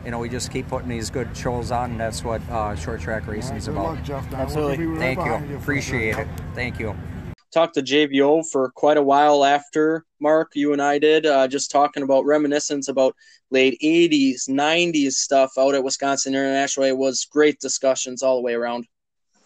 you 0.04 0.10
know, 0.10 0.18
we 0.18 0.28
just 0.28 0.52
keep 0.52 0.68
putting 0.68 0.88
these 0.88 1.10
good 1.10 1.36
shows 1.36 1.70
on, 1.72 1.92
and 1.92 2.00
that's 2.00 2.22
what 2.22 2.40
uh, 2.50 2.76
short 2.76 3.00
track 3.00 3.26
racing 3.26 3.56
is 3.56 3.66
Good 3.66 3.72
about. 3.72 3.94
luck, 3.94 4.04
Jeff. 4.04 4.30
Now, 4.30 4.38
we're 4.38 4.44
Absolutely. 4.44 4.86
right 4.86 4.98
Thank 4.98 5.18
behind 5.18 5.50
you. 5.50 5.56
Appreciate 5.56 6.18
it. 6.18 6.28
Thank 6.54 6.78
you. 6.78 6.94
Talked 7.54 7.74
to 7.74 7.82
JVO 7.82 8.44
for 8.50 8.70
quite 8.72 8.96
a 8.96 9.02
while 9.02 9.44
after 9.44 10.04
Mark, 10.20 10.52
you 10.54 10.72
and 10.72 10.82
I 10.82 10.98
did, 10.98 11.24
uh, 11.24 11.46
just 11.46 11.70
talking 11.70 12.02
about 12.02 12.26
reminiscence 12.26 12.88
about 12.88 13.14
late 13.50 13.78
80s, 13.82 14.48
90s 14.48 15.12
stuff 15.12 15.52
out 15.56 15.74
at 15.74 15.84
Wisconsin 15.84 16.34
International. 16.34 16.86
It 16.86 16.98
was 16.98 17.24
great 17.24 17.60
discussions 17.60 18.22
all 18.22 18.36
the 18.36 18.42
way 18.42 18.54
around. 18.54 18.86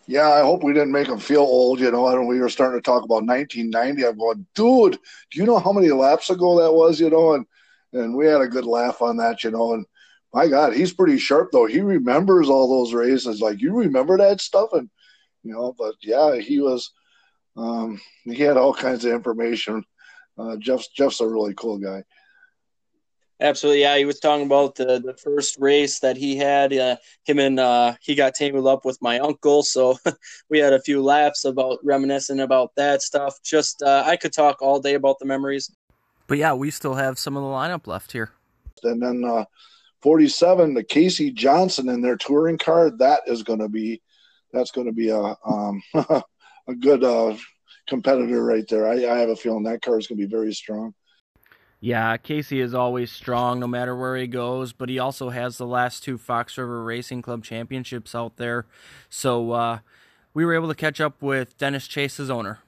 Yeah, 0.07 0.31
I 0.31 0.41
hope 0.41 0.65
we 0.65 0.73
didn't 0.73 0.93
make 0.93 1.09
him 1.09 1.19
feel 1.19 1.43
old. 1.43 1.81
You 1.81 1.91
know, 1.91 2.09
and 2.09 2.27
we 2.27 2.41
were 2.41 2.49
starting 2.49 2.81
to 2.81 2.83
talk 2.83 3.05
about 3.05 3.27
1990. 3.27 4.07
I'm 4.07 4.19
going, 4.19 4.47
dude, 4.55 4.99
do 5.31 5.39
you 5.39 5.45
know 5.45 5.59
how 5.59 5.73
many 5.73 5.91
laps 5.91 6.31
ago 6.31 6.59
that 6.63 6.73
was? 6.73 6.99
You 6.99 7.11
know, 7.11 7.35
and 7.35 7.45
and 7.93 8.17
we 8.17 8.27
had 8.27 8.41
a 8.41 8.49
good 8.49 8.65
laugh 8.65 9.03
on 9.03 9.19
that. 9.19 9.45
You 9.45 9.51
know, 9.51 9.75
and 9.75 9.85
my 10.33 10.49
God, 10.49 10.73
he's 10.73 10.95
pretty 10.95 11.19
sharp 11.19 11.51
though. 11.53 11.67
He 11.67 11.81
remembers 11.81 12.49
all 12.49 12.69
those 12.69 12.95
races. 12.95 13.43
Like 13.43 13.61
you 13.61 13.75
remember 13.75 14.17
that 14.17 14.41
stuff, 14.41 14.71
and 14.73 14.89
you 15.43 15.53
know, 15.53 15.75
but 15.79 15.95
yeah, 16.01 16.37
he 16.37 16.59
was. 16.59 16.91
Um, 17.59 18.01
he 18.25 18.43
had 18.43 18.57
all 18.57 18.73
kinds 18.73 19.05
of 19.05 19.13
information. 19.13 19.85
Uh, 20.39 20.57
Jeff's 20.57 20.89
Jeff's 20.89 21.21
a 21.21 21.27
really 21.27 21.55
cool 21.55 21.79
guy. 21.79 22.05
Absolutely, 23.41 23.83
yeah. 23.83 23.97
He 23.97 24.05
was 24.05 24.19
talking 24.19 24.47
about 24.47 24.75
the, 24.75 25.01
the 25.01 25.15
first 25.15 25.59
race 25.61 26.01
that 26.01 26.17
he 26.17 26.37
had. 26.37 26.73
Uh, 26.73 26.97
him 27.25 27.39
and 27.39 27.61
uh, 27.61 27.95
he 28.01 28.17
got 28.17 28.35
tangled 28.35 28.67
up 28.67 28.85
with 28.85 28.99
my 29.01 29.21
uncle, 29.21 29.63
so 29.63 29.97
we 30.51 30.59
had 30.59 30.73
a 30.73 30.81
few 30.81 31.03
laughs 31.03 31.45
about 31.45 31.79
reminiscing 31.85 32.41
about 32.41 32.75
that 32.77 33.01
stuff. 33.01 33.41
Just 33.45 33.83
uh, 33.83 34.03
I 34.05 34.17
could 34.17 34.33
talk 34.33 34.61
all 34.61 34.81
day 34.81 34.95
about 34.95 35.19
the 35.21 35.27
memories. 35.27 35.71
But 36.27 36.39
yeah, 36.39 36.53
we 36.53 36.71
still 36.71 36.95
have 36.95 37.19
some 37.19 37.37
of 37.37 37.43
the 37.43 37.49
lineup 37.49 37.87
left 37.87 38.13
here. 38.13 38.33
And 38.83 39.01
then 39.01 39.25
uh, 39.25 39.45
47, 40.03 40.75
the 40.75 40.85
Casey 40.85 41.31
Johnson 41.31 41.89
in 41.89 42.03
their 42.03 42.17
touring 42.17 42.59
car. 42.59 42.91
That 42.91 43.23
is 43.27 43.43
going 43.43 43.61
to 43.61 43.69
be 43.69 44.03
that's 44.53 44.71
going 44.71 44.87
to 44.87 44.93
be 44.93 45.11
a 45.11 45.37
um, 45.47 45.83
a 46.69 46.75
good 46.75 47.03
uh, 47.03 47.35
competitor 47.89 48.45
right 48.45 48.67
there. 48.69 48.87
I, 48.87 49.07
I 49.07 49.19
have 49.19 49.31
a 49.31 49.37
feeling 49.37 49.65
that 49.65 49.83
car 49.83 49.99
is 49.99 50.07
going 50.07 50.21
to 50.21 50.27
be 50.27 50.31
very 50.31 50.53
strong. 50.53 50.95
Yeah, 51.81 52.17
Casey 52.17 52.61
is 52.61 52.75
always 52.75 53.11
strong 53.11 53.61
no 53.61 53.69
matter 53.69 53.97
where 53.97 54.17
he 54.17 54.27
goes, 54.27 54.73
but 54.73 54.89
he 54.89 54.99
also 54.99 55.31
has 55.31 55.59
the 55.59 55.67
last 55.67 56.03
two 56.03 56.19
Fox 56.19 56.59
River 56.59 56.83
Racing 56.83 57.23
Club 57.23 57.45
championships 57.45 58.15
out 58.15 58.37
there. 58.37 58.67
So 59.09 59.53
uh, 59.53 59.79
we 60.35 60.45
were 60.45 60.55
able 60.55 60.69
to 60.69 60.75
catch 60.75 61.01
up 61.01 61.23
with 61.23 61.57
Dennis 61.57 61.87
Chase's 61.87 62.31
owner. 62.31 62.59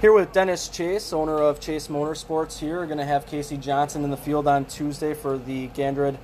Here 0.00 0.12
with 0.12 0.32
Dennis 0.32 0.68
Chase, 0.68 1.12
owner 1.12 1.36
of 1.36 1.60
Chase 1.60 1.88
Motorsports. 1.88 2.58
Here, 2.58 2.78
we're 2.78 2.86
going 2.86 2.98
to 2.98 3.04
have 3.04 3.26
Casey 3.26 3.56
Johnson 3.56 4.02
in 4.02 4.10
the 4.10 4.16
field 4.16 4.48
on 4.48 4.64
Tuesday 4.64 5.14
for 5.14 5.38
the 5.38 5.68
Gandrud 5.68 6.16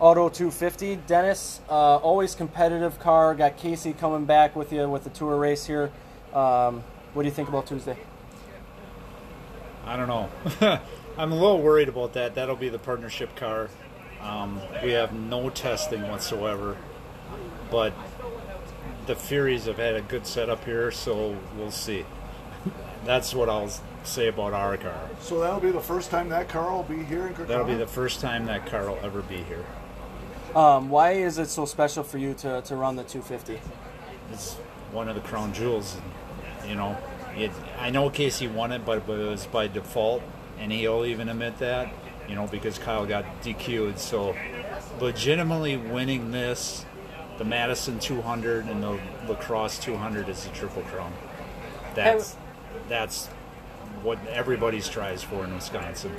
Auto 0.00 0.28
250. 0.28 0.96
Dennis, 1.08 1.60
uh, 1.68 1.96
always 1.96 2.36
competitive 2.36 3.00
car. 3.00 3.34
Got 3.34 3.56
Casey 3.56 3.92
coming 3.92 4.26
back 4.26 4.54
with 4.54 4.72
you 4.72 4.88
with 4.88 5.02
the 5.02 5.10
tour 5.10 5.36
race 5.36 5.66
here. 5.66 5.90
Um, 6.32 6.84
what 7.14 7.22
do 7.22 7.28
you 7.28 7.34
think 7.34 7.48
about 7.48 7.66
Tuesday? 7.66 7.96
I 9.84 9.96
don't 9.96 10.06
know. 10.06 10.28
I'm 11.18 11.32
a 11.32 11.34
little 11.34 11.60
worried 11.60 11.88
about 11.88 12.12
that. 12.12 12.36
That'll 12.36 12.54
be 12.54 12.68
the 12.68 12.78
partnership 12.78 13.34
car. 13.34 13.70
Um, 14.20 14.60
we 14.84 14.92
have 14.92 15.12
no 15.12 15.50
testing 15.50 16.02
whatsoever, 16.08 16.76
but 17.70 17.92
the 19.06 19.16
Furies 19.16 19.64
have 19.64 19.78
had 19.78 19.94
a 19.94 20.02
good 20.02 20.26
setup 20.26 20.64
here, 20.64 20.92
so 20.92 21.36
we'll 21.56 21.72
see. 21.72 22.04
That's 23.04 23.34
what 23.34 23.48
I'll 23.48 23.72
say 24.04 24.28
about 24.28 24.52
our 24.52 24.76
car. 24.76 25.08
So 25.20 25.40
that'll 25.40 25.60
be 25.60 25.70
the 25.70 25.80
first 25.80 26.10
time 26.10 26.28
that 26.30 26.48
car 26.48 26.72
will 26.72 26.82
be 26.82 27.02
here 27.04 27.26
in 27.26 27.34
Kaukauna. 27.34 27.46
That'll 27.46 27.66
be 27.66 27.74
the 27.74 27.86
first 27.86 28.20
time 28.20 28.46
that 28.46 28.66
car 28.66 28.88
will 28.88 28.98
ever 29.02 29.22
be 29.22 29.38
here. 29.42 29.64
Um, 30.54 30.88
why 30.88 31.12
is 31.12 31.38
it 31.38 31.48
so 31.48 31.64
special 31.66 32.02
for 32.02 32.18
you 32.18 32.34
to, 32.34 32.62
to 32.62 32.76
run 32.76 32.96
the 32.96 33.04
250? 33.04 33.60
It's 34.32 34.54
one 34.92 35.08
of 35.08 35.14
the 35.14 35.20
crown 35.20 35.52
jewels. 35.52 35.96
You 36.66 36.74
know, 36.74 36.96
it, 37.36 37.50
I 37.78 37.90
know 37.90 38.10
Casey 38.10 38.48
won 38.48 38.72
it, 38.72 38.84
but, 38.84 39.06
but 39.06 39.18
it 39.18 39.28
was 39.28 39.46
by 39.46 39.68
default, 39.68 40.22
and 40.58 40.72
he'll 40.72 41.04
even 41.04 41.28
admit 41.28 41.58
that. 41.58 41.92
You 42.28 42.34
know, 42.34 42.46
because 42.46 42.78
Kyle 42.78 43.06
got 43.06 43.24
DQ'd. 43.42 43.98
So, 43.98 44.36
legitimately 45.00 45.78
winning 45.78 46.30
this, 46.30 46.84
the 47.38 47.44
Madison 47.44 47.98
200 47.98 48.66
and 48.66 48.82
the 48.82 49.00
Lacrosse 49.26 49.78
200 49.78 50.28
is 50.28 50.44
a 50.44 50.50
triple 50.50 50.82
crown. 50.82 51.12
That's 51.94 52.36
that's 52.88 53.28
what 54.02 54.18
everybody 54.26 54.80
strives 54.80 55.22
for 55.22 55.44
in 55.44 55.54
Wisconsin. 55.54 56.12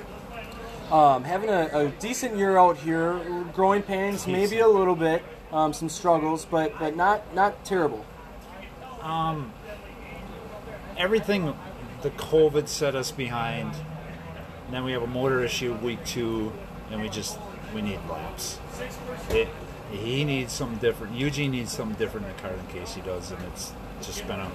Um, 0.91 1.23
having 1.23 1.49
a, 1.49 1.69
a 1.71 1.89
decent 1.99 2.35
year 2.35 2.57
out 2.57 2.77
here, 2.77 3.19
growing 3.53 3.83
pains, 3.83 4.25
maybe 4.25 4.59
a 4.59 4.67
little 4.67 4.95
bit, 4.95 5.23
um, 5.51 5.71
some 5.71 5.89
struggles, 5.89 6.45
but 6.45 6.77
but 6.79 6.95
not 6.95 7.33
not 7.35 7.63
terrible. 7.63 8.05
Um, 9.01 9.53
everything, 10.97 11.53
the 12.01 12.09
COVID 12.11 12.67
set 12.67 12.95
us 12.95 13.11
behind. 13.11 13.73
And 14.65 14.75
then 14.75 14.83
we 14.83 14.91
have 14.91 15.01
a 15.01 15.07
motor 15.07 15.43
issue 15.43 15.73
week 15.75 16.05
two, 16.05 16.51
and 16.91 17.01
we 17.01 17.09
just 17.09 17.39
we 17.73 17.81
need 17.81 17.99
laps. 18.09 18.59
It, 19.29 19.47
he 19.91 20.23
needs 20.23 20.53
something 20.53 20.77
different. 20.77 21.15
Eugene 21.15 21.51
needs 21.51 21.71
something 21.71 21.97
different 21.97 22.27
in 22.27 22.35
the 22.35 22.41
car 22.41 22.51
than 22.51 22.67
Casey 22.67 23.01
does, 23.01 23.31
and 23.31 23.43
it's 23.45 23.73
just 24.01 24.27
been 24.27 24.39
a, 24.39 24.51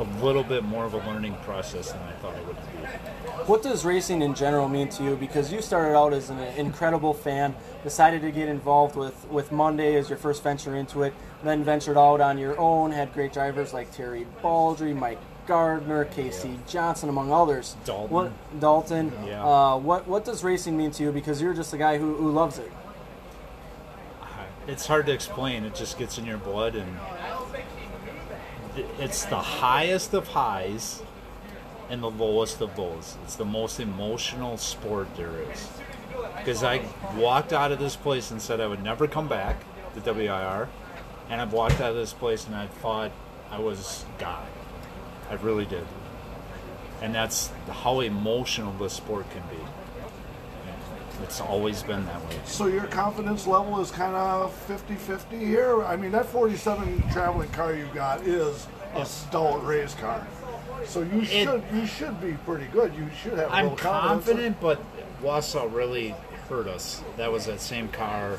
a 0.00 0.24
little 0.24 0.42
bit 0.42 0.64
more 0.64 0.84
of 0.84 0.94
a 0.94 0.98
learning 0.98 1.36
process 1.42 1.92
than 1.92 2.00
I 2.02 2.12
thought 2.12 2.34
it 2.34 2.46
would 2.46 2.56
be. 2.56 2.88
What 3.46 3.62
does 3.62 3.84
racing 3.84 4.22
in 4.22 4.34
general 4.34 4.68
mean 4.68 4.88
to 4.90 5.04
you? 5.04 5.16
Because 5.16 5.52
you 5.52 5.60
started 5.60 5.96
out 5.96 6.12
as 6.12 6.30
an 6.30 6.38
incredible 6.56 7.12
fan, 7.12 7.54
decided 7.82 8.22
to 8.22 8.30
get 8.30 8.48
involved 8.48 8.96
with, 8.96 9.28
with 9.28 9.50
Mondeik 9.50 9.94
as 9.94 10.08
your 10.08 10.18
first 10.18 10.42
venture 10.42 10.74
into 10.74 11.02
it, 11.02 11.12
then 11.42 11.62
ventured 11.64 11.98
out 11.98 12.20
on 12.20 12.38
your 12.38 12.58
own, 12.58 12.92
had 12.92 13.12
great 13.12 13.32
drivers 13.32 13.74
like 13.74 13.92
Terry 13.92 14.26
Baldry, 14.42 14.94
Mike 14.94 15.18
Gardner, 15.46 16.06
Casey 16.06 16.58
Johnson, 16.66 17.08
among 17.08 17.32
others. 17.32 17.76
Dalton. 17.84 18.10
What, 18.10 18.60
Dalton. 18.60 19.12
Yeah. 19.26 19.44
Uh, 19.44 19.76
what, 19.78 20.06
what 20.06 20.24
does 20.24 20.42
racing 20.44 20.76
mean 20.76 20.92
to 20.92 21.02
you? 21.02 21.12
Because 21.12 21.42
you're 21.42 21.54
just 21.54 21.74
a 21.74 21.78
guy 21.78 21.98
who, 21.98 22.14
who 22.14 22.30
loves 22.30 22.58
it. 22.58 22.70
It's 24.66 24.86
hard 24.86 25.06
to 25.06 25.12
explain. 25.12 25.64
It 25.64 25.74
just 25.74 25.98
gets 25.98 26.18
in 26.18 26.26
your 26.26 26.36
blood, 26.38 26.76
and 26.76 26.96
it's 28.98 29.24
the 29.24 29.36
highest 29.36 30.14
of 30.14 30.28
highs 30.28 31.02
and 31.88 32.02
the 32.02 32.10
lowest 32.10 32.60
of 32.60 32.78
lows. 32.78 33.16
It's 33.24 33.36
the 33.36 33.44
most 33.44 33.80
emotional 33.80 34.56
sport 34.56 35.08
there 35.16 35.42
is. 35.50 35.68
Because 36.36 36.62
I 36.62 36.82
walked 37.16 37.52
out 37.52 37.72
of 37.72 37.78
this 37.78 37.96
place 37.96 38.30
and 38.30 38.40
said 38.40 38.60
I 38.60 38.66
would 38.66 38.82
never 38.82 39.08
come 39.08 39.28
back 39.28 39.56
to 39.94 40.12
WIR, 40.12 40.68
and 41.28 41.40
I've 41.40 41.52
walked 41.52 41.80
out 41.80 41.90
of 41.90 41.96
this 41.96 42.12
place 42.12 42.46
and 42.46 42.54
I 42.54 42.66
thought 42.66 43.10
I 43.50 43.58
was 43.58 44.04
God. 44.18 44.46
I 45.28 45.34
really 45.34 45.66
did. 45.66 45.86
And 47.02 47.14
that's 47.14 47.50
how 47.68 48.00
emotional 48.00 48.72
this 48.74 48.92
sport 48.92 49.28
can 49.30 49.42
be. 49.48 49.62
It's 51.22 51.40
always 51.40 51.82
been 51.82 52.04
that 52.06 52.20
way. 52.28 52.36
So 52.44 52.66
your 52.66 52.86
confidence 52.86 53.46
level 53.46 53.80
is 53.80 53.90
kind 53.90 54.14
of 54.16 54.52
50-50 54.68 55.38
here. 55.38 55.82
I 55.84 55.96
mean, 55.96 56.12
that 56.12 56.26
47 56.26 57.02
traveling 57.12 57.48
car 57.50 57.74
you 57.74 57.88
got 57.94 58.22
is 58.22 58.66
a 58.94 59.04
stout 59.04 59.64
race 59.64 59.94
car. 59.94 60.26
So 60.86 61.02
you 61.02 61.24
should 61.24 61.62
you 61.74 61.86
should 61.86 62.20
be 62.20 62.32
pretty 62.46 62.66
good. 62.66 62.94
You 62.94 63.08
should 63.22 63.32
have. 63.38 63.50
a 63.50 63.52
I'm 63.52 63.64
little 63.64 63.78
confidence. 63.78 64.24
confident, 64.26 64.60
but 64.60 65.22
Wausau 65.22 65.72
really 65.72 66.14
hurt 66.48 66.66
us. 66.66 67.02
That 67.16 67.30
was 67.30 67.46
that 67.46 67.60
same 67.60 67.88
car. 67.88 68.38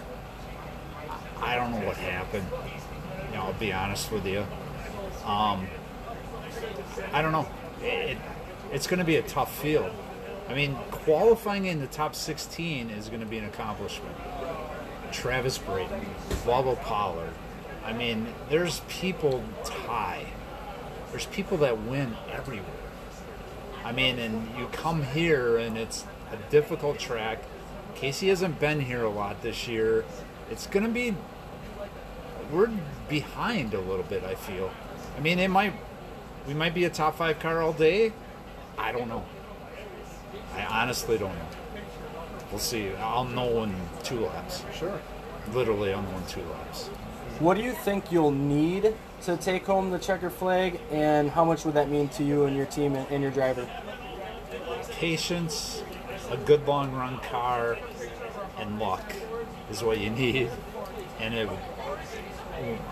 I 1.39 1.55
don't 1.55 1.71
know 1.71 1.85
what 1.85 1.97
happened. 1.97 2.45
You 3.29 3.37
know, 3.37 3.43
I'll 3.43 3.53
be 3.53 3.71
honest 3.71 4.11
with 4.11 4.25
you. 4.25 4.39
Um, 5.25 5.67
I 7.13 7.21
don't 7.21 7.31
know. 7.31 7.47
It, 7.81 8.17
it's 8.71 8.87
going 8.87 8.99
to 8.99 9.05
be 9.05 9.15
a 9.17 9.21
tough 9.21 9.55
field. 9.61 9.91
I 10.51 10.53
mean, 10.53 10.75
qualifying 10.91 11.63
in 11.63 11.79
the 11.79 11.87
top 11.87 12.13
16 12.13 12.89
is 12.89 13.07
going 13.07 13.21
to 13.21 13.25
be 13.25 13.37
an 13.37 13.45
accomplishment. 13.45 14.13
Travis 15.13 15.57
Braden, 15.57 16.05
Bubba 16.43 16.77
Pollard. 16.81 17.31
I 17.85 17.93
mean, 17.93 18.27
there's 18.49 18.81
people 18.89 19.45
tie. 19.63 20.25
There's 21.09 21.25
people 21.27 21.55
that 21.59 21.81
win 21.83 22.17
everywhere. 22.29 22.65
I 23.85 23.93
mean, 23.93 24.19
and 24.19 24.45
you 24.57 24.67
come 24.73 25.03
here 25.03 25.55
and 25.55 25.77
it's 25.77 26.03
a 26.33 26.51
difficult 26.51 26.99
track. 26.99 27.41
Casey 27.95 28.27
hasn't 28.27 28.59
been 28.59 28.81
here 28.81 29.05
a 29.05 29.09
lot 29.09 29.41
this 29.41 29.69
year. 29.69 30.03
It's 30.49 30.67
going 30.67 30.85
to 30.85 30.91
be. 30.91 31.15
We're 32.51 32.69
behind 33.07 33.73
a 33.73 33.79
little 33.79 34.03
bit, 34.03 34.25
I 34.25 34.35
feel. 34.35 34.69
I 35.15 35.21
mean, 35.21 35.39
it 35.39 35.49
might. 35.49 35.73
We 36.45 36.53
might 36.53 36.73
be 36.73 36.83
a 36.83 36.89
top 36.89 37.15
five 37.15 37.39
car 37.39 37.61
all 37.61 37.71
day. 37.71 38.11
I 38.77 38.91
don't 38.91 39.07
know. 39.07 39.23
I 40.53 40.65
honestly 40.65 41.17
don't 41.17 41.33
know. 41.33 41.47
We'll 42.51 42.59
see. 42.59 42.93
I'll 42.95 43.25
know 43.25 43.63
in 43.63 43.73
two 44.03 44.25
laps. 44.25 44.63
Sure. 44.77 44.99
Literally, 45.53 45.93
I'll 45.93 46.01
know 46.01 46.17
in 46.17 46.25
two 46.25 46.43
laps. 46.43 46.87
What 47.39 47.57
do 47.57 47.63
you 47.63 47.71
think 47.71 48.11
you'll 48.11 48.31
need 48.31 48.93
to 49.23 49.37
take 49.37 49.65
home 49.65 49.89
the 49.89 49.99
checker 49.99 50.29
flag, 50.29 50.79
and 50.91 51.29
how 51.29 51.45
much 51.45 51.65
would 51.65 51.73
that 51.75 51.89
mean 51.89 52.09
to 52.09 52.23
you 52.23 52.45
and 52.45 52.55
your 52.55 52.65
team 52.65 52.95
and, 52.95 53.09
and 53.09 53.21
your 53.21 53.31
driver? 53.31 53.67
Patience, 54.91 55.83
a 56.29 56.37
good 56.37 56.67
long 56.67 56.91
run 56.91 57.17
car, 57.19 57.77
and 58.59 58.79
luck. 58.79 59.13
is 59.69 59.83
what 59.83 59.99
you 59.99 60.09
need, 60.23 60.49
and 61.19 61.33
it. 61.33 61.49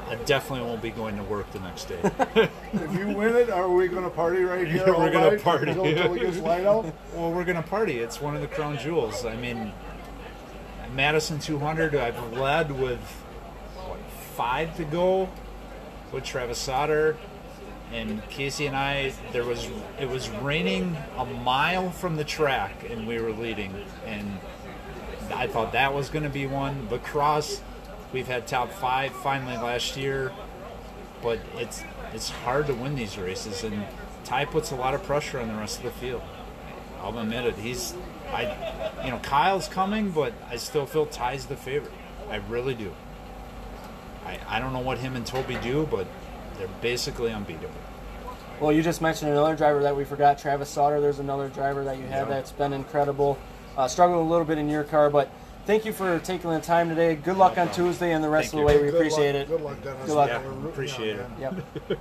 I 0.08 0.16
definitely 0.26 0.66
won't 0.68 0.82
be 0.82 0.90
going 0.90 1.16
to 1.18 1.24
work 1.24 1.52
the 1.52 1.60
next 1.60 1.86
day. 1.86 2.00
if 2.74 2.96
you 2.98 3.08
win 3.08 3.36
it, 3.36 3.50
are 3.50 3.70
we 3.70 3.88
going 3.88 4.04
to 4.04 4.10
party 4.10 4.44
right 4.44 4.68
here? 4.72 4.84
Yeah, 4.86 4.98
we're 4.98 5.12
going 5.12 5.38
to 5.38 5.44
party 5.44 5.72
until, 5.72 5.86
until 5.86 6.14
it 6.14 6.20
gets 6.20 6.38
light 6.40 6.66
out. 6.66 6.86
Well, 7.14 7.32
we're 7.32 7.46
going 7.46 7.62
to 7.62 7.68
party. 7.68 8.00
It's 8.00 8.22
one 8.22 8.36
of 8.36 8.42
the 8.42 8.48
crown 8.48 8.78
jewels. 8.78 9.26
I 9.26 9.36
mean, 9.36 9.72
Madison 10.94 11.40
200. 11.40 11.96
I've 11.96 12.34
led 12.34 12.72
with 12.72 13.00
what 13.76 14.00
five 14.36 14.76
to 14.78 14.84
go 14.86 15.30
with 16.12 16.24
Travis 16.24 16.58
Sauter 16.58 17.18
and 17.92 18.28
Casey 18.30 18.66
and 18.68 18.76
I. 18.76 19.14
There 19.32 19.46
was 19.46 19.68
it 20.00 20.10
was 20.10 20.30
raining 20.30 20.98
a 21.18 21.26
mile 21.26 21.92
from 21.92 22.16
the 22.16 22.24
track, 22.24 22.90
and 22.90 23.08
we 23.08 23.20
were 23.20 23.32
leading. 23.32 23.76
And 24.06 24.40
I 25.34 25.48
thought 25.48 25.74
that 25.74 25.94
was 25.94 26.10
going 26.10 26.24
to 26.24 26.30
be 26.30 26.48
one. 26.48 26.88
But 26.90 27.04
cross, 27.04 27.62
we've 28.14 28.28
had 28.28 28.48
top 28.48 28.72
five 28.72 29.12
finally 29.14 29.58
last 29.58 29.98
year, 29.98 30.32
but 31.22 31.40
it's 31.56 31.84
it's 32.14 32.30
hard 32.30 32.68
to 32.68 32.74
win 32.74 32.96
these 32.96 33.18
races, 33.18 33.64
and 33.64 33.86
Ty 34.24 34.46
puts 34.46 34.72
a 34.72 34.76
lot 34.76 34.94
of 34.94 35.04
pressure 35.04 35.40
on 35.40 35.48
the 35.48 35.56
rest 35.56 35.78
of 35.78 35.84
the 35.84 35.92
field. 35.92 36.22
I'll 37.02 37.18
admit 37.18 37.46
it. 37.46 37.56
He's 37.56 37.96
I, 38.32 39.04
you 39.04 39.12
know, 39.12 39.20
Kyle's 39.20 39.68
coming, 39.68 40.12
but 40.12 40.34
I 40.50 40.58
still 40.58 40.86
feel 40.86 41.06
Ty's 41.06 41.46
the 41.46 41.56
favorite. 41.56 41.94
I 42.30 42.38
really 42.38 42.76
do. 42.76 42.94
I, 44.26 44.40
I 44.48 44.60
don't 44.60 44.74
know 44.74 44.80
what 44.80 45.00
him 45.00 45.16
and 45.16 45.26
Toby 45.26 45.58
do, 45.64 45.88
but 45.90 46.06
they're 46.58 46.68
basically 46.82 47.32
unbeatable. 47.32 47.74
Well, 48.60 48.72
you 48.72 48.84
just 48.84 49.02
mentioned 49.02 49.32
another 49.32 49.56
driver 49.56 49.82
that 49.84 49.96
we 49.96 50.04
forgot, 50.04 50.38
Travis 50.38 50.70
Sauter. 50.70 51.00
There's 51.00 51.20
another 51.20 51.48
driver 51.48 51.84
that 51.86 51.98
you 51.98 52.04
have 52.04 52.28
yeah. 52.28 52.36
that's 52.36 52.52
been 52.52 52.74
incredible. 52.74 53.38
Uh, 53.78 53.88
struggling 53.88 54.20
a 54.20 54.30
little 54.30 54.46
bit 54.46 54.58
in 54.58 54.70
your 54.70 54.84
car, 54.84 55.10
but 55.10 55.32
thank 55.66 55.86
you 55.86 55.94
for 55.94 56.20
taking 56.20 56.50
the 56.50 56.60
time 56.60 56.90
today. 56.90 57.16
Good 57.16 57.38
luck 57.38 57.56
no 57.56 57.64
on 57.64 57.72
Tuesday 57.72 58.14
and 58.14 58.24
the 58.24 58.30
rest 58.30 58.52
thank 58.52 58.62
of 58.62 58.68
the 58.68 58.74
you. 58.74 58.80
way. 58.80 58.86
We 58.86 58.92
Good 58.92 58.96
appreciate 58.96 59.34
luck. 59.34 59.42
it. 59.42 59.48
Good 59.48 59.62
luck, 59.62 59.84
Dennis. 59.84 60.06
Good 60.06 60.16
luck. 60.16 60.30
Yeah, 60.30 60.70
appreciate 60.70 61.16
it. 61.18 61.26
Yep. 61.40 61.66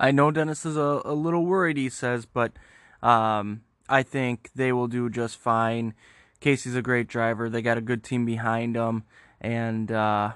I 0.00 0.10
know 0.10 0.30
Dennis 0.30 0.66
is 0.66 0.76
a, 0.76 1.00
a 1.04 1.14
little 1.14 1.46
worried, 1.46 1.76
he 1.76 1.88
says, 1.88 2.26
but 2.26 2.52
um, 3.02 3.62
I 3.88 4.02
think 4.02 4.50
they 4.54 4.72
will 4.72 4.88
do 4.88 5.08
just 5.08 5.36
fine. 5.36 5.94
Casey's 6.40 6.74
a 6.74 6.82
great 6.82 7.06
driver. 7.06 7.48
They 7.48 7.62
got 7.62 7.78
a 7.78 7.82
good 7.82 8.02
team 8.02 8.24
behind 8.24 8.74
them, 8.74 9.04
and 9.40 9.92
uh, 9.92 10.32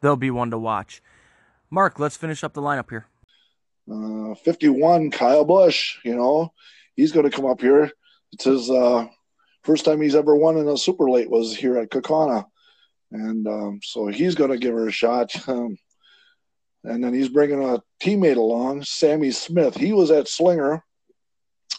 they'll 0.00 0.14
be 0.16 0.30
one 0.30 0.50
to 0.52 0.58
watch. 0.58 1.02
Mark, 1.68 1.98
let's 1.98 2.16
finish 2.16 2.44
up 2.44 2.52
the 2.52 2.62
lineup 2.62 2.90
here. 2.90 3.06
Uh, 3.90 4.34
51, 4.36 5.10
Kyle 5.10 5.44
Busch. 5.44 5.98
You 6.04 6.14
know, 6.14 6.52
he's 6.94 7.10
going 7.10 7.28
to 7.28 7.36
come 7.36 7.46
up 7.46 7.60
here. 7.60 7.90
It's 8.32 8.44
his 8.44 8.70
uh, 8.70 9.08
first 9.64 9.84
time 9.84 10.00
he's 10.00 10.14
ever 10.14 10.36
won 10.36 10.58
in 10.58 10.68
a 10.68 10.76
super 10.76 11.10
late 11.10 11.30
was 11.30 11.56
here 11.56 11.78
at 11.78 11.90
Kaukauna. 11.90 12.44
And 13.10 13.46
um, 13.46 13.80
so 13.82 14.06
he's 14.06 14.34
going 14.34 14.50
to 14.50 14.58
give 14.58 14.74
her 14.74 14.88
a 14.88 14.92
shot. 14.92 15.34
Um, 15.48 15.78
and 16.86 17.02
then 17.02 17.14
he's 17.14 17.30
bringing 17.30 17.64
a 17.64 17.82
teammate 17.98 18.36
along, 18.36 18.82
Sammy 18.82 19.30
Smith. 19.30 19.74
He 19.74 19.94
was 19.94 20.10
at 20.10 20.28
Slinger, 20.28 20.84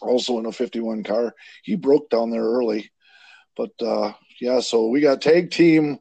also 0.02 0.40
in 0.40 0.48
a 0.48 0.52
51 0.52 1.04
car. 1.04 1.36
He 1.62 1.76
broke 1.76 2.10
down 2.10 2.32
there 2.32 2.42
early. 2.42 2.90
But 3.56 3.70
uh, 3.80 4.14
yeah, 4.42 4.62
so 4.62 4.88
we 4.88 5.02
got 5.02 5.22
tag 5.22 5.52
team 5.52 6.00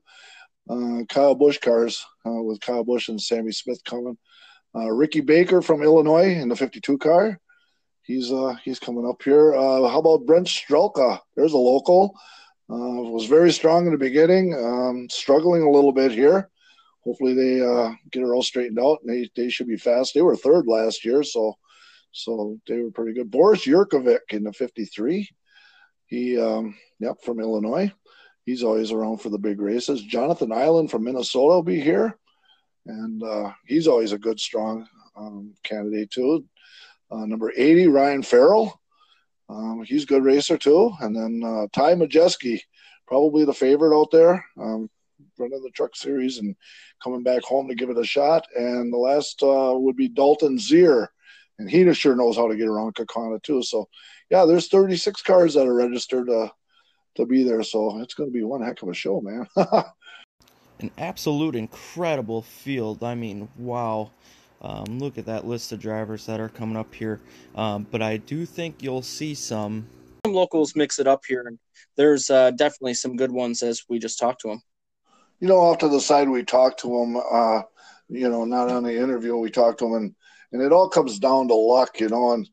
uh, 0.69 1.03
Kyle 1.09 1.35
Busch 1.35 1.59
cars 1.59 2.05
uh, 2.27 2.43
with 2.43 2.61
Kyle 2.61 2.85
Busch 2.85 3.09
and 3.09 3.21
Sammy 3.21 3.53
Smith 3.53 3.83
coming. 3.85 4.17
Uh, 4.75 4.91
Ricky 4.91 5.21
Baker 5.21 5.63
from 5.63 5.83
Illinois 5.83 6.35
in 6.35 6.49
the 6.49 6.57
52 6.57 6.99
car. 6.99 7.39
He's 8.05 8.31
uh, 8.31 8.57
he's 8.65 8.79
coming 8.79 9.07
up 9.07 9.23
here. 9.23 9.55
Uh, 9.55 9.89
how 9.89 9.99
about 9.99 10.27
Brent 10.27 10.47
Strelka? 10.47 11.21
There's 11.37 11.55
a 11.55 11.59
local. 11.59 12.15
was 12.69 13.27
very 13.27 13.53
strong 13.53 13.87
in 13.87 13.93
the 13.93 13.99
beginning, 13.99 14.55
um, 14.55 15.09
struggling 15.11 15.63
a 15.63 15.71
little 15.71 15.93
bit 15.93 16.13
here. 16.13 16.51
Hopefully 17.05 17.35
they 17.35 17.61
uh, 17.61 17.93
get 18.13 18.23
it 18.23 18.27
all 18.27 18.43
straightened 18.43 18.79
out, 18.79 18.99
and 19.03 19.13
they, 19.13 19.31
they 19.37 19.51
should 19.51 19.69
be 19.69 19.77
fast. 19.77 20.15
They 20.15 20.23
were 20.23 20.37
third 20.37 20.67
last 20.67 21.05
year, 21.05 21.23
so 21.23 21.55
so 22.15 22.61
they 22.69 22.81
were 22.81 22.93
pretty 22.93 23.13
good. 23.13 23.31
Boris 23.31 23.67
Jurkovic 23.67 24.21
in 24.31 24.45
the 24.45 24.53
53. 24.53 25.29
He, 26.07 26.41
um, 26.41 26.77
yep, 27.01 27.17
from 27.25 27.41
Illinois. 27.41 27.93
He's 28.45 28.63
always 28.63 28.93
around 28.93 29.19
for 29.19 29.31
the 29.31 29.39
big 29.39 29.61
races. 29.61 30.01
Jonathan 30.01 30.51
Eilen 30.51 30.89
from 30.89 31.03
Minnesota 31.03 31.55
will 31.55 31.63
be 31.65 31.81
here. 31.81 32.17
And 32.87 33.21
uh, 33.23 33.51
he's 33.67 33.89
always 33.89 34.13
a 34.13 34.19
good, 34.19 34.39
strong 34.39 34.87
um, 35.17 35.55
candidate, 35.65 36.11
too. 36.13 36.45
Uh, 37.15 37.27
number 37.27 37.53
80, 37.57 37.89
Ryan 37.89 38.23
Farrell. 38.23 38.81
Um, 39.49 39.85
he's 39.87 40.03
a 40.03 40.07
good 40.07 40.25
racer, 40.25 40.59
too. 40.59 40.93
And 41.01 41.15
then 41.15 41.43
uh, 41.45 41.67
Ty 41.73 41.95
Majeski, 41.95 42.61
probably 43.07 43.45
the 43.45 43.55
favorite 43.55 43.97
out 43.97 44.11
there, 44.11 44.45
um, 44.59 44.91
running 45.39 45.63
the 45.63 45.71
truck 45.71 45.95
series 45.95 46.39
and 46.39 46.57
coming 47.03 47.23
back 47.23 47.43
home 47.43 47.69
to 47.69 47.75
give 47.75 47.91
it 47.91 47.99
a 47.99 48.05
shot. 48.05 48.47
And 48.57 48.93
the 48.93 48.99
last 48.99 49.43
uh, 49.43 49.75
would 49.77 49.97
be 49.97 50.09
Dalton 50.09 50.59
Zehr 50.59 51.09
and 51.59 51.71
he 51.71 51.93
sure 51.95 52.17
knows 52.17 52.37
how 52.37 52.49
to 52.49 52.57
get 52.57 52.69
around 52.69 52.95
Kaukauna 52.95 53.43
too. 53.43 53.63
So, 53.63 53.89
yeah, 54.31 54.45
there's 54.45 54.69
36 54.69 55.23
cars 55.23 55.55
that 55.55 55.67
are 55.67 55.75
registered 55.75 56.29
uh, 56.29 56.49
to 57.17 57.27
be 57.27 57.45
there. 57.45 57.63
So 57.63 58.01
it's 58.01 58.15
going 58.15 58.29
to 58.29 58.35
be 58.35 58.43
one 58.43 58.63
heck 58.63 58.83
of 58.83 58.89
a 58.89 58.95
show, 58.95 59.21
man. 59.21 59.47
An 60.81 60.91
absolute 60.99 61.55
incredible 61.55 62.43
field. 62.43 63.05
I 63.05 63.15
mean, 63.15 63.49
wow. 63.57 64.11
Um, 64.65 64.99
look 64.99 65.19
at 65.19 65.27
that 65.27 65.47
list 65.47 65.73
of 65.73 65.81
drivers 65.81 66.25
that 66.25 66.41
are 66.41 66.49
coming 66.49 66.77
up 66.77 66.95
here. 66.95 67.21
Um, 67.55 67.87
but 67.91 68.01
I 68.01 68.17
do 68.17 68.47
think 68.47 68.83
you'll 68.83 69.03
see 69.03 69.35
some. 69.35 69.87
Some 70.25 70.33
locals 70.33 70.75
mix 70.75 70.99
it 70.99 71.07
up 71.07 71.21
here. 71.29 71.45
and 71.47 71.59
There's 71.97 72.31
uh, 72.31 72.51
definitely 72.53 72.95
some 72.95 73.15
good 73.15 73.31
ones 73.31 73.63
as 73.63 73.83
we 73.91 73.99
just 73.99 74.19
talked 74.19 74.41
to 74.41 74.49
them. 74.49 74.63
You 75.41 75.49
know, 75.49 75.61
off 75.61 75.79
to 75.79 75.89
the 75.89 76.01
side, 76.01 76.31
we 76.31 76.43
talked 76.45 76.81
to 76.81 76.89
them. 76.89 77.17
Uh, 77.31 77.63
you 78.09 78.31
know, 78.31 78.47
not 78.47 78.71
on 78.71 78.85
the 78.85 78.97
interview, 78.97 79.37
we 79.37 79.51
talked 79.51 79.81
to 79.81 79.85
them, 79.85 79.95
and 79.95 80.15
and 80.53 80.63
it 80.63 80.73
all 80.73 80.89
comes 80.89 81.19
down 81.19 81.49
to 81.49 81.55
luck, 81.55 82.01
you 82.01 82.09
know. 82.09 82.33
And 82.33 82.49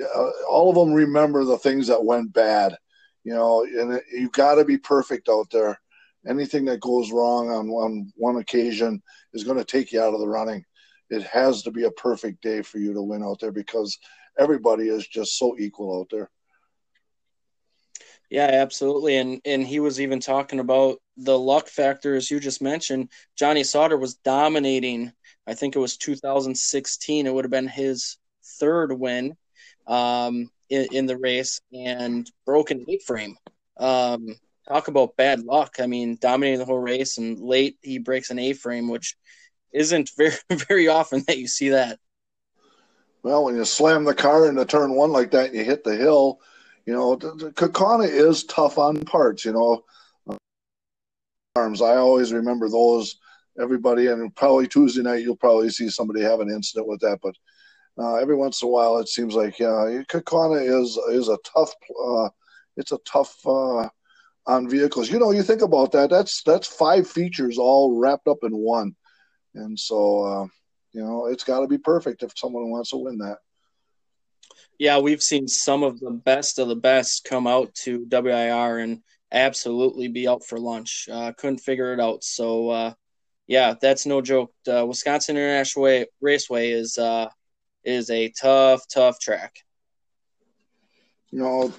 uh, 0.00 0.30
all 0.48 0.70
of 0.70 0.76
them 0.76 0.94
remember 0.94 1.44
the 1.44 1.58
things 1.58 1.88
that 1.88 2.04
went 2.04 2.32
bad, 2.32 2.76
you 3.24 3.34
know. 3.34 3.64
And 3.64 3.94
it, 3.94 4.04
you 4.12 4.28
got 4.30 4.54
to 4.54 4.64
be 4.64 4.78
perfect 4.78 5.28
out 5.28 5.50
there. 5.50 5.80
Anything 6.28 6.64
that 6.66 6.80
goes 6.80 7.10
wrong 7.10 7.50
on 7.50 7.68
on 7.70 8.12
one 8.14 8.36
occasion 8.36 9.02
is 9.32 9.42
going 9.42 9.58
to 9.58 9.64
take 9.64 9.92
you 9.92 10.00
out 10.00 10.14
of 10.14 10.20
the 10.20 10.28
running. 10.28 10.64
It 11.10 11.22
has 11.24 11.62
to 11.62 11.70
be 11.70 11.84
a 11.84 11.90
perfect 11.90 12.42
day 12.42 12.62
for 12.62 12.78
you 12.78 12.92
to 12.94 13.02
win 13.02 13.22
out 13.22 13.40
there 13.40 13.52
because 13.52 13.98
everybody 14.38 14.88
is 14.88 15.06
just 15.06 15.38
so 15.38 15.56
equal 15.58 16.00
out 16.00 16.08
there. 16.10 16.30
Yeah, 18.28 18.46
absolutely. 18.46 19.16
And 19.18 19.40
and 19.44 19.64
he 19.64 19.78
was 19.78 20.00
even 20.00 20.18
talking 20.18 20.58
about 20.58 21.00
the 21.16 21.38
luck 21.38 21.68
factor 21.68 22.16
as 22.16 22.30
you 22.30 22.40
just 22.40 22.60
mentioned. 22.60 23.10
Johnny 23.36 23.62
Sauter 23.62 23.96
was 23.96 24.16
dominating 24.16 25.12
I 25.46 25.54
think 25.54 25.76
it 25.76 25.80
was 25.80 25.96
2016. 25.96 27.26
It 27.26 27.32
would 27.32 27.44
have 27.44 27.50
been 27.50 27.68
his 27.68 28.18
third 28.58 28.92
win 28.92 29.36
um, 29.86 30.50
in, 30.68 30.88
in, 30.90 31.06
the 31.06 31.16
race 31.16 31.60
and 31.72 32.28
broken 32.44 32.84
A 32.88 32.98
frame. 32.98 33.36
Um, 33.76 34.34
talk 34.68 34.88
about 34.88 35.16
bad 35.16 35.44
luck. 35.44 35.76
I 35.78 35.86
mean, 35.86 36.18
dominating 36.20 36.58
the 36.58 36.64
whole 36.64 36.80
race 36.80 37.18
and 37.18 37.38
late 37.38 37.78
he 37.82 37.98
breaks 37.98 38.30
an 38.30 38.40
A 38.40 38.52
frame, 38.54 38.88
which 38.88 39.16
isn't 39.76 40.10
very 40.16 40.32
very 40.68 40.88
often 40.88 41.22
that 41.26 41.38
you 41.38 41.46
see 41.46 41.70
that. 41.70 41.98
Well, 43.22 43.44
when 43.44 43.56
you 43.56 43.64
slam 43.64 44.04
the 44.04 44.14
car 44.14 44.48
into 44.48 44.64
turn 44.64 44.94
one 44.94 45.10
like 45.10 45.32
that 45.32 45.46
and 45.46 45.54
you 45.56 45.64
hit 45.64 45.82
the 45.84 45.96
hill, 45.96 46.40
you 46.86 46.92
know, 46.92 47.16
Kaukauna 47.16 48.08
is 48.08 48.44
tough 48.44 48.78
on 48.78 49.04
parts. 49.04 49.44
You 49.44 49.52
know, 49.52 49.84
arms. 51.56 51.82
I 51.82 51.96
always 51.96 52.32
remember 52.32 52.68
those 52.68 53.16
everybody, 53.60 54.06
and 54.08 54.34
probably 54.36 54.68
Tuesday 54.68 55.02
night 55.02 55.22
you'll 55.22 55.36
probably 55.36 55.70
see 55.70 55.88
somebody 55.88 56.22
have 56.22 56.40
an 56.40 56.50
incident 56.50 56.86
with 56.86 57.00
that. 57.00 57.18
But 57.22 57.34
uh, 57.98 58.16
every 58.16 58.36
once 58.36 58.62
in 58.62 58.68
a 58.68 58.70
while, 58.70 58.98
it 58.98 59.08
seems 59.08 59.34
like 59.34 59.58
yeah, 59.58 60.02
Kaukauna 60.08 60.62
is 60.62 60.96
is 61.10 61.28
a 61.28 61.38
tough. 61.44 61.72
Uh, 62.04 62.28
it's 62.76 62.92
a 62.92 62.98
tough 63.06 63.34
uh, 63.46 63.88
on 64.46 64.68
vehicles. 64.68 65.10
You 65.10 65.18
know, 65.18 65.32
you 65.32 65.42
think 65.42 65.62
about 65.62 65.92
that. 65.92 66.10
That's 66.10 66.42
that's 66.42 66.66
five 66.66 67.08
features 67.08 67.58
all 67.58 67.98
wrapped 67.98 68.28
up 68.28 68.38
in 68.42 68.56
one, 68.56 68.94
and 69.56 69.78
so 69.78 70.22
uh, 70.22 70.46
you 70.92 71.02
know 71.02 71.26
it's 71.26 71.44
got 71.44 71.60
to 71.60 71.66
be 71.66 71.78
perfect 71.78 72.22
if 72.22 72.32
someone 72.36 72.70
wants 72.70 72.90
to 72.90 72.96
win 72.96 73.18
that. 73.18 73.38
Yeah, 74.78 74.98
we've 74.98 75.22
seen 75.22 75.48
some 75.48 75.82
of 75.82 76.00
the 76.00 76.10
best 76.10 76.58
of 76.58 76.68
the 76.68 76.76
best 76.76 77.24
come 77.24 77.46
out 77.46 77.74
to 77.82 78.06
WIR 78.10 78.78
and 78.78 79.02
absolutely 79.32 80.08
be 80.08 80.28
out 80.28 80.44
for 80.44 80.58
lunch. 80.58 81.08
Uh, 81.10 81.32
couldn't 81.36 81.58
figure 81.58 81.92
it 81.92 82.00
out. 82.00 82.22
So 82.22 82.70
uh, 82.70 82.92
yeah, 83.46 83.74
that's 83.80 84.06
no 84.06 84.20
joke. 84.20 84.52
Uh, 84.70 84.86
Wisconsin 84.86 85.36
International 85.36 85.84
Way, 85.84 86.06
Raceway 86.20 86.70
is 86.70 86.98
uh, 86.98 87.28
is 87.84 88.10
a 88.10 88.30
tough, 88.30 88.82
tough 88.92 89.18
track. 89.20 89.54
You 91.30 91.40
know, 91.40 91.72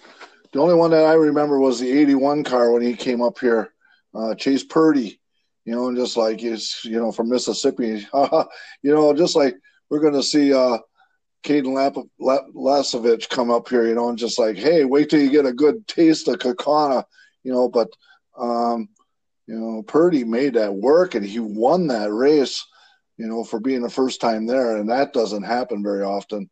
the 0.51 0.59
only 0.59 0.75
one 0.75 0.91
that 0.91 1.05
I 1.05 1.13
remember 1.13 1.59
was 1.59 1.79
the 1.79 1.91
'81 1.91 2.43
car 2.43 2.71
when 2.71 2.81
he 2.81 2.95
came 2.95 3.21
up 3.21 3.39
here, 3.39 3.73
uh, 4.13 4.35
Chase 4.35 4.63
Purdy. 4.63 5.19
You 5.67 5.75
know, 5.75 5.87
and 5.89 5.97
just 5.97 6.15
like 6.15 6.39
he's 6.39 6.79
you 6.85 6.97
know 6.99 7.11
from 7.11 7.29
Mississippi, 7.29 8.07
you 8.83 8.93
know, 8.95 9.13
just 9.13 9.35
like 9.35 9.55
we're 9.89 9.99
going 9.99 10.13
to 10.13 10.23
see 10.23 10.53
uh, 10.53 10.77
Caden 11.43 11.73
Lap- 11.75 12.05
Lap- 12.19 12.47
Lasovich 12.55 13.29
come 13.29 13.51
up 13.51 13.69
here, 13.69 13.85
you 13.87 13.95
know, 13.95 14.09
and 14.09 14.17
just 14.17 14.39
like, 14.39 14.55
hey, 14.57 14.85
wait 14.85 15.09
till 15.09 15.21
you 15.21 15.29
get 15.29 15.45
a 15.45 15.53
good 15.53 15.87
taste 15.87 16.27
of 16.29 16.37
Kaukauna, 16.39 17.03
you 17.43 17.51
know. 17.51 17.69
But 17.69 17.89
Um, 18.37 18.89
you 19.47 19.57
know, 19.57 19.83
Purdy 19.83 20.23
made 20.23 20.53
that 20.55 20.73
work 20.73 21.15
and 21.15 21.25
he 21.25 21.39
won 21.39 21.87
that 21.87 22.11
race, 22.11 22.65
you 23.17 23.25
know, 23.27 23.43
for 23.43 23.59
being 23.59 23.81
the 23.81 23.89
first 23.89 24.19
time 24.21 24.45
there. 24.45 24.77
And 24.77 24.89
that 24.89 25.13
doesn't 25.13 25.43
happen 25.43 25.81
very 25.81 26.03
often. 26.03 26.49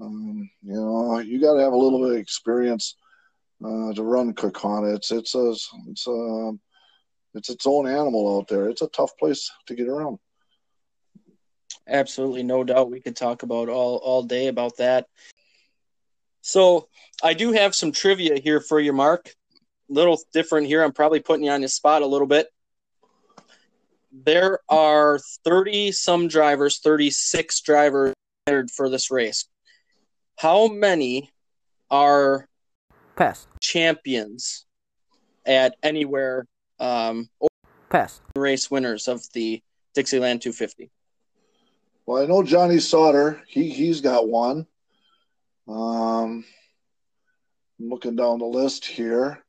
Um, 0.00 0.48
you 0.62 0.74
know, 0.74 1.18
you 1.18 1.40
got 1.40 1.54
to 1.54 1.60
have 1.62 1.72
a 1.72 1.76
little 1.76 2.00
bit 2.02 2.12
of 2.12 2.18
experience 2.18 2.96
uh, 3.64 3.92
to 3.92 4.02
run 4.04 4.34
Kaukauna. 4.34 4.94
It's, 4.96 5.10
it's 5.10 5.34
a, 5.34 5.54
it's 5.90 6.06
a, 6.06 6.52
it's 7.38 7.48
its 7.48 7.66
own 7.66 7.86
animal 7.86 8.38
out 8.38 8.48
there. 8.48 8.68
It's 8.68 8.82
a 8.82 8.88
tough 8.88 9.16
place 9.16 9.50
to 9.66 9.74
get 9.74 9.88
around. 9.88 10.18
Absolutely, 11.88 12.42
no 12.42 12.64
doubt. 12.64 12.90
We 12.90 13.00
could 13.00 13.16
talk 13.16 13.42
about 13.42 13.68
all 13.68 13.96
all 13.96 14.22
day 14.22 14.48
about 14.48 14.76
that. 14.76 15.06
So 16.42 16.88
I 17.22 17.34
do 17.34 17.52
have 17.52 17.74
some 17.74 17.92
trivia 17.92 18.38
here 18.38 18.60
for 18.60 18.80
you, 18.80 18.92
Mark. 18.92 19.32
Little 19.88 20.20
different 20.34 20.66
here. 20.66 20.82
I'm 20.82 20.92
probably 20.92 21.20
putting 21.20 21.44
you 21.44 21.50
on 21.50 21.62
the 21.62 21.68
spot 21.68 22.02
a 22.02 22.06
little 22.06 22.26
bit. 22.26 22.48
There 24.12 24.60
are 24.68 25.18
30 25.44 25.92
some 25.92 26.28
drivers, 26.28 26.80
36 26.80 27.60
drivers 27.60 28.14
hired 28.46 28.70
for 28.70 28.90
this 28.90 29.10
race. 29.10 29.46
How 30.36 30.68
many 30.68 31.30
are 31.90 32.48
past 33.16 33.48
champions 33.60 34.66
at 35.46 35.74
anywhere 35.82 36.46
um, 36.80 37.28
pass 37.90 38.20
race 38.36 38.70
winners 38.70 39.08
of 39.08 39.22
the 39.32 39.62
Dixieland 39.94 40.42
250? 40.42 40.90
Well, 42.06 42.22
I 42.22 42.26
know 42.26 42.42
Johnny 42.42 42.78
Sauter. 42.78 43.42
He 43.46 43.68
he's 43.68 44.00
got 44.00 44.28
one. 44.28 44.66
Um, 45.66 46.44
I'm 47.78 47.88
looking 47.88 48.16
down 48.16 48.38
the 48.38 48.46
list 48.46 48.86
here. 48.86 49.44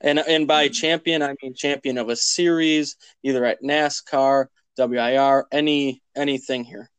And 0.00 0.18
and 0.18 0.46
by 0.46 0.68
champion, 0.68 1.22
I 1.22 1.34
mean 1.42 1.54
champion 1.54 1.98
of 1.98 2.08
a 2.08 2.16
series, 2.16 2.96
either 3.22 3.44
at 3.44 3.62
NASCAR, 3.62 4.46
WIR, 4.78 5.46
any 5.50 6.02
anything 6.14 6.64
here. 6.64 6.90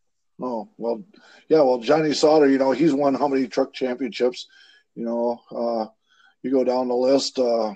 Oh 0.42 0.70
well, 0.78 1.04
yeah. 1.48 1.62
Well, 1.62 1.80
Johnny 1.80 2.14
Sauter, 2.14 2.50
you 2.50 2.58
know, 2.58 2.72
he's 2.72 2.94
won 2.94 3.14
how 3.14 3.28
many 3.28 3.48
truck 3.48 3.74
championships? 3.74 4.48
You 4.96 5.06
know, 5.06 5.42
uh, 5.52 5.88
you 6.42 6.52
go 6.52 6.64
down 6.64 6.88
the 6.88 6.96
list. 6.96 7.40
Uh, 7.40 7.74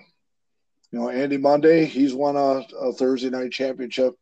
you 0.92 1.00
know, 1.00 1.10
Andy 1.10 1.38
Mondeik, 1.38 1.88
he's 1.88 2.14
won 2.14 2.36
a, 2.36 2.66
a 2.78 2.94
Thursday 2.94 3.30
night 3.30 3.52
championship. 3.52 4.16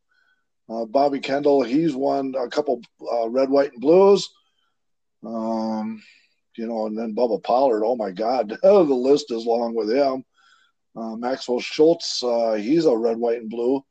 Uh, 0.69 0.85
Bobby 0.85 1.19
Kendall, 1.19 1.63
he's 1.63 1.95
won 1.95 2.35
a 2.37 2.49
couple 2.49 2.81
uh, 3.11 3.29
red, 3.29 3.49
white, 3.49 3.71
and 3.71 3.81
blues. 3.81 4.29
Um, 5.25 6.03
you 6.57 6.67
know, 6.67 6.87
and 6.87 6.97
then 6.97 7.15
Bubba 7.15 7.41
Pollard. 7.41 7.85
Oh 7.85 7.95
my 7.95 8.11
God, 8.11 8.49
the 8.63 8.83
list 8.83 9.31
is 9.31 9.45
long 9.45 9.75
with 9.75 9.89
him. 9.89 10.25
Uh, 10.95 11.15
Maxwell 11.15 11.59
Schultz, 11.59 12.23
uh, 12.23 12.53
he's 12.53 12.85
a 12.85 12.97
red, 12.97 13.17
white, 13.17 13.39
and 13.39 13.49
blue 13.49 13.83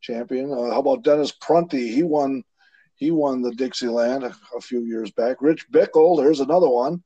champion. 0.00 0.50
Uh, 0.50 0.70
how 0.70 0.80
about 0.80 1.04
Dennis 1.04 1.30
Prunty? 1.30 1.88
He 1.88 2.02
won, 2.02 2.42
he 2.96 3.10
won 3.10 3.42
the 3.42 3.52
Dixieland 3.52 4.24
a, 4.24 4.34
a, 4.56 4.60
few 4.60 4.80
years 4.80 5.10
back. 5.10 5.36
Rich 5.40 5.70
Bickle, 5.70 6.16
there's 6.16 6.40
another 6.40 6.68
one 6.68 7.02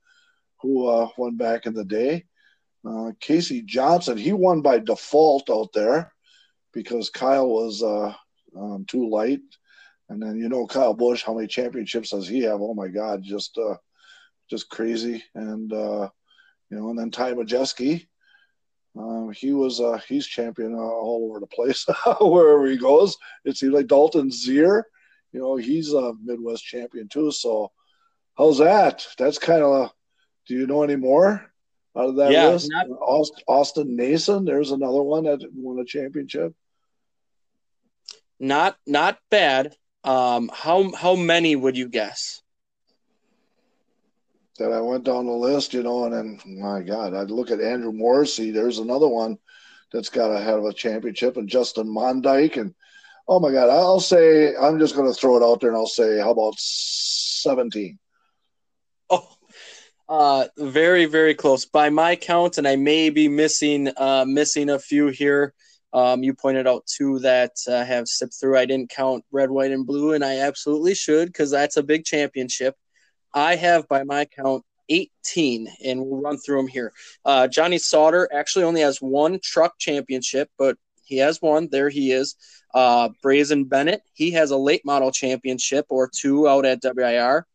who 0.63 0.87
uh, 0.87 1.09
won 1.17 1.37
back 1.37 1.67
in 1.67 1.75
the 1.75 1.85
day. 1.85 2.25
Casey 3.21 3.63
Johnson, 3.63 4.17
he 4.17 4.33
won 4.33 4.63
by 4.63 4.79
default 4.79 5.51
out 5.51 5.73
there 5.73 6.13
because 6.73 7.11
Kyle 7.11 7.49
was 7.49 7.83
um, 8.57 8.85
too 8.87 9.09
light. 9.09 9.41
And 10.09 10.23
then 10.23 10.39
you 10.39 10.49
know 10.49 10.67
Kyle 10.67 10.95
Busch, 10.95 11.23
how 11.23 11.35
many 11.35 11.47
championships 11.47 12.11
does 12.11 12.27
he 12.27 12.41
have? 12.43 12.61
Oh 12.61 12.75
my 12.75 12.89
God, 12.89 13.23
just 13.23 13.59
uh, 13.59 13.77
just 14.49 14.69
crazy. 14.71 15.23
And 15.35 15.73
uh, 15.73 16.09
you 16.71 16.79
know, 16.79 16.89
and 16.91 16.99
then 16.99 17.11
Ty 17.11 17.35
Majeski, 17.35 18.07
um, 18.99 19.31
he 19.33 19.53
was 19.53 19.81
uh, 19.81 20.01
he's 20.09 20.27
champion 20.27 20.75
uh, 20.75 20.79
all 20.79 21.29
over 21.29 21.41
the 21.41 21.47
place 21.47 21.85
wherever 22.21 22.67
he 22.67 22.79
goes. 22.79 23.17
It 23.45 23.57
seems 23.59 23.75
like 23.75 23.87
Dalton 23.87 24.31
Zehr, 24.31 24.83
you 25.33 25.41
know, 25.41 25.57
he's 25.57 25.93
a 25.93 26.15
Midwest 26.23 26.65
champion 26.65 27.09
too. 27.09 27.31
So 27.31 27.71
how's 28.37 28.59
that? 28.59 29.07
That's 29.19 29.39
kind 29.39 29.63
of. 29.63 29.91
Do 30.47 30.55
you 30.55 30.67
know 30.67 30.83
any 30.83 30.97
more 30.97 31.53
out 31.97 32.11
of 32.11 32.17
that 32.17 32.33
yeah, 32.33 32.49
list? 32.49 32.71
Not- 32.71 32.87
Austin 33.47 33.97
Nason, 33.97 34.45
there's 34.45 34.71
another 34.71 35.03
one 35.03 35.25
that 35.25 35.41
won 35.55 35.79
a 35.79 35.85
championship 35.85 36.55
not 38.41 38.77
not 38.87 39.19
bad. 39.31 39.75
Um, 40.05 40.51
how 40.53 40.93
how 40.95 41.17
many 41.17 41.57
would 41.57 41.77
you 41.77 41.89
guess? 41.89 42.43
That 44.59 44.73
I 44.73 44.81
went 44.81 45.05
down 45.05 45.27
the 45.27 45.33
list, 45.33 45.73
you 45.73 45.83
know, 45.83 46.05
and 46.05 46.13
then 46.13 46.59
my 46.61 46.83
God, 46.83 47.15
I'd 47.15 47.31
look 47.31 47.51
at 47.51 47.61
Andrew 47.61 47.93
Morrissey. 47.93 48.51
There's 48.51 48.79
another 48.79 49.09
one 49.09 49.39
that's 49.93 50.09
got 50.09 50.33
a 50.33 50.41
head 50.41 50.59
of 50.59 50.65
a 50.65 50.73
championship, 50.73 51.37
and 51.37 51.49
Justin 51.49 51.87
Mondeik, 51.87 52.57
and 52.57 52.75
oh 53.29 53.41
my 53.41 53.53
God, 53.53 53.71
I'll 53.71 54.01
say 54.01 54.55
I'm 54.57 54.79
just 54.79 54.97
going 54.97 55.13
to 55.13 55.19
throw 55.19 55.37
it 55.37 55.43
out 55.45 55.61
there, 55.61 55.71
and 55.71 55.79
I'll 55.79 55.87
say, 55.87 56.19
how 56.19 56.31
about 56.31 56.55
seventeen? 56.59 57.99
Uh, 60.09 60.47
very 60.57 61.05
very 61.05 61.35
close 61.35 61.67
by 61.67 61.91
my 61.91 62.17
count, 62.17 62.57
and 62.57 62.67
I 62.67 62.77
may 62.77 63.11
be 63.11 63.29
missing 63.29 63.93
uh, 63.97 64.25
missing 64.27 64.71
a 64.71 64.79
few 64.79 65.09
here. 65.09 65.53
Um, 65.93 66.23
you 66.23 66.35
pointed 66.35 66.67
out 66.67 66.87
two 66.87 67.19
that 67.21 67.53
uh, 67.67 67.85
have 67.85 68.09
slipped 68.09 68.35
through. 68.41 68.59
I 68.59 68.67
didn't 68.67 68.91
count 68.91 69.25
red, 69.31 69.51
white, 69.51 69.71
and 69.71 69.87
blue, 69.87 70.13
and 70.13 70.25
I 70.25 70.39
absolutely 70.39 70.95
should 70.95 71.29
because 71.29 71.51
that's 71.51 71.77
a 71.77 71.83
big 71.83 72.05
championship. 72.05 72.75
I 73.35 73.57
have, 73.57 73.87
by 73.89 74.05
my 74.05 74.25
count, 74.25 74.65
18, 74.89 75.69
and 75.85 76.01
we'll 76.01 76.21
run 76.21 76.39
through 76.39 76.59
them 76.59 76.69
here. 76.69 76.93
Uh, 77.25 77.49
Johnny 77.49 77.79
Sauter 77.79 78.29
actually 78.33 78.65
only 78.65 78.81
has 78.81 79.01
one 79.01 79.39
truck 79.43 79.79
championship, 79.79 80.51
but 80.59 80.77
he 81.05 81.19
has 81.19 81.41
one. 81.41 81.69
There 81.71 81.89
he 81.89 82.13
is. 82.13 82.37
Uh, 82.75 83.11
Braison 83.23 83.65
Bennett, 83.65 84.03
he 84.13 84.33
has 84.33 84.51
a 84.51 84.57
late 84.57 84.85
model 84.85 85.11
championship 85.11 85.87
or 85.89 86.11
two 86.15 86.49
out 86.49 86.67
at 86.67 86.83
WIR. 86.83 87.47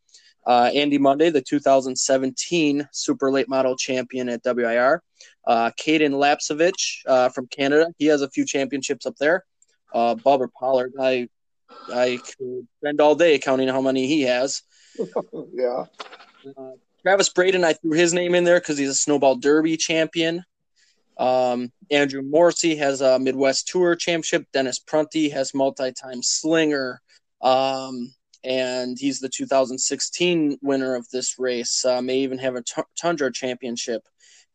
Uh, 0.46 0.70
Andy 0.74 0.98
Mondeik, 0.98 1.32
the 1.32 1.40
2017 1.40 2.88
Super 2.92 3.30
Late 3.30 3.48
Model 3.48 3.76
champion 3.76 4.28
at 4.28 4.42
WIR. 4.44 5.02
Uh, 5.46 5.70
Cayden 5.76 6.12
Lapcevich 6.12 7.00
uh, 7.06 7.28
from 7.30 7.46
Canada, 7.46 7.92
he 7.98 8.06
has 8.06 8.22
a 8.22 8.30
few 8.30 8.44
championships 8.44 9.06
up 9.06 9.16
there. 9.16 9.44
Uh, 9.92 10.14
Bubba 10.14 10.48
Pollard, 10.52 10.92
I 11.00 11.28
I 11.92 12.18
could 12.22 12.66
spend 12.78 13.00
all 13.00 13.14
day 13.14 13.38
counting 13.38 13.68
how 13.68 13.80
many 13.80 14.06
he 14.06 14.22
has. 14.22 14.62
yeah. 15.52 15.84
Uh, 16.56 16.72
Travis 17.02 17.28
Braden, 17.28 17.64
I 17.64 17.74
threw 17.74 17.92
his 17.92 18.12
name 18.12 18.34
in 18.34 18.44
there 18.44 18.60
because 18.60 18.78
he's 18.78 18.88
a 18.88 18.94
Snowball 18.94 19.36
Derby 19.36 19.76
champion. 19.76 20.42
Um, 21.18 21.70
Andrew 21.90 22.22
Morrissey 22.22 22.76
has 22.76 23.00
a 23.00 23.18
Midwest 23.18 23.68
Tour 23.68 23.94
championship. 23.94 24.46
Dennis 24.52 24.78
Prunty 24.78 25.28
has 25.28 25.54
multi-time 25.54 26.22
slinger. 26.22 27.00
Um, 27.40 28.14
and 28.44 28.98
he's 28.98 29.20
the 29.20 29.28
2016 29.28 30.58
winner 30.62 30.94
of 30.94 31.08
this 31.10 31.38
race. 31.38 31.84
Uh, 31.84 32.02
may 32.02 32.18
even 32.18 32.38
have 32.38 32.54
a 32.54 32.62
t- 32.62 32.82
Tundra 33.00 33.32
championship. 33.32 34.02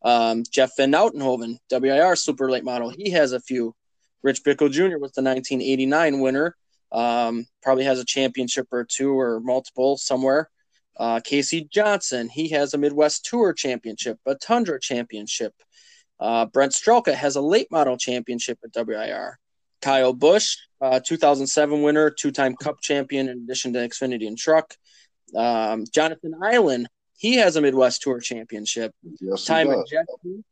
Um, 0.02 0.44
Jeff 0.50 0.70
Van 0.76 0.92
Oudenhoven, 0.92 1.58
WIR 1.70 2.16
super 2.16 2.50
late 2.50 2.64
model, 2.64 2.90
he 2.90 3.10
has 3.10 3.32
a 3.32 3.40
few. 3.40 3.74
Rich 4.22 4.44
Bickle 4.44 4.70
Jr. 4.70 4.98
was 4.98 5.12
the 5.12 5.22
1989 5.22 6.20
winner. 6.20 6.56
Um, 6.92 7.46
probably 7.62 7.84
has 7.84 7.98
a 7.98 8.04
championship 8.04 8.66
or 8.72 8.84
two 8.84 9.18
or 9.18 9.40
multiple 9.40 9.96
somewhere. 9.96 10.50
Uh, 10.96 11.20
Casey 11.22 11.68
Johnson, 11.72 12.28
he 12.28 12.48
has 12.50 12.74
a 12.74 12.78
Midwest 12.78 13.24
Tour 13.24 13.52
championship, 13.52 14.18
a 14.26 14.34
Tundra 14.34 14.78
championship. 14.80 15.54
Uh, 16.18 16.46
Brent 16.46 16.72
Strelka 16.72 17.14
has 17.14 17.36
a 17.36 17.40
late 17.40 17.70
model 17.70 17.96
championship 17.96 18.58
at 18.62 18.86
WIR. 18.86 19.38
Kyle 19.80 20.12
Busch, 20.12 20.56
uh, 20.80 21.00
2007 21.00 21.82
winner, 21.82 22.10
two-time 22.10 22.56
Cup 22.56 22.80
champion, 22.80 23.28
in 23.28 23.38
addition 23.38 23.72
to 23.72 23.80
Xfinity 23.80 24.26
and 24.26 24.38
Truck. 24.38 24.76
Um, 25.34 25.84
Jonathan 25.92 26.34
Eilen, 26.42 26.86
he 27.16 27.36
has 27.36 27.56
a 27.56 27.60
Midwest 27.60 28.02
Tour 28.02 28.20
championship. 28.20 28.92
Yes, 29.20 29.48
Majeski, 29.48 30.42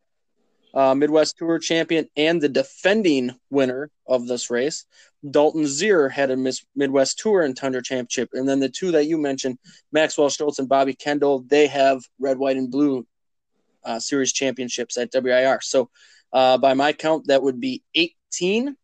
uh, 0.74 0.95
Midwest 0.95 1.39
Tour 1.39 1.59
champion, 1.59 2.09
and 2.16 2.41
the 2.41 2.49
defending 2.49 3.35
winner 3.51 3.91
of 4.07 4.26
this 4.26 4.51
race. 4.51 4.85
Dalton 5.29 5.64
Zehr 5.64 6.11
had 6.11 6.31
a 6.31 6.37
Miss 6.37 6.64
Midwest 6.76 7.18
Tour 7.18 7.43
and 7.43 7.57
Tundra 7.57 7.83
championship, 7.83 8.31
and 8.33 8.49
then 8.49 8.61
the 8.61 8.68
two 8.68 8.93
that 8.93 9.07
you 9.07 9.18
mentioned, 9.18 9.59
Maxwell 9.93 10.29
Schultz 10.29 10.59
and 10.59 10.68
Bobby 10.68 10.95
Kendall, 10.95 11.45
they 11.47 11.66
have 11.66 12.03
red, 12.20 12.39
white, 12.39 12.57
and 12.57 12.70
blue 12.70 13.07
uh, 13.85 13.99
series 13.99 14.33
championships 14.33 14.97
at 14.97 15.11
WIR. 15.12 15.61
So, 15.62 15.91
uh, 16.33 16.59
by 16.59 16.74
my 16.74 16.93
count, 16.93 17.26
that 17.29 17.43
would 17.43 17.59
be 17.59 17.83
18 17.95 18.76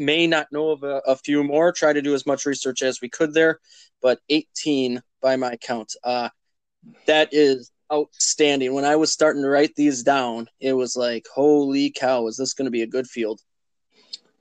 may 0.00 0.26
not 0.26 0.48
know 0.50 0.70
of 0.70 0.82
a, 0.82 1.02
a, 1.06 1.16
few 1.16 1.44
more. 1.44 1.70
Try 1.72 1.92
to 1.92 2.02
do 2.02 2.14
as 2.14 2.26
much 2.26 2.46
research 2.46 2.82
as 2.82 3.00
we 3.00 3.08
could 3.08 3.34
there, 3.34 3.60
but 4.02 4.18
18 4.28 5.02
by 5.20 5.36
my 5.36 5.56
count. 5.56 5.94
Uh, 6.02 6.30
that 7.06 7.28
is 7.32 7.70
outstanding. 7.92 8.74
When 8.74 8.84
I 8.84 8.96
was 8.96 9.12
starting 9.12 9.42
to 9.42 9.48
write 9.48 9.74
these 9.76 10.02
down, 10.02 10.48
it 10.60 10.72
was 10.72 10.96
like, 10.96 11.26
holy 11.32 11.90
cow, 11.90 12.26
is 12.26 12.36
this 12.36 12.54
going 12.54 12.66
to 12.66 12.70
be 12.70 12.82
a 12.82 12.86
good 12.86 13.06
field? 13.06 13.40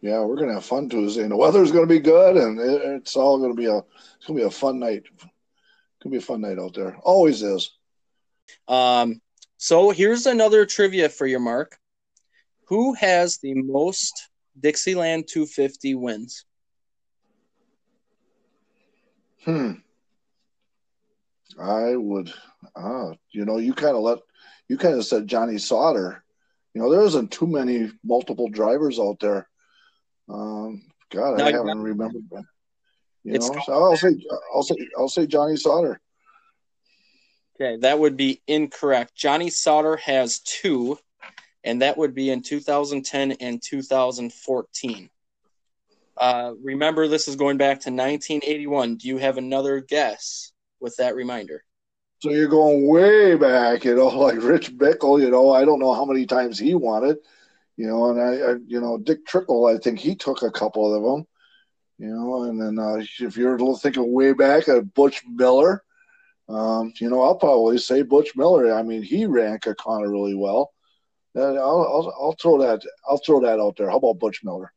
Yeah, 0.01 0.21
we're 0.21 0.37
gonna 0.37 0.53
have 0.53 0.63
fun 0.63 0.87
Tuesday, 0.87 1.23
and 1.23 1.31
the 1.31 1.35
weather's 1.35 1.73
gonna 1.73 1.85
be 1.85 1.99
good, 1.99 2.37
and 2.37 2.57
it, 2.57 2.81
it's 2.83 3.17
all 3.17 3.37
gonna 3.37 3.53
be 3.53 3.65
a 3.65 3.79
it's 3.79 4.25
gonna 4.25 4.39
be 4.39 4.45
a 4.45 4.49
fun 4.49 4.79
night. 4.79 5.03
It's 5.13 5.25
gonna 6.01 6.13
be 6.13 6.19
a 6.19 6.21
fun 6.21 6.39
night 6.39 6.57
out 6.57 6.73
there. 6.73 6.95
Always 7.03 7.41
is. 7.43 7.71
Um. 8.67 9.19
So 9.57 9.89
here's 9.89 10.25
another 10.25 10.65
trivia 10.65 11.09
for 11.09 11.27
you, 11.27 11.37
Mark. 11.37 11.77
Who 12.67 12.93
has 12.93 13.39
the 13.39 13.55
most 13.55 14.28
Dixieland 14.59 15.27
250 15.27 15.95
wins? 15.95 16.45
Hmm. 19.45 19.73
I 21.59 21.95
would, 21.95 22.31
uh, 22.75 23.13
you 23.31 23.45
know, 23.45 23.57
you 23.57 23.73
kind 23.73 23.95
of 23.95 24.01
let, 24.01 24.19
you 24.67 24.77
kind 24.77 24.95
of 24.95 25.05
said 25.05 25.27
Johnny 25.27 25.57
Sauter. 25.57 26.23
You 26.73 26.81
know, 26.81 26.91
there 26.91 27.01
isn't 27.01 27.31
too 27.31 27.47
many 27.47 27.91
multiple 28.03 28.49
drivers 28.49 28.99
out 28.99 29.19
there. 29.19 29.47
Um, 30.29 30.83
God, 31.09 31.39
no, 31.39 31.45
I 31.45 31.51
haven't 31.51 31.81
remembered. 31.81 32.23
You 33.23 33.33
know, 33.33 33.39
so 33.65 33.73
I'll 33.73 33.97
say, 33.97 34.15
I'll 34.53 34.63
say, 34.63 34.75
I'll 34.97 35.09
say 35.09 35.25
Johnny 35.25 35.55
Sauter. 35.55 35.99
Okay, 37.55 37.77
that 37.77 37.99
would 37.99 38.15
be 38.15 38.41
incorrect. 38.47 39.15
Johnny 39.15 39.49
Sauter 39.49 39.97
has 39.97 40.39
two, 40.39 40.97
and 41.63 41.81
that 41.81 41.97
would 41.97 42.13
be 42.13 42.29
in 42.29 42.41
2010 42.41 43.33
and 43.33 43.61
2014. 43.61 45.09
Uh, 46.17 46.53
remember, 46.61 47.07
this 47.07 47.27
is 47.27 47.35
going 47.35 47.57
back 47.57 47.79
to 47.81 47.91
1981. 47.91 48.95
Do 48.95 49.07
you 49.07 49.17
have 49.17 49.37
another 49.37 49.79
guess 49.79 50.51
with 50.79 50.95
that 50.97 51.15
reminder? 51.15 51.63
So 52.21 52.31
you're 52.31 52.49
going 52.49 52.87
way 52.87 53.35
back, 53.35 53.85
you 53.85 53.95
know, 53.95 54.07
like 54.19 54.41
Rich 54.41 54.77
Bickle. 54.77 55.21
You 55.21 55.31
know, 55.31 55.51
I 55.51 55.63
don't 55.65 55.79
know 55.79 55.93
how 55.93 56.05
many 56.05 56.25
times 56.25 56.59
he 56.59 56.75
won 56.75 57.05
it. 57.05 57.19
You 57.77 57.87
know, 57.87 58.09
and 58.09 58.21
I, 58.21 58.51
I 58.51 58.55
you 58.67 58.81
know, 58.81 58.97
Dick 58.97 59.25
Trickle. 59.25 59.65
I 59.65 59.77
think 59.77 59.99
he 59.99 60.15
took 60.15 60.41
a 60.41 60.51
couple 60.51 60.93
of 60.93 61.01
them. 61.01 61.25
You 61.97 62.13
know, 62.13 62.43
and 62.43 62.61
then 62.61 62.79
uh, 62.79 63.01
if 63.19 63.37
you're 63.37 63.57
thinking 63.77 64.13
way 64.13 64.33
back 64.33 64.67
at 64.69 64.93
Butch 64.93 65.23
Miller, 65.27 65.83
um, 66.49 66.93
you 66.99 67.09
know, 67.09 67.21
I'll 67.21 67.35
probably 67.35 67.77
say 67.77 68.01
Butch 68.01 68.35
Miller. 68.35 68.73
I 68.73 68.83
mean, 68.83 69.03
he 69.03 69.25
ran 69.25 69.59
Kaukauna 69.59 70.09
really 70.09 70.33
well. 70.33 70.73
I'll, 71.39 71.57
I'll, 71.57 72.13
I'll 72.19 72.35
throw 72.41 72.59
that. 72.59 72.81
I'll 73.07 73.21
throw 73.25 73.41
that 73.41 73.59
out 73.59 73.75
there. 73.77 73.89
How 73.89 73.97
about 73.97 74.19
Butch 74.19 74.41
Miller? 74.43 74.71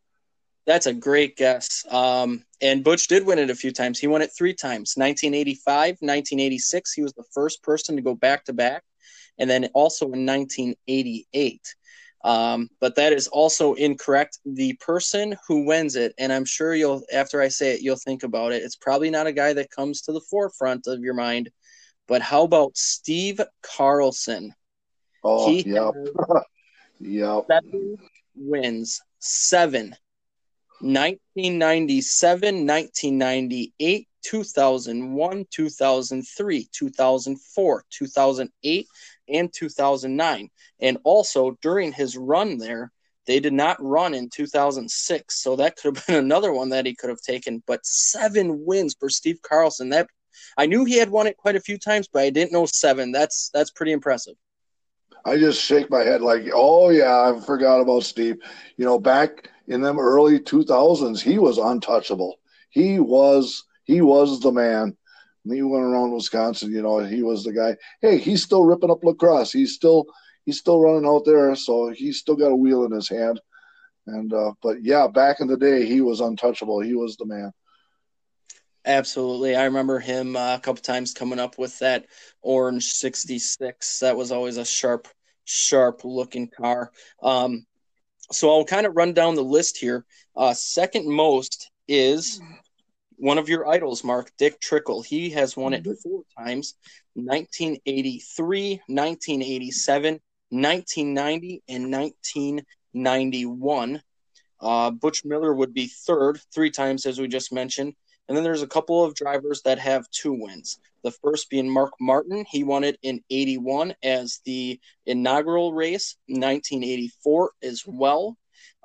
That's 0.67 0.87
a 0.87 0.93
great 0.93 1.37
guess. 1.37 1.85
Um, 1.91 2.45
and 2.61 2.85
Butch 2.85 3.09
did 3.09 3.27
win 3.27 3.39
it 3.39 3.51
a 3.51 3.55
few 3.55 3.73
times. 3.73 3.99
He 3.99 4.07
won 4.07 4.23
it 4.23 4.31
three 4.37 4.55
times 4.55 4.95
1985, 4.97 5.97
1986. 6.01 6.93
He 6.93 7.03
was 7.03 7.13
the 7.15 7.25
first 7.33 7.63
person 7.63 7.97
to 7.97 8.03
go 8.03 8.15
back 8.15 8.45
to 8.45 8.53
back. 8.53 8.85
And 9.39 9.51
then 9.51 9.71
also 9.75 10.05
in 10.07 10.25
1988. 10.25 11.75
Um, 12.25 12.69
but 12.81 12.95
that 12.97 13.13
is 13.13 13.27
also 13.29 13.75
incorrect. 13.75 14.39
The 14.45 14.75
person 14.75 15.35
who 15.49 15.65
wins 15.65 15.97
it, 15.97 16.15
and 16.19 16.33
I'm 16.33 16.45
sure 16.45 16.75
you'll, 16.75 17.03
after 17.13 17.41
I 17.41 17.49
say 17.49 17.75
it, 17.75 17.81
you'll 17.81 17.97
think 17.97 18.23
about 18.23 18.53
it. 18.53 18.63
It's 18.63 18.77
probably 18.77 19.11
not 19.11 19.27
a 19.27 19.33
guy 19.33 19.53
that 19.55 19.71
comes 19.71 20.03
to 20.03 20.13
the 20.13 20.21
forefront 20.31 20.87
of 20.87 21.01
your 21.01 21.15
mind. 21.15 21.51
But 22.07 22.23
how 22.23 22.45
about 22.45 22.77
Steve 22.77 23.41
Carlson? 23.63 24.55
Oh, 25.25 25.49
he 25.49 25.63
yep. 25.69 25.95
Yep. 27.03 27.45
Seven 27.49 27.97
wins, 28.35 29.01
seven 29.19 29.95
1997, 30.83 32.67
1998, 32.67 34.09
2001, 34.25 35.47
2003, 35.49 36.69
2004, 36.73 37.85
2008, 37.89 38.87
and 39.29 39.53
2009. 39.53 40.51
And 40.81 40.99
also 41.05 41.57
during 41.63 41.93
his 41.93 42.17
run 42.17 42.59
there, 42.59 42.91
they 43.29 43.39
did 43.39 43.53
not 43.53 43.77
run 43.81 44.13
in 44.15 44.29
2006. 44.29 45.41
So 45.41 45.55
that 45.55 45.77
could 45.77 45.97
have 45.97 46.07
been 46.07 46.17
another 46.25 46.53
one 46.53 46.71
that 46.71 46.87
he 46.87 46.97
could 46.97 47.11
have 47.11 47.21
taken. 47.21 47.63
But 47.65 47.87
seven 47.87 48.65
wins 48.65 48.97
for 48.99 49.09
Steve 49.09 49.41
Carlson. 49.43 49.91
That 49.91 50.09
I 50.59 50.67
knew 50.67 50.85
he 50.85 50.99
had 50.99 51.11
won 51.11 51.29
it 51.29 51.37
quite 51.37 51.55
a 51.55 51.61
few 51.61 51.79
times, 51.79 52.09
but 52.13 52.23
I 52.23 52.31
didn't 52.31 52.51
know 52.51 52.67
seven. 52.67 53.13
That's 53.13 53.51
that's 53.55 53.71
pretty 53.71 53.93
impressive. 53.93 54.35
I 55.25 55.37
just 55.37 55.61
shake 55.61 55.91
my 55.91 56.03
head 56.03 56.21
like, 56.21 56.49
oh 56.53 56.91
yeah, 56.91 57.31
I 57.31 57.41
forgot 57.41 57.81
about 57.81 58.05
Steve. 58.05 58.37
You 58.77 58.85
know, 58.85 58.99
back 58.99 59.51
in 59.69 59.81
them 59.81 59.99
early 59.99 60.41
2000s, 60.41 61.21
he 61.21 61.39
was 61.39 61.59
untouchable. 61.59 62.39
He 62.71 62.99
was 62.99 63.65
he 63.85 64.01
was 64.01 64.41
the 64.41 64.53
man. 64.53 64.97
When 65.45 65.57
he 65.57 65.63
went 65.63 65.85
around 65.85 66.13
Wisconsin, 66.13 66.73
you 66.73 66.83
know, 66.83 66.99
he 66.99 67.23
was 67.23 67.45
the 67.45 67.53
guy. 67.53 67.77
Hey, 68.01 68.19
he's 68.19 68.43
still 68.43 68.65
ripping 68.65 68.91
up 68.91 69.05
lacrosse. 69.05 69.53
He's 69.53 69.75
still 69.75 70.07
he's 70.45 70.59
still 70.59 70.81
running 70.81 71.07
out 71.07 71.25
there, 71.25 71.55
so 71.57 71.91
he's 71.91 72.19
still 72.19 72.37
got 72.37 72.53
a 72.53 72.57
wheel 72.57 72.85
in 72.85 72.93
his 72.93 73.09
hand. 73.09 73.41
And 74.07 74.33
uh, 74.33 74.53
but 74.63 74.83
yeah, 74.83 75.07
back 75.07 75.41
in 75.41 75.47
the 75.49 75.57
day, 75.57 75.87
he 75.87 76.01
was 76.01 76.21
untouchable. 76.21 76.81
He 76.81 76.95
was 76.95 77.17
the 77.17 77.27
man. 77.27 77.53
Absolutely, 78.85 79.55
I 79.55 79.65
remember 79.65 80.01
him 80.01 80.35
uh, 80.35 80.57
a 80.57 80.61
couple 80.61 80.83
times 80.83 81.15
coming 81.15 81.39
up 81.39 81.57
with 81.57 81.79
that 81.79 82.07
orange 82.41 82.85
'66. 82.85 84.01
That 84.01 84.17
was 84.17 84.33
always 84.33 84.57
a 84.57 84.65
sharp, 84.65 85.07
sharp 85.45 86.05
looking 86.05 86.49
car. 86.49 86.91
Um, 87.23 87.65
so 88.33 88.51
I'll 88.51 88.65
kind 88.65 88.87
of 88.87 88.97
run 88.97 89.13
down 89.13 89.37
the 89.37 89.45
list 89.45 89.79
here. 89.79 90.05
Uh, 90.35 90.55
second 90.55 91.09
most 91.09 91.71
is 91.87 92.41
one 93.17 93.39
of 93.39 93.49
your 93.49 93.69
idols, 93.69 94.03
Mark, 94.03 94.33
Dick 94.37 94.61
Trickle. 94.61 95.03
He 95.03 95.31
has 95.31 95.57
won 95.57 95.75
it 95.75 95.87
four 96.03 96.23
times 96.37 96.75
1983, 97.15 98.81
1987, 98.89 100.21
1990, 100.51 101.63
and 101.69 101.93
1991. 101.93 104.03
Uh, 104.61 104.91
Butch 104.91 105.25
Miller 105.25 105.55
would 105.55 105.73
be 105.73 105.87
third, 105.87 106.41
three 106.53 106.71
times, 106.71 107.07
as 107.07 107.21
we 107.21 107.29
just 107.29 107.53
mentioned. 107.53 107.95
And 108.29 108.37
then 108.37 108.45
there's 108.45 108.63
a 108.63 108.69
couple 108.69 109.05
of 109.05 109.15
drivers 109.15 109.63
that 109.63 109.79
have 109.79 110.09
two 110.11 110.33
wins. 110.33 110.79
The 111.03 111.11
first 111.11 111.51
being 111.51 111.69
Mark 111.69 111.93
Martin. 112.01 112.45
He 112.49 112.65
won 112.65 112.85
it 112.85 112.99
in 113.03 113.23
81 113.31 113.95
as 114.03 114.41
the 114.45 114.81
inaugural 115.07 115.73
race, 115.73 116.17
1984 116.29 117.51
as 117.63 117.85
well. 117.87 118.37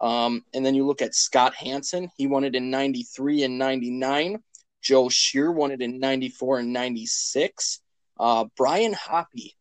Um, 0.01 0.43
and 0.53 0.65
then 0.65 0.75
you 0.75 0.85
look 0.85 1.01
at 1.01 1.15
Scott 1.15 1.53
Hansen. 1.55 2.09
He 2.17 2.27
won 2.27 2.43
it 2.43 2.55
in 2.55 2.69
93 2.69 3.43
and 3.43 3.57
99. 3.57 4.43
Joe 4.81 5.09
Shear 5.09 5.51
won 5.51 5.71
it 5.71 5.81
in 5.81 5.99
94 5.99 6.59
and 6.59 6.73
96. 6.73 7.81
Uh, 8.19 8.45
Brian 8.55 8.93
Hoppy 8.93 9.55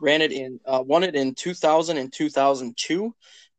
ran 0.00 0.22
it 0.22 0.32
in, 0.32 0.60
uh, 0.66 0.82
won 0.84 1.04
it 1.04 1.14
in 1.14 1.34
2000 1.34 1.96
and 1.96 2.12
2002. 2.12 3.14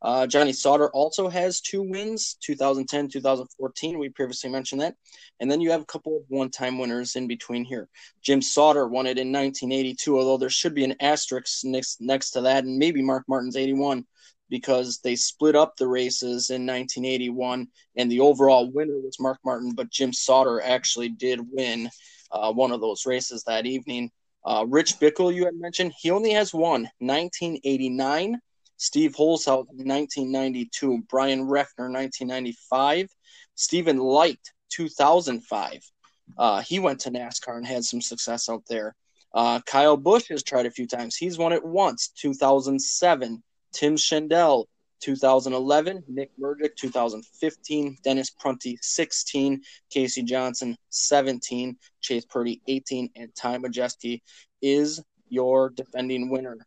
Uh, 0.06 0.28
Johnny 0.28 0.54
Sauter 0.54 0.92
also 0.92 1.28
has 1.28 1.62
two 1.62 1.82
wins, 1.82 2.38
2010, 2.42 3.10
2014. 3.10 3.98
We 3.98 4.10
previously 4.10 4.52
mentioned 4.52 4.82
that. 4.82 4.94
And 5.40 5.50
then 5.50 5.62
you 5.62 5.72
have 5.72 5.82
a 5.82 5.86
couple 5.86 6.16
of 6.16 6.22
one 6.28 6.52
time 6.52 6.78
winners 6.78 7.16
in 7.16 7.28
between 7.28 7.66
here. 7.66 7.90
Jim 8.22 8.40
Sauter 8.40 8.88
won 8.88 9.08
it 9.08 9.18
in 9.18 9.32
1982, 9.32 10.16
although 10.16 10.38
there 10.38 10.52
should 10.52 10.76
be 10.76 10.84
an 10.84 10.94
asterisk 11.00 11.66
next, 11.66 12.02
next 12.02 12.32
to 12.32 12.42
that, 12.42 12.66
and 12.66 12.78
maybe 12.78 13.02
Mark 13.02 13.24
Martin's 13.28 13.58
81 13.58 14.06
because 14.48 15.00
they 15.00 15.16
split 15.16 15.56
up 15.56 15.76
the 15.76 15.88
races 15.88 16.52
in 16.52 16.68
1981, 16.68 17.68
and 17.96 18.12
the 18.12 18.20
overall 18.20 18.72
winner 18.72 19.00
was 19.00 19.20
Mark 19.20 19.40
Martin, 19.44 19.72
but 19.74 19.90
Jim 19.90 20.14
Sauter 20.14 20.62
actually 20.62 21.10
did 21.10 21.40
win 21.52 21.90
uh, 22.32 22.54
one 22.54 22.72
of 22.72 22.80
those 22.80 23.08
races 23.08 23.44
that 23.46 23.66
evening. 23.66 24.12
Uh, 24.46 24.68
Rich 24.70 25.00
Bickle, 25.00 25.34
you 25.34 25.46
had 25.46 25.56
mentioned, 25.56 25.94
he 25.98 26.12
only 26.12 26.34
has 26.34 26.54
one, 26.54 26.84
1989. 27.00 28.40
Steve 28.78 29.14
Holzhausen, 29.14 29.86
1992. 29.86 31.04
Bryan 31.10 31.42
Reffner, 31.42 31.92
1995. 31.92 33.10
Stephen 33.56 33.98
Leicht, 33.98 34.54
2005. 34.70 35.92
Uh, 36.38 36.62
he 36.62 36.80
went 36.80 37.00
to 37.02 37.12
NASCAR 37.12 37.58
and 37.58 37.66
had 37.66 37.86
some 37.86 38.02
success 38.02 38.50
out 38.50 38.64
there. 38.68 38.96
Uh, 39.34 39.60
Kyle 39.66 39.98
Busch 39.98 40.30
has 40.30 40.44
tried 40.44 40.66
a 40.66 40.72
few 40.72 40.88
times. 40.88 41.16
He's 41.16 41.38
won 41.38 41.54
it 41.54 41.64
once, 41.64 42.10
2007. 42.10 43.44
Tim 43.74 43.96
Schendel, 43.96 44.66
2011. 45.02 46.04
Nick 46.08 46.32
Murgic, 46.40 46.76
2015. 46.78 47.98
Dennis 48.04 48.30
Prunty, 48.30 48.78
16. 48.82 49.62
Casey 49.90 50.24
Johnson, 50.24 50.78
17. 50.90 51.78
Chase 52.02 52.26
Purdy, 52.26 52.62
18. 52.68 53.10
And 53.16 53.36
Ty 53.36 53.58
Majeski 53.58 54.22
is 54.62 55.04
your 55.28 55.70
defending 55.70 56.30
winner. 56.30 56.58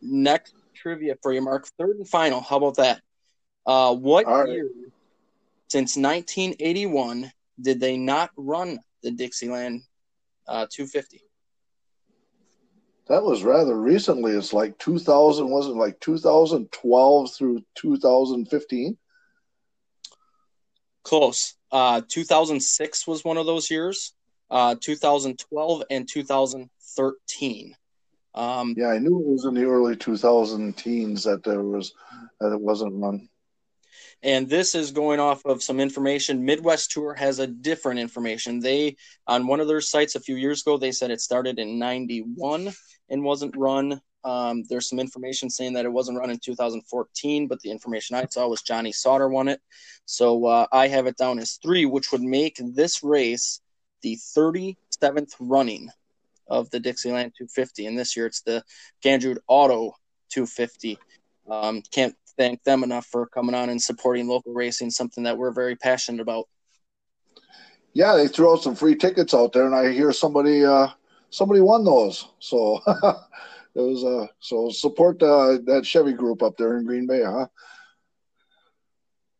Next 0.00 0.54
trivia 0.74 1.16
for 1.22 1.32
you, 1.32 1.42
Mark. 1.42 1.66
Third 1.78 1.96
and 1.96 2.08
final. 2.08 2.40
How 2.40 2.56
about 2.56 2.76
that? 2.76 3.00
Uh, 3.66 3.94
what 3.94 4.26
right. 4.26 4.48
year 4.48 4.68
since 5.68 5.96
1981 5.96 7.32
did 7.60 7.80
they 7.80 7.96
not 7.96 8.30
run 8.36 8.78
the 9.02 9.10
Dixieland 9.10 9.82
uh, 10.48 10.66
250? 10.70 11.22
That 13.08 13.22
was 13.22 13.42
rather 13.42 13.78
recently. 13.78 14.32
It's 14.32 14.52
like 14.52 14.78
2000, 14.78 15.48
wasn't 15.48 15.76
like 15.76 15.98
2012 16.00 17.34
through 17.34 17.62
2015? 17.74 18.96
Close. 21.04 21.54
Uh, 21.70 22.02
2006 22.08 23.06
was 23.06 23.24
one 23.24 23.36
of 23.36 23.46
those 23.46 23.70
years. 23.70 24.14
Uh, 24.50 24.76
2012 24.80 25.82
and 25.90 26.08
2013. 26.08 27.74
Um, 28.34 28.74
yeah, 28.76 28.88
I 28.88 28.98
knew 28.98 29.18
it 29.18 29.26
was 29.26 29.44
in 29.44 29.54
the 29.54 29.64
early 29.64 29.96
2000 29.96 30.76
teens 30.76 31.24
that 31.24 31.42
there 31.42 31.62
was 31.62 31.92
that 32.40 32.52
it 32.52 32.60
wasn't 32.60 32.94
run. 32.94 33.28
And 34.22 34.48
this 34.48 34.74
is 34.74 34.92
going 34.92 35.20
off 35.20 35.44
of 35.44 35.62
some 35.62 35.80
information. 35.80 36.44
Midwest 36.44 36.92
Tour 36.92 37.14
has 37.14 37.40
a 37.40 37.46
different 37.46 37.98
information. 38.00 38.60
They 38.60 38.96
on 39.26 39.46
one 39.46 39.60
of 39.60 39.68
their 39.68 39.80
sites 39.80 40.14
a 40.14 40.20
few 40.20 40.36
years 40.36 40.62
ago 40.62 40.78
they 40.78 40.92
said 40.92 41.10
it 41.10 41.20
started 41.20 41.58
in 41.58 41.78
91 41.78 42.72
and 43.10 43.24
wasn't 43.24 43.56
run. 43.56 44.00
Um, 44.24 44.62
there's 44.68 44.88
some 44.88 45.00
information 45.00 45.50
saying 45.50 45.72
that 45.72 45.84
it 45.84 45.92
wasn't 45.92 46.18
run 46.18 46.30
in 46.30 46.38
2014, 46.38 47.48
but 47.48 47.60
the 47.60 47.70
information 47.72 48.14
I 48.14 48.26
saw 48.30 48.46
was 48.46 48.62
Johnny 48.62 48.92
Sauter 48.92 49.28
won 49.28 49.48
it. 49.48 49.60
So 50.04 50.46
uh, 50.46 50.66
I 50.72 50.86
have 50.88 51.06
it 51.06 51.16
down 51.16 51.40
as 51.40 51.54
three, 51.54 51.86
which 51.86 52.12
would 52.12 52.22
make 52.22 52.56
this 52.60 53.02
race 53.02 53.60
the 54.02 54.16
37th 54.36 55.34
running 55.40 55.90
of 56.52 56.70
the 56.70 56.78
Dixieland 56.78 57.32
250. 57.36 57.86
And 57.86 57.98
this 57.98 58.14
year 58.14 58.26
it's 58.26 58.42
the 58.42 58.62
Gandrud 59.02 59.38
Auto 59.48 59.94
250. 60.30 60.98
Um, 61.50 61.82
can't 61.90 62.14
thank 62.36 62.62
them 62.62 62.84
enough 62.84 63.06
for 63.06 63.26
coming 63.26 63.54
on 63.54 63.70
and 63.70 63.80
supporting 63.80 64.28
local 64.28 64.52
racing, 64.52 64.90
something 64.90 65.24
that 65.24 65.36
we're 65.36 65.50
very 65.50 65.76
passionate 65.76 66.20
about. 66.20 66.46
Yeah, 67.94 68.16
they 68.16 68.28
threw 68.28 68.52
out 68.52 68.62
some 68.62 68.74
free 68.74 68.94
tickets 68.94 69.34
out 69.34 69.52
there, 69.52 69.66
and 69.66 69.74
I 69.74 69.92
hear 69.92 70.12
somebody 70.12 70.64
uh, 70.64 70.88
somebody 71.30 71.60
won 71.60 71.84
those. 71.84 72.26
So 72.38 72.80
it 72.86 73.80
was 73.80 74.04
uh, 74.04 74.26
so 74.40 74.70
support 74.70 75.22
uh, 75.22 75.58
that 75.66 75.84
Chevy 75.84 76.12
group 76.12 76.42
up 76.42 76.56
there 76.56 76.78
in 76.78 76.86
Green 76.86 77.06
Bay, 77.06 77.22
huh? 77.22 77.46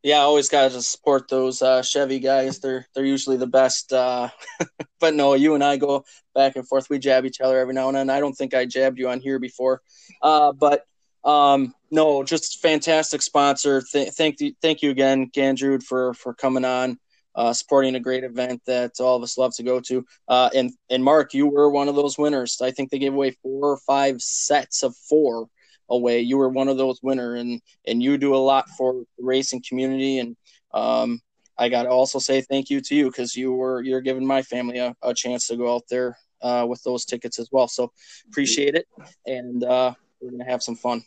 Yeah, 0.03 0.19
I 0.19 0.23
always 0.23 0.49
got 0.49 0.73
to 0.73 0.83
support 0.83 1.29
those 1.29 1.63
uh, 1.63 1.83
Chevy 1.83 2.19
guys. 2.19 2.59
They're 2.59 2.87
they're 2.95 3.05
usually 3.05 3.37
the 3.37 3.47
best. 3.47 3.93
Uh, 3.93 4.31
but 5.01 5.15
no, 5.15 5.35
you 5.35 5.55
and 5.55 5.63
I 5.63 5.77
go 5.77 6.05
back 6.35 6.57
and 6.57 6.67
forth. 6.67 6.91
We 6.91 6.99
jab 6.99 7.25
each 7.25 7.41
other 7.41 7.59
every 7.59 7.75
now 7.75 7.89
and 7.89 7.97
then. 7.97 8.11
I 8.11 8.19
don't 8.19 8.35
think 8.35 8.53
I 8.53 8.67
jabbed 8.67 8.99
you 8.99 9.09
on 9.11 9.21
here 9.21 9.39
before, 9.39 9.81
uh, 10.21 10.53
but 10.53 10.85
um, 11.25 11.73
no, 11.93 12.25
just 12.25 12.61
fantastic 12.61 13.23
sponsor. 13.23 13.81
Th- 13.93 14.11
thank 14.11 14.41
you, 14.41 14.55
thank 14.61 14.83
you 14.83 14.91
again, 14.91 15.31
Gandrud, 15.31 15.85
for 15.85 16.15
for 16.15 16.35
coming 16.35 16.65
on, 16.65 16.99
uh, 17.37 17.53
supporting 17.53 17.95
a 17.95 18.01
great 18.01 18.25
event 18.25 18.61
that 18.67 18.99
all 18.99 19.17
of 19.17 19.23
us 19.23 19.39
love 19.39 19.55
to 19.55 19.63
go 19.63 19.79
to. 19.79 20.05
Uh, 20.27 20.51
and 20.53 20.73
and 20.91 21.05
Mark, 21.05 21.33
you 21.33 21.47
were 21.47 21.71
one 21.71 21.89
of 21.89 21.95
those 21.95 22.19
winners. 22.19 22.61
I 22.61 22.73
think 22.73 22.91
they 22.91 22.99
gave 22.99 23.15
away 23.15 23.37
four 23.43 23.71
or 23.71 23.79
five 23.79 24.21
sets 24.21 24.83
of 24.83 24.97
four 24.97 25.47
away. 25.93 26.21
You 26.21 26.39
were 26.39 26.49
one 26.49 26.69
of 26.69 26.79
those 26.79 27.01
winner, 27.03 27.37
and 27.37 27.61
and 27.87 28.03
you 28.03 28.19
do 28.19 28.35
a 28.35 28.37
lot 28.37 28.69
for 28.71 28.95
the 29.19 29.25
racing 29.25 29.63
community. 29.69 30.19
And 30.19 30.37
um, 30.75 31.21
I 31.59 31.69
got 31.69 31.85
to 31.85 31.91
also 31.91 32.19
say 32.19 32.41
thank 32.41 32.71
you 32.71 32.81
to 32.81 32.95
you 32.95 33.07
because 33.07 33.37
you 33.37 33.53
were 33.53 33.83
you're 33.83 34.01
giving 34.01 34.27
my 34.27 34.43
family 34.43 34.79
a, 34.79 34.95
a 35.03 35.15
chance 35.15 35.47
to 35.49 35.57
go 35.57 35.75
out 35.75 35.85
there 35.89 36.17
uh, 36.43 36.67
with 36.69 36.83
those 36.83 37.05
tickets 37.05 37.39
as 37.39 37.49
well. 37.53 37.69
So 37.69 37.93
appreciate 38.29 38.75
it, 38.75 38.87
and 39.27 39.63
uh, 39.65 39.95
we're 40.21 40.31
gonna 40.31 40.51
have 40.51 40.63
some 40.63 40.77
fun. 40.77 41.03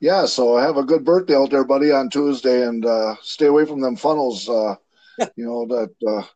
Yeah, 0.00 0.26
so 0.26 0.56
have 0.56 0.76
a 0.76 0.84
good 0.84 1.04
birthday 1.04 1.36
out 1.36 1.50
there, 1.50 1.64
buddy, 1.64 1.90
on 1.90 2.10
Tuesday, 2.10 2.66
and 2.66 2.84
uh, 2.84 3.14
stay 3.22 3.46
away 3.46 3.64
from 3.64 3.80
them 3.80 3.96
funnels. 3.96 4.48
Uh, 4.48 4.74
you 5.36 5.44
know 5.44 5.66
that 5.66 5.90
uh, 6.06 6.26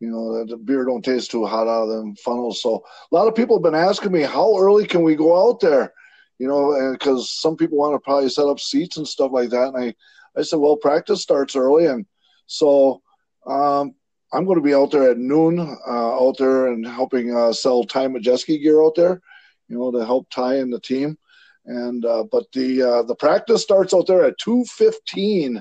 you 0.00 0.08
know 0.10 0.38
that 0.38 0.48
the 0.48 0.56
beer 0.56 0.84
don't 0.84 1.04
taste 1.04 1.30
too 1.30 1.44
hot 1.44 1.66
out 1.66 1.84
of 1.84 1.88
them 1.88 2.14
funnels. 2.16 2.62
So 2.62 2.84
a 3.10 3.14
lot 3.14 3.26
of 3.26 3.34
people 3.34 3.56
have 3.56 3.62
been 3.62 3.74
asking 3.74 4.12
me 4.12 4.22
how 4.22 4.56
early 4.56 4.86
can 4.86 5.02
we 5.02 5.16
go 5.16 5.48
out 5.48 5.60
there 5.60 5.92
you 6.38 6.46
know, 6.46 6.92
because 6.92 7.30
some 7.30 7.56
people 7.56 7.78
want 7.78 7.94
to 7.94 7.98
probably 7.98 8.28
set 8.28 8.46
up 8.46 8.60
seats 8.60 8.96
and 8.96 9.06
stuff 9.06 9.32
like 9.32 9.50
that. 9.50 9.74
And 9.74 9.76
I, 9.76 9.94
I 10.38 10.42
said, 10.42 10.60
well, 10.60 10.76
practice 10.76 11.20
starts 11.22 11.56
early, 11.56 11.86
and 11.86 12.06
so 12.46 13.02
um, 13.46 13.94
I'm 14.32 14.44
going 14.44 14.58
to 14.58 14.64
be 14.64 14.74
out 14.74 14.90
there 14.90 15.10
at 15.10 15.18
noon, 15.18 15.58
uh, 15.58 16.26
out 16.26 16.36
there 16.38 16.68
and 16.68 16.86
helping 16.86 17.34
uh, 17.34 17.52
sell 17.52 17.84
Ty 17.84 18.08
Majeski 18.08 18.60
gear 18.62 18.82
out 18.82 18.94
there, 18.94 19.20
you 19.68 19.78
know, 19.78 19.90
to 19.90 20.04
help 20.04 20.28
Ty 20.30 20.56
and 20.56 20.72
the 20.72 20.80
team. 20.80 21.16
And 21.64 22.04
uh, 22.04 22.24
but 22.30 22.44
the 22.52 22.82
uh, 22.82 23.02
the 23.02 23.14
practice 23.16 23.62
starts 23.62 23.92
out 23.92 24.06
there 24.06 24.24
at 24.24 24.38
2:15 24.38 25.60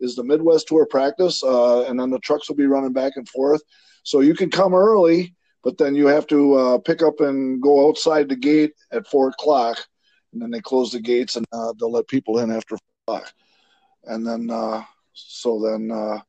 is 0.00 0.16
the 0.16 0.24
Midwest 0.24 0.68
Tour 0.68 0.86
practice, 0.86 1.42
uh, 1.42 1.84
and 1.84 1.98
then 1.98 2.10
the 2.10 2.18
trucks 2.20 2.48
will 2.48 2.56
be 2.56 2.66
running 2.66 2.92
back 2.92 3.12
and 3.16 3.28
forth. 3.28 3.62
So 4.02 4.20
you 4.20 4.34
can 4.34 4.50
come 4.50 4.74
early, 4.74 5.34
but 5.62 5.78
then 5.78 5.94
you 5.94 6.06
have 6.06 6.26
to 6.28 6.54
uh, 6.54 6.78
pick 6.78 7.02
up 7.02 7.20
and 7.20 7.60
go 7.60 7.88
outside 7.88 8.28
the 8.28 8.36
gate 8.36 8.72
at 8.90 9.06
four 9.06 9.28
o'clock 9.28 9.78
and 10.32 10.40
then 10.40 10.50
they 10.50 10.60
close 10.60 10.92
the 10.92 11.00
gates 11.00 11.36
and 11.36 11.46
uh, 11.52 11.72
they'll 11.78 11.92
let 11.92 12.08
people 12.08 12.38
in 12.38 12.50
after 12.50 12.76
five. 13.06 13.32
And 14.04 14.26
then 14.26 14.50
uh, 14.50 14.82
so 15.12 15.60
then 15.60 15.90
uh, 15.90 16.20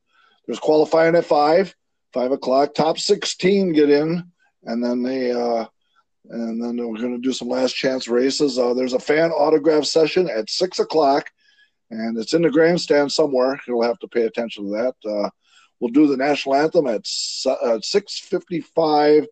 there's 0.46 0.60
qualifying 0.60 1.16
at 1.16 1.24
five, 1.24 1.74
five 2.12 2.32
o'clock. 2.32 2.74
Top 2.74 2.98
sixteen 2.98 3.72
get 3.72 3.90
in, 3.90 4.30
and 4.64 4.84
then 4.84 5.02
they 5.02 5.32
uh, 5.32 5.66
and 6.30 6.62
then 6.62 6.76
we're 6.76 7.00
going 7.00 7.16
to 7.16 7.28
do 7.28 7.32
some 7.32 7.48
last 7.48 7.74
chance 7.74 8.08
races. 8.08 8.58
Uh, 8.58 8.74
there's 8.74 8.92
a 8.92 8.98
fan 8.98 9.30
autograph 9.30 9.84
session 9.84 10.30
at 10.30 10.48
six 10.48 10.78
o'clock, 10.78 11.30
and 11.90 12.16
it's 12.18 12.34
in 12.34 12.42
the 12.42 12.50
grandstand 12.50 13.10
somewhere. 13.10 13.60
You'll 13.66 13.82
have 13.82 13.98
to 13.98 14.08
pay 14.08 14.22
attention 14.22 14.64
to 14.64 14.70
that. 14.70 14.94
Uh, 15.10 15.30
we'll 15.80 15.92
do 15.92 16.06
the 16.06 16.16
national 16.16 16.54
anthem 16.54 16.86
at, 16.86 17.06
at 17.64 17.84
six 17.84 18.18
fifty-five 18.20 19.26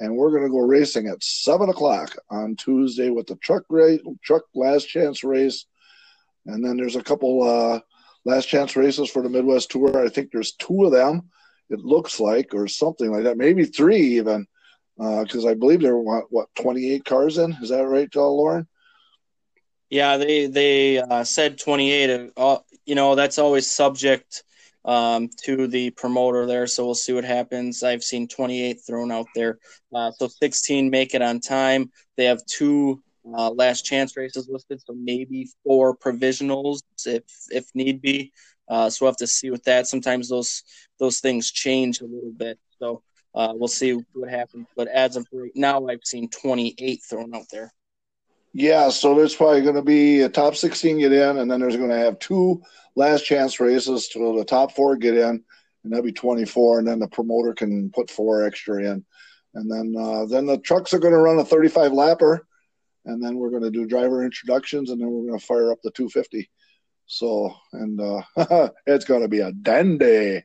and 0.00 0.16
we're 0.16 0.30
going 0.30 0.42
to 0.42 0.48
go 0.48 0.58
racing 0.60 1.06
at 1.06 1.22
seven 1.22 1.68
o'clock 1.68 2.16
on 2.30 2.56
Tuesday 2.56 3.10
with 3.10 3.26
the 3.26 3.36
truck 3.36 3.64
race, 3.68 4.00
truck 4.22 4.42
last 4.54 4.86
chance 4.86 5.22
race, 5.22 5.66
and 6.46 6.64
then 6.64 6.76
there's 6.76 6.96
a 6.96 7.02
couple 7.02 7.42
uh, 7.42 7.80
last 8.24 8.46
chance 8.46 8.76
races 8.76 9.10
for 9.10 9.22
the 9.22 9.28
Midwest 9.28 9.70
Tour. 9.70 10.04
I 10.04 10.08
think 10.08 10.30
there's 10.32 10.52
two 10.52 10.84
of 10.84 10.92
them. 10.92 11.28
It 11.68 11.80
looks 11.80 12.18
like, 12.18 12.54
or 12.54 12.66
something 12.66 13.12
like 13.12 13.24
that, 13.24 13.36
maybe 13.36 13.64
three 13.64 14.18
even, 14.18 14.46
because 14.96 15.44
uh, 15.44 15.50
I 15.50 15.54
believe 15.54 15.82
there 15.82 15.96
were 15.96 16.22
what 16.30 16.48
28 16.56 17.04
cars 17.04 17.38
in. 17.38 17.52
Is 17.62 17.68
that 17.68 17.86
right, 17.86 18.08
uh, 18.16 18.26
Lauren? 18.26 18.66
Yeah, 19.90 20.16
they 20.16 20.46
they 20.46 20.98
uh, 20.98 21.24
said 21.24 21.58
28. 21.58 22.32
Uh, 22.36 22.58
you 22.86 22.94
know, 22.94 23.14
that's 23.14 23.38
always 23.38 23.70
subject 23.70 24.44
um, 24.84 25.28
to 25.44 25.66
the 25.66 25.90
promoter 25.90 26.46
there. 26.46 26.66
So 26.66 26.84
we'll 26.84 26.94
see 26.94 27.12
what 27.12 27.24
happens. 27.24 27.82
I've 27.82 28.04
seen 28.04 28.28
28 28.28 28.78
thrown 28.86 29.12
out 29.12 29.26
there. 29.34 29.58
Uh, 29.94 30.10
so 30.12 30.28
16 30.28 30.90
make 30.90 31.14
it 31.14 31.22
on 31.22 31.40
time. 31.40 31.90
They 32.16 32.24
have 32.24 32.44
two 32.46 33.02
uh, 33.34 33.50
last 33.50 33.84
chance 33.84 34.16
races 34.16 34.48
listed, 34.48 34.80
so 34.80 34.94
maybe 34.94 35.48
four 35.64 35.96
provisionals 35.96 36.80
if 37.04 37.24
if 37.50 37.66
need 37.74 38.00
be. 38.00 38.32
Uh, 38.68 38.88
so 38.88 39.04
we'll 39.04 39.10
have 39.10 39.16
to 39.18 39.26
see 39.26 39.50
with 39.50 39.64
that. 39.64 39.86
Sometimes 39.86 40.28
those 40.28 40.62
those 40.98 41.20
things 41.20 41.50
change 41.50 42.00
a 42.00 42.04
little 42.04 42.32
bit. 42.32 42.58
So 42.78 43.02
uh, 43.34 43.52
we'll 43.54 43.68
see 43.68 44.02
what 44.14 44.30
happens. 44.30 44.66
But 44.76 44.88
as 44.88 45.16
of 45.16 45.26
right 45.32 45.52
now, 45.54 45.86
I've 45.86 46.04
seen 46.04 46.28
28 46.30 47.00
thrown 47.08 47.34
out 47.34 47.46
there. 47.50 47.72
Yeah, 48.52 48.88
so 48.88 49.14
there's 49.14 49.34
probably 49.34 49.62
going 49.62 49.76
to 49.76 49.82
be 49.82 50.22
a 50.22 50.28
top 50.28 50.56
16 50.56 50.98
get 50.98 51.12
in, 51.12 51.38
and 51.38 51.50
then 51.50 51.60
there's 51.60 51.76
going 51.76 51.90
to 51.90 51.96
have 51.96 52.18
two 52.18 52.62
last 52.96 53.24
chance 53.24 53.60
races 53.60 54.08
to 54.08 54.36
the 54.36 54.44
top 54.44 54.72
four 54.72 54.96
get 54.96 55.16
in, 55.16 55.44
and 55.84 55.92
that'll 55.92 56.04
be 56.04 56.12
24, 56.12 56.80
and 56.80 56.88
then 56.88 56.98
the 56.98 57.08
promoter 57.08 57.52
can 57.54 57.90
put 57.90 58.10
four 58.10 58.44
extra 58.44 58.78
in, 58.82 59.04
and 59.54 59.70
then 59.70 59.94
uh, 59.96 60.26
then 60.26 60.46
the 60.46 60.58
trucks 60.58 60.92
are 60.92 60.98
going 60.98 61.14
to 61.14 61.18
run 61.18 61.38
a 61.38 61.44
35 61.44 61.92
lapper, 61.92 62.40
and 63.04 63.22
then 63.22 63.36
we're 63.36 63.50
going 63.50 63.62
to 63.62 63.70
do 63.70 63.86
driver 63.86 64.24
introductions, 64.24 64.90
and 64.90 65.00
then 65.00 65.08
we're 65.08 65.28
going 65.28 65.38
to 65.38 65.46
fire 65.46 65.70
up 65.70 65.78
the 65.82 65.92
250. 65.92 66.50
So, 67.06 67.54
and 67.72 68.00
uh, 68.00 68.70
it's 68.86 69.04
going 69.04 69.22
to 69.22 69.28
be 69.28 69.40
a 69.40 69.52
dandy. 69.52 70.42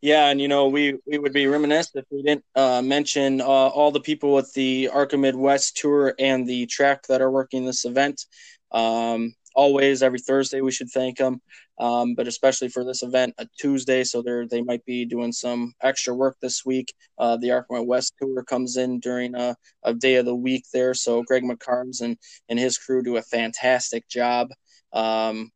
Yeah, 0.00 0.28
and 0.28 0.40
you 0.40 0.46
know 0.46 0.68
we 0.68 0.96
we 1.06 1.18
would 1.18 1.32
be 1.32 1.46
remiss 1.48 1.90
if 1.94 2.04
we 2.10 2.22
didn't 2.22 2.44
uh, 2.54 2.80
mention 2.82 3.40
uh, 3.40 3.44
all 3.44 3.90
the 3.90 4.00
people 4.00 4.32
with 4.32 4.52
the 4.54 4.88
ARCA 4.88 5.16
Midwest 5.16 5.76
tour 5.76 6.14
and 6.18 6.46
the 6.46 6.66
track 6.66 7.02
that 7.08 7.20
are 7.20 7.30
working 7.30 7.64
this 7.64 7.84
event. 7.84 8.24
Um, 8.70 9.34
always, 9.56 10.02
every 10.04 10.20
Thursday, 10.20 10.60
we 10.60 10.70
should 10.70 10.90
thank 10.90 11.18
them, 11.18 11.40
um, 11.80 12.14
but 12.14 12.28
especially 12.28 12.68
for 12.68 12.84
this 12.84 13.02
event, 13.02 13.34
a 13.38 13.48
Tuesday, 13.58 14.04
so 14.04 14.22
they 14.22 14.46
they 14.48 14.62
might 14.62 14.84
be 14.84 15.04
doing 15.04 15.32
some 15.32 15.72
extra 15.82 16.14
work 16.14 16.36
this 16.40 16.64
week. 16.64 16.94
Uh, 17.18 17.36
the 17.36 17.50
ARCA 17.50 17.72
Midwest 17.72 18.14
tour 18.22 18.44
comes 18.44 18.76
in 18.76 19.00
during 19.00 19.34
a, 19.34 19.56
a 19.82 19.94
day 19.94 20.14
of 20.16 20.26
the 20.26 20.34
week 20.34 20.64
there, 20.72 20.94
so 20.94 21.24
Gregg 21.24 21.42
McKarns 21.42 22.02
and 22.02 22.16
and 22.48 22.58
his 22.58 22.78
crew 22.78 23.02
do 23.02 23.16
a 23.16 23.22
fantastic 23.22 24.06
job. 24.08 24.50
Um, 24.92 25.50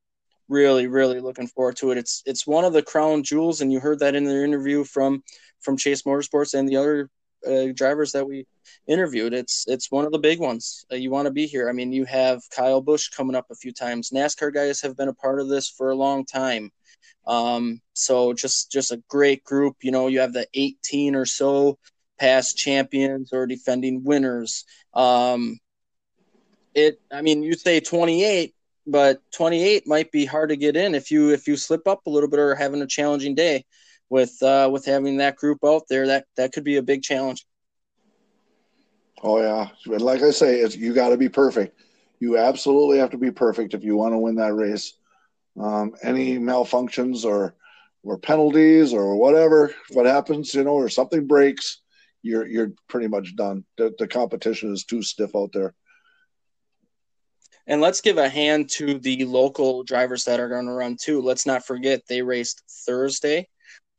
really, 0.52 0.86
really 0.86 1.18
looking 1.18 1.48
forward 1.48 1.76
to 1.76 1.90
it. 1.90 1.98
It's 1.98 2.22
it's 2.26 2.46
one 2.46 2.64
of 2.64 2.72
the 2.72 2.82
crown 2.82 3.22
jewels, 3.24 3.60
and 3.60 3.72
you 3.72 3.80
heard 3.80 4.00
that 4.00 4.14
in 4.14 4.24
the 4.24 4.44
interview 4.44 4.84
from 4.84 5.24
from 5.60 5.76
Chase 5.76 6.02
Motorsports 6.02 6.54
and 6.54 6.68
the 6.68 6.76
other 6.76 7.10
uh, 7.46 7.72
drivers 7.74 8.12
that 8.12 8.26
we 8.26 8.46
interviewed. 8.86 9.32
It's 9.32 9.64
it's 9.66 9.90
one 9.90 10.04
of 10.04 10.12
the 10.12 10.18
big 10.18 10.38
ones. 10.38 10.84
Uh, 10.92 10.96
you 10.96 11.10
want 11.10 11.26
to 11.26 11.32
be 11.32 11.46
here. 11.46 11.68
I 11.68 11.72
mean, 11.72 11.92
you 11.92 12.04
have 12.04 12.42
Kyle 12.54 12.82
Busch 12.82 13.08
coming 13.08 13.34
up 13.34 13.46
a 13.50 13.56
few 13.56 13.72
times. 13.72 14.10
NASCAR 14.10 14.52
guys 14.52 14.82
have 14.82 14.96
been 14.96 15.08
a 15.08 15.14
part 15.14 15.40
of 15.40 15.48
this 15.48 15.68
for 15.68 15.90
a 15.90 15.96
long 15.96 16.24
time. 16.24 16.70
Um, 17.26 17.80
so 17.94 18.32
just 18.34 18.70
just 18.70 18.92
a 18.92 19.02
great 19.08 19.42
group. 19.44 19.76
You 19.82 19.90
know, 19.90 20.08
you 20.08 20.20
have 20.20 20.34
the 20.34 20.46
18 20.54 21.16
or 21.16 21.26
so 21.26 21.78
past 22.18 22.56
champions 22.58 23.32
or 23.32 23.46
defending 23.46 24.04
winners. 24.04 24.64
Um, 24.92 25.58
it. 26.74 27.00
I 27.10 27.22
mean, 27.22 27.42
you 27.42 27.54
say 27.54 27.80
28 27.80 28.54
but 28.86 29.20
28 29.34 29.86
might 29.86 30.10
be 30.10 30.24
hard 30.24 30.48
to 30.50 30.56
get 30.56 30.76
in 30.76 30.94
if 30.94 31.10
you 31.10 31.30
if 31.30 31.46
you 31.46 31.56
slip 31.56 31.86
up 31.86 32.00
a 32.06 32.10
little 32.10 32.28
bit 32.28 32.38
or 32.38 32.54
having 32.54 32.82
a 32.82 32.86
challenging 32.86 33.34
day 33.34 33.64
with 34.10 34.40
uh, 34.42 34.68
with 34.70 34.84
having 34.84 35.16
that 35.18 35.36
group 35.36 35.58
out 35.64 35.82
there 35.88 36.06
that 36.06 36.26
that 36.36 36.52
could 36.52 36.64
be 36.64 36.76
a 36.76 36.82
big 36.82 37.02
challenge 37.02 37.46
oh 39.22 39.40
yeah 39.40 39.68
like 39.98 40.22
i 40.22 40.30
say 40.30 40.60
it's 40.60 40.76
you 40.76 40.92
got 40.92 41.10
to 41.10 41.16
be 41.16 41.28
perfect 41.28 41.80
you 42.20 42.38
absolutely 42.38 42.98
have 42.98 43.10
to 43.10 43.18
be 43.18 43.30
perfect 43.30 43.74
if 43.74 43.84
you 43.84 43.96
want 43.96 44.12
to 44.12 44.18
win 44.18 44.36
that 44.36 44.54
race 44.54 44.94
um, 45.60 45.92
any 46.02 46.38
malfunctions 46.38 47.24
or 47.24 47.54
or 48.04 48.18
penalties 48.18 48.92
or 48.92 49.16
whatever 49.16 49.74
what 49.90 50.06
happens 50.06 50.54
you 50.54 50.64
know 50.64 50.72
or 50.72 50.88
something 50.88 51.26
breaks 51.26 51.82
you're 52.22 52.46
you're 52.46 52.72
pretty 52.88 53.08
much 53.08 53.36
done. 53.36 53.64
The, 53.76 53.94
the 53.98 54.06
competition 54.06 54.72
is 54.72 54.84
too 54.84 55.02
stiff 55.02 55.34
out 55.36 55.50
there. 55.52 55.74
And 57.66 57.80
let's 57.80 58.00
give 58.00 58.18
a 58.18 58.28
hand 58.28 58.70
to 58.70 58.98
the 58.98 59.24
local 59.24 59.84
drivers 59.84 60.24
that 60.24 60.40
are 60.40 60.48
going 60.48 60.66
to 60.66 60.72
run 60.72 60.96
too. 61.00 61.20
Let's 61.20 61.46
not 61.46 61.64
forget 61.64 62.06
they 62.06 62.22
raced 62.22 62.62
Thursday. 62.86 63.48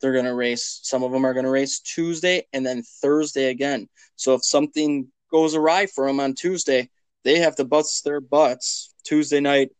They're 0.02 0.14
going 0.14 0.26
to 0.26 0.36
race, 0.36 0.80
some 0.84 1.04
of 1.04 1.12
them 1.12 1.26
are 1.26 1.34
going 1.34 1.46
to 1.46 1.52
race 1.52 1.80
Tuesday 1.80 2.46
and 2.52 2.66
then 2.66 2.84
Thursday 2.84 3.50
again. 3.50 3.88
So 4.18 4.34
if 4.34 4.44
something 4.44 5.08
goes 5.32 5.56
awry 5.56 5.86
for 5.86 6.08
them 6.08 6.20
on 6.20 6.34
Tuesday, 6.34 6.90
they 7.24 7.40
have 7.40 7.56
to 7.56 7.64
bust 7.64 8.04
their 8.04 8.20
butts 8.20 8.94
Tuesday 9.06 9.40
night, 9.40 9.72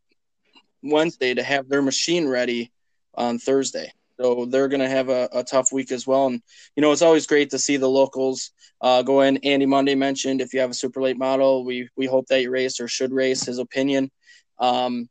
Wednesday 0.82 1.34
to 1.34 1.44
have 1.44 1.68
their 1.68 1.82
machine 1.82 2.28
ready 2.28 2.72
on 3.14 3.38
Thursday. 3.38 3.92
So 4.20 4.46
they're 4.46 4.68
going 4.68 4.82
to 4.82 4.90
have 4.90 5.10
a, 5.10 5.28
a, 5.34 5.44
tough 5.44 5.72
week 5.72 5.92
as 5.92 6.06
well. 6.06 6.28
And, 6.28 6.42
you 6.76 6.82
know, 6.82 6.92
it's 6.92 7.02
always 7.02 7.26
great 7.26 7.50
to 7.50 7.60
see 7.60 7.78
the 7.78 7.90
locals 7.90 8.52
uh, 8.82 9.02
go 9.02 9.22
in. 9.22 9.38
Andy 9.38 9.66
Mondeik 9.66 9.98
mentioned 9.98 10.40
if 10.40 10.54
you 10.54 10.60
have 10.60 10.70
a 10.70 10.76
super 10.76 11.02
late 11.02 11.18
model, 11.18 11.66
we, 11.66 11.90
we 11.98 12.06
hope 12.06 12.28
that 12.28 12.42
you 12.42 12.52
race 12.52 12.80
or 12.80 12.88
should 12.88 13.12
race 13.12 13.44
his 13.44 13.58
opinion. 13.58 14.12
Um, 14.60 15.10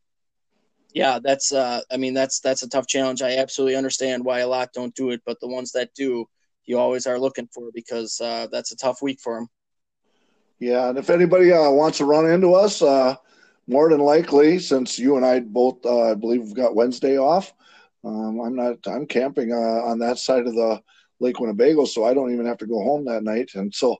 yeah, 0.94 1.18
that's, 1.22 1.52
uh, 1.52 1.80
I 1.90 1.96
mean, 1.96 2.14
that's, 2.14 2.40
that's 2.40 2.62
a 2.62 2.68
tough 2.68 2.86
challenge. 2.86 3.22
I 3.22 3.38
absolutely 3.38 3.76
understand 3.76 4.24
why 4.24 4.40
a 4.40 4.48
lot 4.48 4.72
don't 4.72 4.94
do 4.94 5.10
it, 5.10 5.22
but 5.26 5.40
the 5.40 5.48
ones 5.48 5.72
that 5.72 5.94
do, 5.94 6.26
you 6.64 6.78
always 6.78 7.06
are 7.06 7.18
looking 7.18 7.48
for 7.52 7.70
because 7.74 8.20
uh, 8.20 8.46
that's 8.52 8.72
a 8.72 8.76
tough 8.76 9.02
week 9.02 9.18
for 9.20 9.34
them. 9.34 9.48
Yeah. 10.60 10.90
And 10.90 10.98
if 10.98 11.10
anybody 11.10 11.50
uh, 11.50 11.70
wants 11.70 11.98
to 11.98 12.04
run 12.04 12.30
into 12.30 12.54
us, 12.54 12.82
uh, 12.82 13.16
more 13.66 13.88
than 13.88 14.00
likely, 14.00 14.58
since 14.58 14.98
you 14.98 15.16
and 15.16 15.24
I 15.24 15.40
both, 15.40 15.84
uh, 15.84 16.10
I 16.10 16.14
believe, 16.14 16.42
we've 16.42 16.54
got 16.54 16.74
Wednesday 16.74 17.18
off. 17.18 17.52
Um, 18.04 18.40
I'm 18.40 18.56
not. 18.56 18.78
I'm 18.86 19.06
camping 19.06 19.52
uh, 19.52 19.82
on 19.86 19.98
that 20.00 20.18
side 20.18 20.46
of 20.46 20.54
the 20.54 20.80
Lake 21.20 21.38
Winnebago, 21.38 21.84
so 21.84 22.04
I 22.04 22.14
don't 22.14 22.32
even 22.32 22.46
have 22.46 22.58
to 22.58 22.66
go 22.66 22.82
home 22.82 23.04
that 23.04 23.22
night, 23.22 23.52
and 23.54 23.72
so 23.72 23.96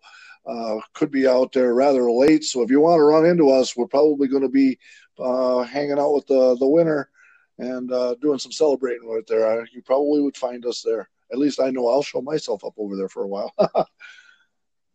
uh, 0.47 0.81
could 0.95 1.11
be 1.11 1.27
out 1.27 1.53
there 1.53 1.75
rather 1.75 2.11
late. 2.11 2.45
So 2.45 2.63
if 2.63 2.71
you 2.71 2.81
want 2.81 2.99
to 2.99 3.05
run 3.05 3.27
into 3.27 3.51
us, 3.51 3.77
we're 3.77 3.87
probably 3.87 4.29
going 4.29 4.43
to 4.43 4.49
be 4.49 4.79
uh, 5.19 5.63
hanging 5.63 5.99
out 5.99 6.15
with 6.15 6.27
the 6.27 6.57
the 6.59 6.67
winner 6.67 7.11
and 7.59 7.93
uh, 7.93 8.17
doing 8.21 8.39
some 8.39 8.53
celebrating 8.53 9.09
right 9.09 9.27
there. 9.29 9.61
Uh, 9.61 9.65
you 9.73 9.83
probably 9.83 10.21
would 10.21 10.37
find 10.37 10.67
us 10.67 10.83
there. 10.83 11.09
At 11.33 11.39
least 11.39 11.61
I 11.61 11.71
know 11.71 11.89
I'll 11.89 12.03
show 12.03 12.21
myself 12.21 12.65
up 12.65 12.75
over 12.77 12.97
there 12.97 13.09
for 13.09 13.23
a 13.23 13.29
while. 13.29 13.53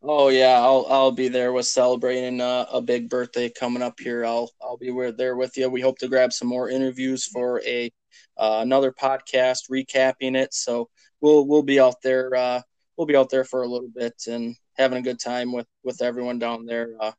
Oh 0.04 0.30
yeah, 0.30 0.62
I'll 0.62 0.86
I'll 0.90 1.12
be 1.12 1.28
there 1.28 1.52
with 1.54 1.66
celebrating 1.66 2.40
uh, 2.40 2.66
a 2.72 2.80
big 2.80 3.10
birthday 3.10 3.50
coming 3.50 3.82
up 3.82 4.00
here. 4.00 4.26
I'll 4.26 4.52
I'll 4.62 4.78
be 4.78 4.92
there 5.18 5.36
with 5.36 5.58
you. 5.58 5.70
We 5.70 5.82
hope 5.82 5.98
to 6.00 6.08
grab 6.08 6.32
some 6.32 6.48
more 6.48 6.70
interviews 6.70 7.26
for 7.26 7.62
a 7.64 7.92
uh, 8.38 8.60
another 8.62 8.92
podcast 8.92 9.70
recapping 9.72 10.36
it. 10.36 10.54
So 10.54 10.90
we'll 11.22 11.48
we'll 11.48 11.64
be 11.64 11.80
out 11.80 12.02
there. 12.02 12.34
Uh, 12.36 12.62
we'll 12.96 13.08
be 13.08 13.16
out 13.16 13.30
there 13.30 13.44
for 13.44 13.64
a 13.64 13.68
little 13.68 13.90
bit 13.90 14.14
and 14.28 14.56
having 14.78 14.98
a 14.98 15.04
good 15.04 15.20
time 15.20 15.52
with 15.52 15.68
with 15.84 16.02
everyone 16.02 16.40
down 16.40 16.66
there. 16.66 16.96
Uh, 17.00 17.12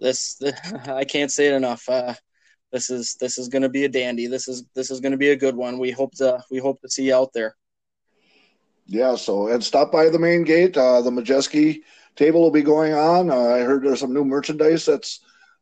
this, 0.00 0.36
this 0.36 0.54
I 0.88 1.04
can't 1.04 1.30
say 1.30 1.48
it 1.48 1.54
enough. 1.54 1.88
Uh, 1.88 2.14
this 2.72 2.90
is 2.90 3.16
this 3.20 3.38
is 3.38 3.48
going 3.48 3.62
to 3.62 3.68
be 3.68 3.84
a 3.84 3.88
dandy. 3.88 4.26
This 4.26 4.48
is 4.48 4.64
this 4.74 4.90
is 4.90 5.00
going 5.00 5.12
to 5.12 5.18
be 5.18 5.30
a 5.30 5.36
good 5.36 5.56
one. 5.56 5.78
We 5.78 5.90
hope 5.90 6.14
to 6.16 6.42
we 6.50 6.58
hope 6.58 6.80
to 6.82 6.88
see 6.88 7.04
you 7.04 7.14
out 7.14 7.32
there. 7.32 7.56
Yeah. 8.86 9.16
So 9.16 9.48
and 9.48 9.62
stop 9.62 9.92
by 9.92 10.08
the 10.08 10.18
main 10.18 10.44
gate. 10.44 10.76
Uh, 10.76 11.02
the 11.02 11.10
Majeski 11.10 11.82
table 12.16 12.40
will 12.40 12.50
be 12.50 12.62
going 12.62 12.94
on. 12.94 13.30
Uh, 13.30 13.36
I 13.36 13.60
heard 13.60 13.84
there's 13.84 14.00
some 14.00 14.14
new 14.14 14.24
merchandise 14.24 14.86
that's 14.86 15.20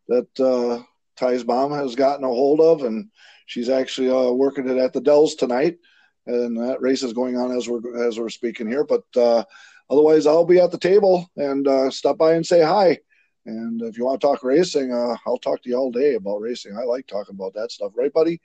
that 0.09 0.41
uh, 0.41 0.83
Ty's 1.17 1.45
mom 1.45 1.73
has 1.73 1.95
gotten 1.95 2.25
a 2.25 2.29
hold 2.29 2.61
of, 2.61 2.83
and 2.83 3.11
she's 3.51 3.69
actually 3.69 4.09
uh, 4.09 4.31
working 4.31 4.69
it 4.69 4.79
at 4.79 4.93
the 4.93 5.01
Dells 5.01 5.35
tonight. 5.35 5.79
And 6.27 6.57
that 6.59 6.81
race 6.81 7.03
is 7.03 7.13
going 7.13 7.37
on 7.37 7.51
as 7.51 7.69
we're 7.69 8.07
as 8.07 8.19
we're 8.19 8.29
speaking 8.29 8.69
here. 8.69 8.85
But 8.85 9.03
uh, 9.17 9.43
otherwise, 9.91 10.27
I'll 10.27 10.45
be 10.45 10.61
at 10.61 10.71
the 10.71 10.79
table 10.79 11.29
and 11.37 11.67
uh, 11.67 11.91
stop 11.91 12.19
by 12.19 12.35
and 12.35 12.47
say 12.47 12.63
hi. 12.63 12.99
And 13.47 13.83
if 13.83 13.99
you 13.99 14.05
want 14.05 14.21
to 14.21 14.27
talk 14.27 14.45
racing, 14.45 14.93
uh, 14.93 15.17
I'll 15.27 15.39
talk 15.39 15.63
to 15.63 15.69
you 15.69 15.77
all 15.77 15.91
day 15.91 16.15
about 16.15 16.41
racing. 16.41 16.77
I 16.77 16.85
like 16.85 17.07
talking 17.07 17.35
about 17.35 17.55
that 17.55 17.73
stuff, 17.73 17.93
right, 17.97 18.13
buddy? 18.13 18.41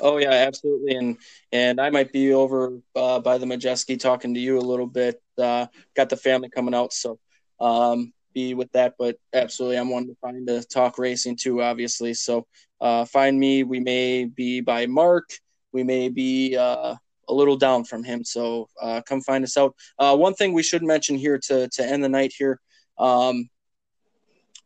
Oh 0.00 0.16
yeah, 0.16 0.30
absolutely. 0.30 0.94
And 0.94 1.18
and 1.52 1.80
I 1.80 1.90
might 1.90 2.12
be 2.12 2.32
over 2.32 2.78
uh, 2.94 3.20
by 3.20 3.36
the 3.36 3.46
Majeski 3.46 3.98
talking 3.98 4.32
to 4.34 4.40
you 4.40 4.58
a 4.58 4.60
little 4.60 4.86
bit. 4.86 5.20
Uh, 5.36 5.66
got 5.94 6.08
the 6.08 6.16
family 6.16 6.48
coming 6.48 6.74
out, 6.74 6.94
so 6.94 7.18
um, 7.60 8.14
be 8.32 8.54
with 8.54 8.70
that. 8.72 8.94
But 8.98 9.18
absolutely, 9.34 9.76
I'm 9.76 9.90
one 9.90 10.06
to 10.06 10.14
find 10.22 10.46
to 10.46 10.62
talk 10.62 10.98
racing 10.98 11.36
too, 11.36 11.60
obviously. 11.60 12.14
So 12.14 12.46
uh, 12.80 13.04
find 13.04 13.38
me. 13.38 13.62
We 13.62 13.80
may 13.80 14.24
be 14.24 14.60
by 14.60 14.86
Mark. 14.86 15.30
We 15.72 15.82
may 15.82 16.08
be 16.08 16.56
uh, 16.56 16.94
a 17.28 17.34
little 17.34 17.56
down 17.56 17.84
from 17.84 18.04
him. 18.04 18.24
So 18.24 18.68
uh, 18.80 19.02
come 19.06 19.20
find 19.22 19.44
us 19.44 19.56
out. 19.56 19.74
Uh, 19.98 20.16
one 20.16 20.34
thing 20.34 20.52
we 20.52 20.62
should 20.62 20.82
mention 20.82 21.16
here 21.16 21.38
to 21.46 21.68
to 21.68 21.84
end 21.84 22.04
the 22.04 22.08
night 22.08 22.32
here. 22.36 22.60
Um, 22.98 23.48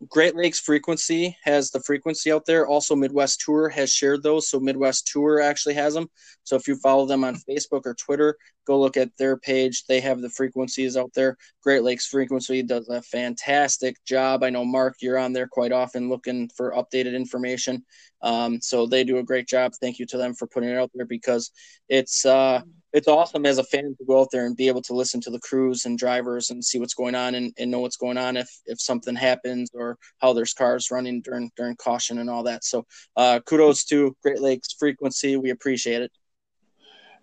Great 0.09 0.35
Lakes 0.35 0.59
Frequency 0.59 1.37
has 1.45 1.71
the 1.71 1.81
frequency 1.81 2.33
out 2.33 2.47
there. 2.47 2.67
Also, 2.67 2.97
Midwest 2.97 3.43
Tour 3.45 3.69
has 3.69 3.93
shared 3.93 4.23
those. 4.23 4.49
So, 4.49 4.59
Midwest 4.59 5.07
Tour 5.07 5.43
actually 5.43 5.75
has 5.75 5.93
them. 5.93 6.09
So, 6.43 6.57
if 6.57 6.67
you 6.67 6.77
follow 6.77 7.05
them 7.05 7.23
on 7.23 7.37
Facebook 7.49 7.83
or 7.85 7.95
Twitter, 7.95 8.37
go 8.67 8.81
look 8.81 8.97
at 8.97 9.15
their 9.19 9.37
page. 9.37 9.85
They 9.85 10.01
have 10.01 10.23
the 10.23 10.31
frequencies 10.31 10.97
out 10.97 11.13
there. 11.15 11.37
Great 11.63 11.83
Lakes 11.83 12.07
Frequency 12.07 12.63
does 12.63 12.89
a 12.89 13.03
fantastic 13.03 13.97
job. 14.07 14.43
I 14.43 14.49
know, 14.49 14.65
Mark, 14.65 14.97
you're 15.03 15.19
on 15.19 15.35
there 15.35 15.49
quite 15.49 15.73
often 15.73 16.09
looking 16.09 16.49
for 16.57 16.73
updated 16.73 17.15
information. 17.15 17.85
Um, 18.23 18.61
so, 18.61 18.87
they 18.87 19.05
do 19.05 19.19
a 19.19 19.23
great 19.23 19.49
job. 19.49 19.73
Thank 19.81 19.99
you 19.99 20.07
to 20.07 20.17
them 20.17 20.35
for 20.35 20.47
putting 20.47 20.71
it 20.71 20.77
out 20.77 20.91
there 20.95 21.07
because 21.07 21.51
it's, 21.89 22.25
uh, 22.27 22.63
it's 22.93 23.09
awesome 23.09 23.47
as 23.47 23.59
a 23.59 23.65
fan 23.65 23.95
to 23.97 24.05
go 24.05 24.21
out 24.21 24.29
there 24.33 24.47
and 24.47 24.57
be 24.57 24.69
able 24.69 24.83
to 24.83 24.95
listen 24.95 25.21
to 25.21 25.31
the 25.31 25.39
crews 25.41 25.85
and 25.85 25.99
drivers 25.99 26.51
and 26.51 26.65
see 26.65 26.79
what's 26.79 26.95
going 26.95 27.15
on 27.15 27.35
and, 27.35 27.53
and 27.59 27.71
know 27.71 27.81
what's 27.81 27.97
going 27.97 28.19
on 28.19 28.37
if 28.37 28.49
if 28.67 28.81
something 28.81 29.15
happens 29.15 29.71
or 29.75 29.97
how 30.19 30.33
there's 30.33 30.55
cars 30.55 30.91
running 30.91 31.21
during 31.21 31.51
during 31.57 31.77
caution 31.77 32.19
and 32.19 32.29
all 32.29 32.43
that. 32.43 32.65
So 32.65 32.85
uh, 33.17 33.41
kudos 33.47 33.85
to 33.87 34.17
Great 34.23 34.41
Lakes 34.41 34.75
Frequency. 34.79 35.37
We 35.37 35.51
appreciate 35.51 36.03
it. 36.03 36.13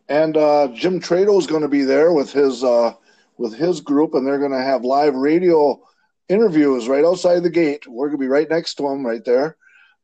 And 0.10 0.38
uh, 0.38 0.70
Jim 0.74 1.02
Trado 1.02 1.38
is 1.38 1.48
going 1.48 1.64
to 1.64 1.68
be 1.68 1.84
there 1.84 2.14
with 2.14 2.32
his 2.32 2.64
uh, 2.64 2.94
with 3.38 3.54
his 3.54 3.82
group, 3.82 4.14
and 4.14 4.26
they're 4.26 4.40
going 4.40 4.52
to 4.52 4.62
have 4.62 4.86
live 4.86 5.16
radio 5.16 5.82
interviews 6.30 6.88
right 6.88 7.04
outside 7.04 7.44
the 7.44 7.50
gate. 7.50 7.86
We're 7.88 8.08
going 8.08 8.20
to 8.20 8.24
be 8.24 8.30
right 8.30 8.50
next 8.50 8.76
to 8.76 8.84
them, 8.84 9.06
right 9.06 9.24
there. 9.26 9.58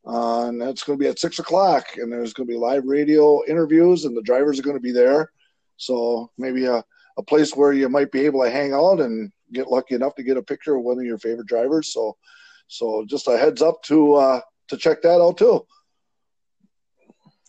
Uh, 0.06 0.48
and 0.48 0.62
that's 0.62 0.84
going 0.84 1.00
to 1.00 1.04
be 1.04 1.10
at 1.10 1.20
six 1.20 1.40
o'clock, 1.40 1.86
and 1.96 2.12
there's 2.12 2.34
going 2.34 2.48
to 2.48 2.54
be 2.54 2.60
live 2.60 2.84
radio 2.86 3.42
interviews, 3.48 4.06
and 4.06 4.16
the 4.16 4.22
drivers 4.22 4.60
are 4.60 4.64
going 4.64 4.76
to 4.76 4.82
be 4.82 4.92
there 4.92 5.30
so 5.78 6.32
maybe 6.38 6.66
a, 6.66 6.84
a 7.18 7.24
place 7.24 7.56
where 7.56 7.74
you 7.74 7.90
might 7.90 8.12
be 8.12 8.26
able 8.26 8.44
to 8.44 8.50
hang 8.50 8.74
out 8.74 9.00
and 9.00 9.32
get 9.52 9.68
lucky 9.68 9.96
enough 9.96 10.16
to 10.16 10.24
get 10.24 10.38
a 10.38 10.42
picture 10.42 10.76
of 10.76 10.84
one 10.84 10.98
of 10.98 11.06
your 11.06 11.18
favorite 11.18 11.48
drivers. 11.48 11.94
So, 11.94 12.18
so 12.68 13.06
just 13.08 13.28
a 13.28 13.38
heads 13.38 13.62
up 13.62 13.82
to 13.84 14.16
uh, 14.16 14.42
to 14.70 14.78
check 14.78 15.02
that 15.02 15.22
out 15.22 15.38
too. 15.38 15.66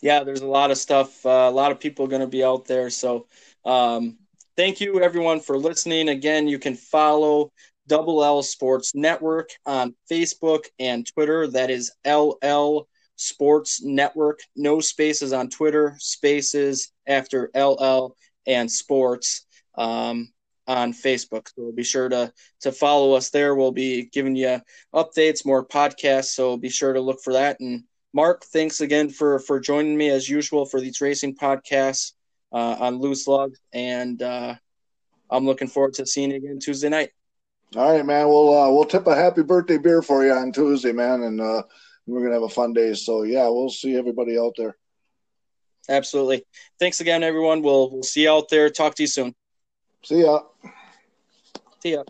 Yeah, 0.01 0.23
there's 0.23 0.41
a 0.41 0.47
lot 0.47 0.71
of 0.71 0.77
stuff. 0.77 1.25
Uh, 1.25 1.29
a 1.29 1.51
lot 1.51 1.71
of 1.71 1.79
people 1.79 2.05
are 2.05 2.09
going 2.09 2.21
to 2.21 2.27
be 2.27 2.43
out 2.43 2.65
there. 2.65 2.89
So, 2.89 3.27
um, 3.63 4.17
thank 4.55 4.81
you 4.81 5.01
everyone 5.01 5.39
for 5.39 5.57
listening. 5.57 6.09
Again, 6.09 6.47
you 6.47 6.59
can 6.59 6.75
follow 6.75 7.51
Double 7.87 8.23
L 8.23 8.41
Sports 8.41 8.95
Network 8.95 9.49
on 9.65 9.95
Facebook 10.11 10.65
and 10.79 11.05
Twitter. 11.05 11.47
That 11.47 11.69
is 11.69 11.91
LL 12.05 12.87
Sports 13.15 13.83
Network. 13.83 14.39
No 14.55 14.79
spaces 14.79 15.33
on 15.33 15.49
Twitter, 15.49 15.95
spaces 15.99 16.91
after 17.07 17.49
LL 17.55 18.15
and 18.47 18.69
Sports 18.69 19.45
um, 19.75 20.31
on 20.67 20.93
Facebook. 20.93 21.47
So 21.55 21.71
be 21.71 21.83
sure 21.83 22.09
to 22.09 22.31
to 22.61 22.71
follow 22.71 23.13
us 23.13 23.29
there. 23.29 23.55
We'll 23.55 23.71
be 23.71 24.05
giving 24.05 24.35
you 24.35 24.59
updates, 24.93 25.45
more 25.45 25.65
podcasts. 25.65 26.33
So 26.33 26.57
be 26.57 26.69
sure 26.69 26.93
to 26.93 27.01
look 27.01 27.21
for 27.23 27.33
that. 27.33 27.59
And 27.59 27.83
Mark, 28.13 28.43
thanks 28.45 28.81
again 28.81 29.09
for 29.09 29.39
for 29.39 29.59
joining 29.59 29.97
me 29.97 30.09
as 30.09 30.29
usual 30.29 30.65
for 30.65 30.79
these 30.79 31.01
racing 31.01 31.35
podcasts 31.35 32.13
uh, 32.51 32.77
on 32.79 32.99
Loose 32.99 33.27
Lug. 33.27 33.53
And 33.73 34.21
uh, 34.21 34.55
I'm 35.29 35.45
looking 35.45 35.67
forward 35.67 35.93
to 35.95 36.05
seeing 36.05 36.31
you 36.31 36.37
again 36.37 36.59
Tuesday 36.59 36.89
night. 36.89 37.11
All 37.75 37.91
right, 37.91 38.05
man. 38.05 38.27
We'll 38.27 38.53
uh, 38.57 38.71
we'll 38.71 38.85
tip 38.85 39.07
a 39.07 39.15
happy 39.15 39.43
birthday 39.43 39.77
beer 39.77 40.01
for 40.01 40.25
you 40.25 40.31
on 40.31 40.51
Tuesday, 40.51 40.91
man, 40.91 41.23
and 41.23 41.41
uh, 41.41 41.63
we're 42.05 42.21
gonna 42.21 42.33
have 42.33 42.43
a 42.43 42.49
fun 42.49 42.73
day. 42.73 42.93
So 42.93 43.23
yeah, 43.23 43.47
we'll 43.49 43.69
see 43.69 43.95
everybody 43.97 44.37
out 44.37 44.53
there. 44.57 44.77
Absolutely. 45.89 46.45
Thanks 46.79 47.01
again, 47.01 47.23
everyone. 47.23 47.61
We'll 47.61 47.91
we'll 47.91 48.03
see 48.03 48.23
you 48.23 48.31
out 48.31 48.49
there. 48.49 48.69
Talk 48.69 48.95
to 48.95 49.03
you 49.03 49.07
soon. 49.07 49.35
See 50.03 50.23
ya. 50.23 50.39
See 51.81 51.93
ya. 51.93 52.03